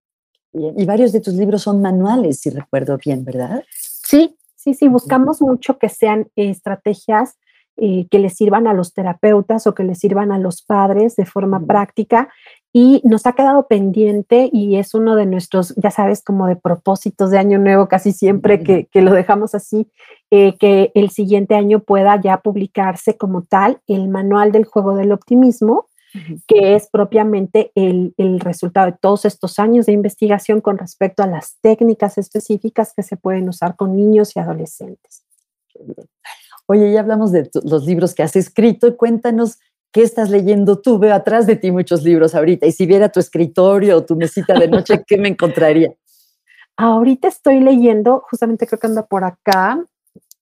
Y 0.53 0.85
varios 0.85 1.13
de 1.13 1.21
tus 1.21 1.35
libros 1.35 1.63
son 1.63 1.83
manuales, 1.83 2.41
si 2.41 2.51
recuerdo 2.51 2.97
bien, 2.97 3.25
¿verdad? 3.25 3.65
Sí, 3.73 4.37
Sí, 4.65 4.73
sí, 4.73 4.89
buscamos 4.89 5.43
mucho 5.43 5.79
que 5.79 5.91
sean 5.91 6.31
estrategias 6.37 7.37
eh, 7.77 8.07
que 8.11 8.19
les 8.19 8.35
sirvan 8.35 8.67
a 8.67 8.73
los 8.73 8.95
terapeutas 8.95 9.67
o 9.67 9.75
que 9.75 9.85
les 9.85 9.99
sirvan 9.99 10.33
a 10.33 10.39
los 10.39 10.63
padres 10.63 11.17
de 11.17 11.27
forma 11.27 11.67
práctica. 11.67 12.33
Y 12.77 13.01
nos 13.05 13.25
ha 13.25 13.35
quedado 13.35 13.69
pendiente 13.69 14.51
y 14.53 14.75
es 14.75 14.95
uno 14.95 15.15
de 15.15 15.27
nuestros, 15.27 15.73
ya 15.77 15.93
sabes, 15.93 16.25
como 16.25 16.49
de 16.49 16.57
propósitos 16.57 17.31
de 17.31 17.39
año 17.39 17.61
nuevo, 17.61 17.87
casi 17.87 18.11
siempre 18.11 18.65
que, 18.65 18.89
lo 19.01 19.13
dejamos 19.13 19.55
así, 19.55 19.87
eh, 20.33 20.57
que 20.59 20.91
el 20.97 21.11
siguiente 21.11 21.55
año 21.55 21.79
pueda 21.79 22.21
ya 22.21 22.39
publicarse 22.39 23.17
como 23.17 23.43
tal 23.43 23.79
el 23.87 24.09
manual 24.09 24.51
del 24.51 24.65
juego 24.65 24.97
del 24.97 25.13
optimismo, 25.13 25.87
que 26.49 26.75
es 26.75 26.89
propiamente 26.91 27.71
el, 27.77 28.13
resultado 28.41 28.87
de 28.87 28.99
todos 29.01 29.25
estos 29.25 29.61
años 29.61 29.87
de 29.87 29.93
investigación 29.93 30.61
con 30.61 30.77
respecto 30.77 31.23
a 31.23 31.29
las 31.29 31.59
técnicas 31.61 32.19
específicas 32.19 32.93
que 32.93 33.05
se 33.05 33.17
pueden 33.17 33.49
usar 33.49 33.77
con 33.77 33.95
niños 33.95 34.35
y 34.35 34.41
adolescentes. 34.41 35.23
Oye, 36.67 36.93
ya 36.93 37.01
hablamos 37.01 37.31
de 37.31 37.49
los 37.63 37.85
libros 37.85 38.15
que 38.15 38.25
has 38.25 38.35
escrito. 38.35 38.97
Cuéntanos 38.97 39.59
qué 39.95 40.03
estás 40.03 40.29
leyendo 40.29 40.83
tú. 40.83 40.99
Veo 40.99 41.15
atrás 41.15 41.47
de 41.47 41.57
ti 41.57 41.71
muchos 41.71 42.03
libros 42.03 42.35
ahorita. 42.35 42.67
Y 42.67 42.73
si 42.73 42.85
viera 42.85 43.09
tu 43.09 43.21
escritorio 43.21 43.97
o 43.97 44.05
tu 44.05 44.17
mesita 44.17 44.53
de 44.53 44.69
noche, 44.69 45.03
¿qué 45.07 45.17
me 45.17 45.29
encontraría? 45.29 45.95
Ahorita 46.77 47.29
estoy 47.29 47.61
leyendo, 47.61 48.23
justamente 48.29 48.67
creo 48.67 48.79
que 48.79 48.89
anda 48.89 49.07
por 49.07 49.25
acá, 49.25 49.83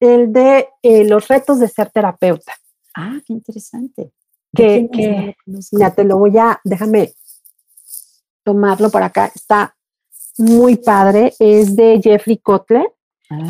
el 0.01 0.33
de 0.33 0.69
eh, 0.83 1.05
los 1.05 1.29
retos 1.29 1.61
de 1.61 1.69
ser 1.69 1.91
terapeuta. 1.91 2.55
Ah, 2.97 3.21
qué 3.25 3.35
interesante 3.35 4.13
que, 4.55 5.37
ya 5.73 5.95
te 5.95 6.05
lo 6.05 6.19
voy 6.19 6.37
a, 6.39 6.61
déjame 6.65 7.13
tomarlo 8.45 8.91
por 8.91 9.03
acá, 9.03 9.31
está 9.35 9.75
muy 10.39 10.77
padre, 10.77 11.35
es 11.39 11.77
de 11.77 12.01
Jeffrey 12.03 12.39
Kotler, 12.39 12.93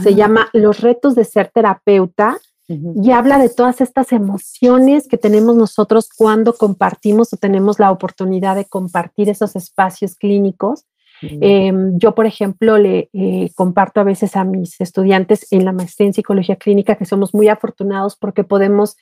se 0.03 0.11
ah. 0.11 0.13
llama 0.13 0.49
Los 0.53 0.81
retos 0.81 1.15
de 1.15 1.25
ser 1.25 1.51
terapeuta 1.53 2.39
y 2.69 3.11
habla 3.11 3.39
de 3.39 3.49
todas 3.49 3.81
estas 3.81 4.13
emociones 4.13 5.09
que 5.09 5.19
tenemos 5.19 5.57
nosotros 5.57 6.09
cuando 6.17 6.55
compartimos 6.55 7.33
o 7.33 7.37
tenemos 7.37 7.79
la 7.79 7.91
oportunidad 7.91 8.57
de 8.57 8.65
compartir 8.65 9.29
esos 9.29 9.57
espacios 9.57 10.15
clínicos. 10.15 10.87
Em, 11.21 11.99
yo, 11.99 12.15
por 12.15 12.27
ejemplo, 12.27 12.79
le 12.79 13.09
eh, 13.13 13.51
comparto 13.55 14.01
a 14.01 14.05
veces 14.05 14.35
a 14.35 14.45
mis 14.45 14.81
estudiantes 14.81 15.47
en 15.53 15.65
la 15.65 15.73
maestría 15.73 16.09
en 16.09 16.15
psicología 16.15 16.57
clínica 16.57 16.97
que 16.97 17.05
somos 17.05 17.33
muy 17.33 17.49
afortunados 17.49 18.17
porque 18.17 18.43
podemos 18.43 18.97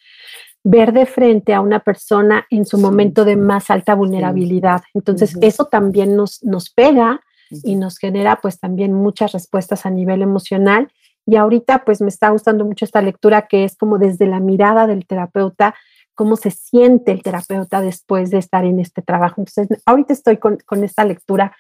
ver 0.63 0.93
de 0.93 1.07
frente 1.07 1.55
a 1.55 1.61
una 1.61 1.81
persona 1.81 2.47
en 2.51 2.67
su 2.67 2.77
momento 2.77 3.25
de 3.25 3.37
más 3.37 3.71
alta 3.71 3.95
vulnerabilidad. 3.95 4.83
Entonces, 4.93 5.37
eso 5.41 5.67
también 5.67 6.17
nos, 6.17 6.43
nos 6.43 6.69
pega 6.69 7.21
y 7.65 7.77
nos 7.77 7.99
genera 7.99 8.41
pues 8.41 8.59
también 8.61 8.93
muchas 8.93 9.33
respuestas 9.33 9.87
a 9.87 9.91
nivel 9.91 10.23
emocional. 10.23 10.91
Y 11.31 11.37
ahorita 11.37 11.85
pues 11.85 12.01
me 12.01 12.09
está 12.09 12.31
gustando 12.31 12.64
mucho 12.64 12.85
esta 12.85 13.01
lectura 13.01 13.47
que 13.47 13.62
es 13.62 13.76
como 13.76 13.99
desde 13.99 14.26
la 14.26 14.41
mirada 14.41 14.89
del 14.89 15.07
terapeuta, 15.07 15.76
cómo 16.12 16.35
se 16.35 16.51
siente 16.51 17.12
el 17.12 17.22
terapeuta 17.22 17.81
después 17.81 18.33
de 18.33 18.39
estar 18.39 18.64
en 18.64 18.81
este 18.81 19.01
trabajo. 19.01 19.41
Entonces, 19.41 19.81
ahorita 19.87 20.12
estoy 20.12 20.39
con, 20.39 20.59
con 20.66 20.83
esta 20.83 21.05
lectura 21.05 21.57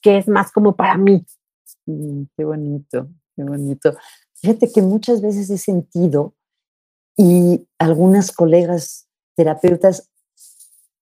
que 0.00 0.16
es 0.16 0.26
más 0.26 0.50
como 0.50 0.74
para 0.74 0.96
mí. 0.96 1.22
qué 1.84 2.44
bonito, 2.46 3.08
qué 3.36 3.44
bonito. 3.44 3.94
Fíjate 4.36 4.72
que 4.72 4.80
muchas 4.80 5.20
veces 5.20 5.50
he 5.50 5.58
sentido 5.58 6.32
y 7.14 7.68
algunas 7.78 8.32
colegas 8.32 9.06
terapeutas 9.36 10.08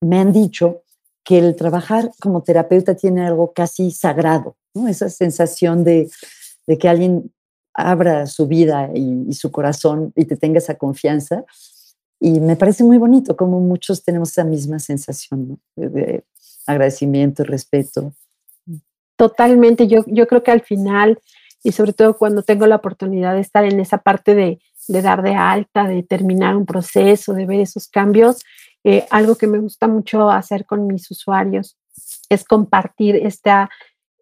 me 0.01 0.19
han 0.19 0.33
dicho 0.33 0.83
que 1.23 1.39
el 1.39 1.55
trabajar 1.55 2.11
como 2.21 2.43
terapeuta 2.43 2.97
tiene 2.97 3.25
algo 3.25 3.53
casi 3.53 3.93
sagrado, 3.93 4.57
esa 4.89 5.09
sensación 5.09 5.85
de, 5.85 6.11
de 6.67 6.79
que 6.79 6.89
alguien 6.89 7.33
abra 7.79 8.27
su 8.27 8.49
vida 8.49 8.91
y, 8.93 9.33
su 9.35 9.53
corazón 9.53 10.13
y 10.17 10.25
te 10.25 10.37
tenga 10.37 10.59
esa 10.59 10.75
confianza. 10.75 11.45
Y 12.21 12.41
me 12.41 12.57
parece 12.57 12.83
muy 12.83 12.99
bonito 12.99 13.37
como 13.37 13.61
muchos 13.61 14.03
tenemos 14.03 14.31
esa 14.31 14.45
misma 14.45 14.81
sensación 14.81 15.61
de, 15.77 15.89
de, 15.89 16.25
agradecimiento, 16.67 17.45
respeto. 17.45 18.13
Totalmente, 19.17 19.87
yo, 19.87 20.05
yo 20.07 20.27
creo 20.27 20.43
que 20.43 20.51
al 20.51 20.63
final, 20.63 21.21
y 21.63 21.73
sobre 21.73 21.93
todo 21.93 22.19
cuando 22.19 22.43
tengo 22.43 22.67
la 22.67 22.77
oportunidad 22.77 23.35
de 23.35 23.41
estar 23.41 23.65
en 23.65 23.79
esa 23.79 23.99
parte 23.99 24.35
de, 24.35 24.61
de 24.89 25.03
dar 25.03 25.23
de 25.23 25.35
alta, 25.35 25.85
de 25.87 26.03
terminar 26.03 26.57
un 26.57 26.67
proceso, 26.67 27.33
de 27.33 27.47
ver 27.47 27.61
esos 27.61 27.87
cambios, 27.87 28.41
eh, 28.83 29.07
algo 29.11 29.37
que 29.37 29.47
me 29.47 29.59
gusta 29.59 29.87
mucho 29.87 30.31
hacer 30.31 30.67
con 30.67 30.87
mis 30.87 31.11
usuarios 31.11 31.77
es 32.29 32.45
compartir 32.45 33.17
esta, 33.17 33.71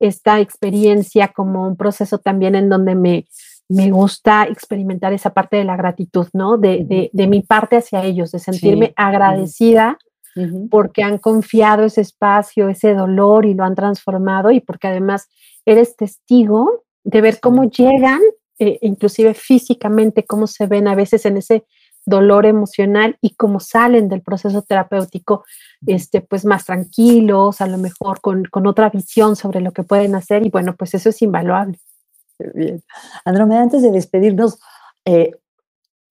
esta 0.01 0.41
experiencia 0.41 1.29
como 1.29 1.67
un 1.67 1.77
proceso 1.77 2.19
también 2.19 2.55
en 2.55 2.69
donde 2.69 2.95
me, 2.95 3.27
me 3.69 3.91
gusta 3.91 4.45
experimentar 4.45 5.13
esa 5.13 5.31
parte 5.31 5.57
de 5.57 5.65
la 5.65 5.77
gratitud, 5.77 6.29
¿no? 6.33 6.59
De, 6.59 7.11
de, 7.13 7.27
mi 7.27 7.43
parte 7.43 7.77
hacia 7.77 8.05
ellos, 8.05 8.31
de 8.33 8.39
sentirme 8.39 8.93
agradecida 8.97 9.99
porque 10.71 11.03
han 11.03 11.17
confiado 11.17 11.85
ese 11.85 12.03
espacio, 12.03 12.69
ese 12.69 12.93
dolor 12.95 13.47
y 13.47 13.55
lo 13.55 13.65
han 13.65 13.75
transformado 13.75 14.51
y 14.51 14.61
porque 14.61 14.89
además 14.89 15.29
eres 15.65 15.97
testigo 15.97 16.85
de 17.05 17.23
ver 17.23 17.41
cómo 17.41 17.65
llegan 17.65 18.21
eh, 18.59 18.79
inclusive 18.83 19.35
físicamente, 19.35 20.25
cómo 20.25 20.47
se 20.47 20.67
ven 20.67 20.89
a 20.89 20.95
veces 20.95 21.25
en 21.27 21.39
ese 21.39 21.65
dolor 22.07 22.47
emocional 22.47 23.19
y 23.21 23.31
cómo 23.35 23.61
salen 23.61 24.09
del 24.09 24.23
proceso 24.23 24.63
terapéutico, 24.63 25.45
este, 25.87 26.21
pues 26.21 26.45
más 26.45 26.65
tranquilos, 26.65 27.61
a 27.61 27.67
lo 27.67 27.79
mejor 27.79 28.21
con, 28.21 28.45
con 28.45 28.67
otra 28.67 28.89
visión 28.91 29.37
sobre 29.37 29.61
lo 29.61 29.73
que 29.73 29.83
pueden 29.83 30.15
hacer 30.15 30.47
y 30.47 30.51
bueno, 30.51 30.77
pues 30.77 30.95
eso 30.95 31.11
es 31.11 31.21
invaluable. 31.21 31.79
Bien. 32.55 32.83
Andrómeda, 33.25 33.63
antes 33.63 33.83
de 33.83 33.91
despedirnos, 33.91 34.59
eh, 35.05 35.33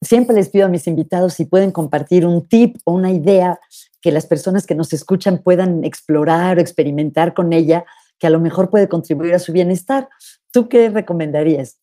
siempre 0.01 0.35
les 0.35 0.49
pido 0.49 0.65
a 0.65 0.69
mis 0.69 0.87
invitados 0.87 1.33
si 1.33 1.45
pueden 1.45 1.71
compartir 1.71 2.25
un 2.25 2.47
tip 2.47 2.77
o 2.83 2.93
una 2.93 3.11
idea 3.11 3.59
que 4.01 4.11
las 4.11 4.25
personas 4.25 4.65
que 4.65 4.75
nos 4.75 4.91
escuchan 4.93 5.39
puedan 5.39 5.83
explorar 5.83 6.57
o 6.57 6.61
experimentar 6.61 7.33
con 7.33 7.53
ella, 7.53 7.85
que 8.19 8.27
a 8.27 8.29
lo 8.29 8.39
mejor 8.39 8.69
puede 8.69 8.87
contribuir 8.87 9.33
a 9.33 9.39
su 9.39 9.51
bienestar. 9.51 10.09
¿Tú 10.51 10.67
qué 10.67 10.89
recomendarías? 10.89 11.77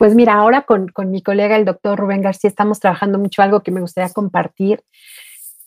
Pues 0.00 0.14
mira, 0.14 0.32
ahora 0.32 0.62
con, 0.62 0.90
mi 1.10 1.20
colega, 1.20 1.56
el 1.56 1.66
doctor 1.66 1.98
Rubén 1.98 2.22
García, 2.22 2.48
estamos 2.48 2.80
trabajando 2.80 3.18
mucho 3.18 3.42
algo 3.42 3.62
que 3.62 3.70
me 3.70 3.82
gustaría 3.82 4.10
compartir, 4.10 4.82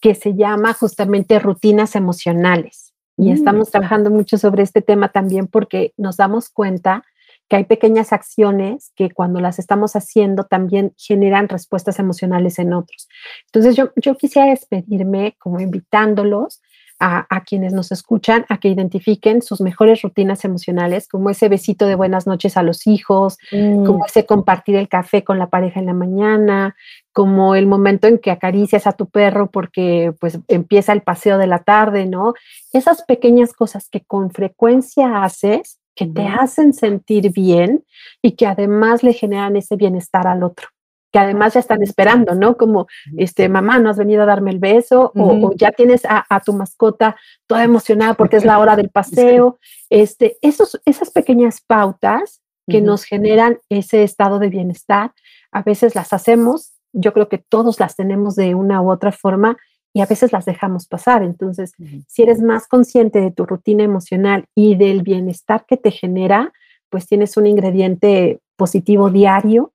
que 0.02 0.16
se 0.16 0.34
llama 0.34 0.74
justamente 0.74 1.38
rutinas 1.38 1.96
emocionales. 1.96 2.96
Y 3.16 3.30
mm. 3.30 3.34
estamos 3.34 3.70
trabajando 3.70 4.10
mucho 4.10 4.40
sobre 4.40 4.64
este 4.64 4.82
tema 4.82 5.10
también 5.10 5.46
porque 5.46 5.94
nos 5.98 6.18
damos 6.18 6.50
cuenta 6.50 7.04
que 7.48 7.58
hay 7.58 7.66
pequeñas 7.66 8.12
acciones 8.12 8.92
que 8.96 9.12
cuando 9.12 9.40
las 9.40 9.60
estamos 9.60 9.96
haciendo 9.96 10.46
también 10.46 10.96
generan 10.98 11.48
respuestas 11.48 12.00
emocionales 12.00 12.58
en 12.58 12.74
otros. 12.74 13.08
Entonces 13.46 13.76
yo, 13.76 13.92
yo 13.98 14.18
quisiera 14.18 14.50
despedirme 14.50 15.36
como 15.38 15.60
invitándolos 15.60 16.63
a, 17.06 17.42
quienes 17.42 17.74
nos 17.74 17.92
escuchan 17.92 18.46
a 18.48 18.60
que 18.60 18.70
identifiquen 18.70 19.42
sus 19.42 19.60
mejores 19.60 20.02
rutinas 20.02 20.46
emocionales, 20.46 21.10
como 21.10 21.30
ese 21.30 21.50
besito 21.50 21.86
de 21.86 21.96
buenas 21.96 22.28
noches 22.28 22.56
a 22.56 22.64
los 22.64 22.88
hijos, 22.88 23.38
como 23.52 24.00
mm. 24.00 24.06
ese 24.08 24.26
compartir 24.26 24.78
el 24.78 24.88
café 24.88 25.24
con 25.24 25.38
la 25.38 25.50
pareja 25.50 25.82
en 25.82 25.88
la 25.88 25.94
mañana, 25.94 26.78
como 27.12 27.56
el 27.56 27.68
momento 27.68 28.08
en 28.08 28.20
que 28.20 28.32
acaricias 28.32 28.88
a 28.88 28.94
tu 28.94 29.08
perro 29.08 29.52
porque 29.52 30.14
pues 30.20 30.40
empieza 30.48 30.94
el 30.94 31.02
paseo 31.02 31.38
de 31.38 31.48
la 31.48 31.60
tarde, 31.60 32.06
¿no? 32.06 32.36
Esas 32.72 33.04
pequeñas 33.04 33.52
cosas 33.52 33.90
que 33.90 34.02
con 34.02 34.32
frecuencia 34.32 35.24
haces, 35.24 35.80
que 35.96 36.08
te 36.08 36.26
hacen 36.26 36.74
sentir 36.74 37.34
bien 37.34 37.84
y 38.22 38.32
que 38.32 38.48
además 38.48 39.04
le 39.04 39.14
generan 39.14 39.58
ese 39.58 39.76
bienestar 39.76 40.26
al 40.26 40.42
otro 40.42 40.73
que 41.14 41.20
además 41.20 41.54
ya 41.54 41.60
están 41.60 41.84
esperando, 41.84 42.34
¿no? 42.34 42.58
Como, 42.58 42.88
este, 43.18 43.48
mamá, 43.48 43.78
no 43.78 43.92
has 43.92 43.98
venido 43.98 44.24
a 44.24 44.26
darme 44.26 44.50
el 44.50 44.58
beso, 44.58 45.12
o, 45.16 45.54
ya 45.56 45.72
tienes 45.72 46.02
a, 46.10 46.42
tu 46.44 46.54
mascota 46.54 47.16
toda 47.46 47.64
emocionada 47.64 48.16
porque 48.16 48.38
es 48.38 48.44
la 48.44 48.58
hora 48.58 48.76
del 48.76 48.90
paseo. 48.90 49.60
Este, 49.92 50.38
esos, 50.42 50.82
esas 50.86 51.12
pequeñas 51.12 51.62
pautas 51.62 52.42
que 52.68 52.82
nos 52.82 53.04
generan 53.04 53.60
ese 53.70 54.04
estado 54.04 54.40
de 54.40 54.50
bienestar, 54.50 55.12
a 55.52 55.62
veces 55.62 55.94
las 55.94 56.14
hacemos, 56.14 56.74
yo 56.94 57.14
creo 57.14 57.30
que 57.30 57.38
todos 57.38 57.80
las 57.80 57.96
tenemos 57.96 58.36
de 58.36 58.56
una 58.56 58.82
u 58.82 58.90
otra 58.90 59.12
forma 59.12 59.58
y 59.94 60.02
a 60.02 60.08
veces 60.08 60.32
las 60.32 60.46
dejamos 60.46 60.88
pasar. 60.88 61.22
Entonces, 61.22 61.74
si 62.08 62.24
eres 62.24 62.42
más 62.42 62.68
consciente 62.68 63.22
de 63.22 63.30
tu 63.30 63.46
rutina 63.46 63.84
emocional 63.84 64.46
y 64.56 64.76
del 64.76 65.04
bienestar 65.04 65.66
que 65.68 65.78
te 65.78 65.92
genera, 65.92 66.54
pues 66.90 67.06
tienes 67.06 67.38
un 67.38 67.46
ingrediente 67.46 68.40
positivo 68.56 69.12
diario 69.12 69.73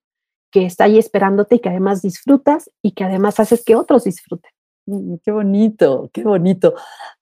que 0.51 0.65
está 0.65 0.85
ahí 0.85 0.99
esperándote 0.99 1.57
y 1.57 1.59
que 1.61 1.69
además 1.69 2.03
disfrutas 2.03 2.71
y 2.83 2.93
que 2.93 3.05
además 3.05 3.41
haces 3.41 3.65
que 3.65 3.77
otros 3.77 4.05
disfruten. 4.05 4.51
Mm, 4.87 5.17
qué 5.25 5.31
bonito, 5.31 6.11
qué 6.13 6.25
bonito. 6.25 6.75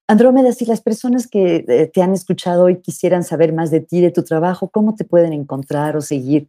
Andrómeda, 0.09 0.53
si 0.53 0.67
las 0.67 0.81
personas 0.81 1.27
que 1.27 1.65
eh, 1.67 1.91
te 1.93 2.03
han 2.03 2.13
escuchado 2.13 2.65
hoy 2.65 2.81
quisieran 2.81 3.25
saber 3.25 3.53
más 3.53 3.71
de 3.71 3.81
ti, 3.81 4.01
de 4.01 4.13
tu 4.13 4.23
trabajo, 4.23 4.69
¿cómo 4.69 4.95
te 4.95 5.05
pueden 5.05 5.33
encontrar 5.33 5.97
o 5.97 6.01
seguir? 6.01 6.49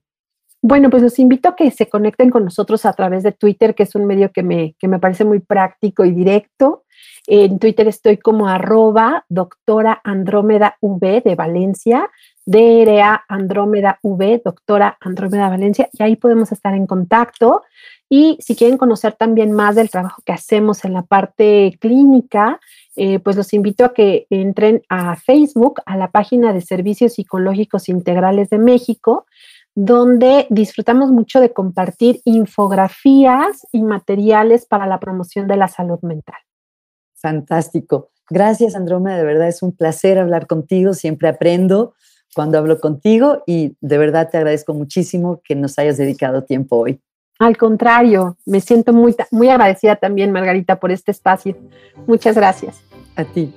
Bueno, 0.61 0.89
pues 0.89 1.03
los 1.03 1.17
invito 1.19 1.49
a 1.49 1.55
que 1.55 1.69
se 1.71 1.87
conecten 1.87 2.29
con 2.29 2.43
nosotros 2.43 2.85
a 2.85 2.93
través 2.93 3.23
de 3.23 3.31
Twitter, 3.31 3.75
que 3.75 3.83
es 3.83 3.95
un 3.95 4.05
medio 4.05 4.31
que 4.31 4.43
me, 4.43 4.75
que 4.79 4.87
me 4.87 4.99
parece 4.99 5.23
muy 5.23 5.39
práctico 5.39 6.05
y 6.05 6.11
directo. 6.11 6.83
En 7.27 7.59
Twitter 7.59 7.87
estoy 7.87 8.17
como 8.17 8.47
arroba 8.47 9.25
doctora 9.29 10.01
Andrómeda 10.03 10.77
V 10.81 11.21
de 11.23 11.35
Valencia. 11.35 12.09
DRA 12.47 13.25
Andrómeda 13.27 13.99
V, 14.01 14.41
doctora 14.43 14.97
Andrómeda 15.01 15.49
Valencia, 15.49 15.89
y 15.91 16.01
ahí 16.01 16.15
podemos 16.15 16.53
estar 16.53 16.73
en 16.73 16.87
contacto. 16.87 17.63
Y 18.09 18.37
si 18.39 18.55
quieren 18.55 18.77
conocer 18.77 19.13
también 19.13 19.51
más 19.51 19.75
del 19.75 19.89
trabajo 19.89 20.21
que 20.25 20.31
hacemos 20.31 20.85
en 20.85 20.93
la 20.93 21.01
parte 21.01 21.77
clínica, 21.81 22.61
eh, 22.95 23.19
pues 23.19 23.35
los 23.35 23.53
invito 23.53 23.83
a 23.83 23.93
que 23.93 24.27
entren 24.29 24.81
a 24.87 25.17
Facebook, 25.17 25.81
a 25.85 25.97
la 25.97 26.09
página 26.09 26.53
de 26.53 26.61
Servicios 26.61 27.15
Psicológicos 27.15 27.89
Integrales 27.89 28.49
de 28.49 28.59
México, 28.59 29.25
donde 29.75 30.47
disfrutamos 30.49 31.11
mucho 31.11 31.41
de 31.41 31.51
compartir 31.51 32.21
infografías 32.23 33.67
y 33.73 33.83
materiales 33.83 34.65
para 34.65 34.87
la 34.87 35.01
promoción 35.01 35.47
de 35.47 35.57
la 35.57 35.67
salud 35.67 35.99
mental. 36.01 36.39
Fantástico. 37.13 38.11
Gracias, 38.29 38.73
Andrómeda. 38.73 39.17
De 39.17 39.25
verdad 39.25 39.49
es 39.49 39.61
un 39.61 39.75
placer 39.75 40.17
hablar 40.17 40.47
contigo. 40.47 40.93
Siempre 40.93 41.27
aprendo 41.27 41.93
cuando 42.33 42.57
hablo 42.57 42.79
contigo 42.79 43.43
y 43.45 43.75
de 43.81 43.97
verdad 43.97 44.29
te 44.29 44.37
agradezco 44.37 44.73
muchísimo 44.73 45.41
que 45.43 45.55
nos 45.55 45.77
hayas 45.79 45.97
dedicado 45.97 46.43
tiempo 46.43 46.77
hoy. 46.77 47.01
Al 47.39 47.55
contrario, 47.55 48.37
me 48.45 48.61
siento 48.61 48.93
muy, 48.93 49.15
muy 49.31 49.49
agradecida 49.49 49.95
también, 49.95 50.31
Margarita, 50.31 50.79
por 50.79 50.91
este 50.91 51.11
espacio. 51.11 51.55
Muchas 52.07 52.35
gracias. 52.35 52.81
A 53.15 53.23
ti. 53.23 53.53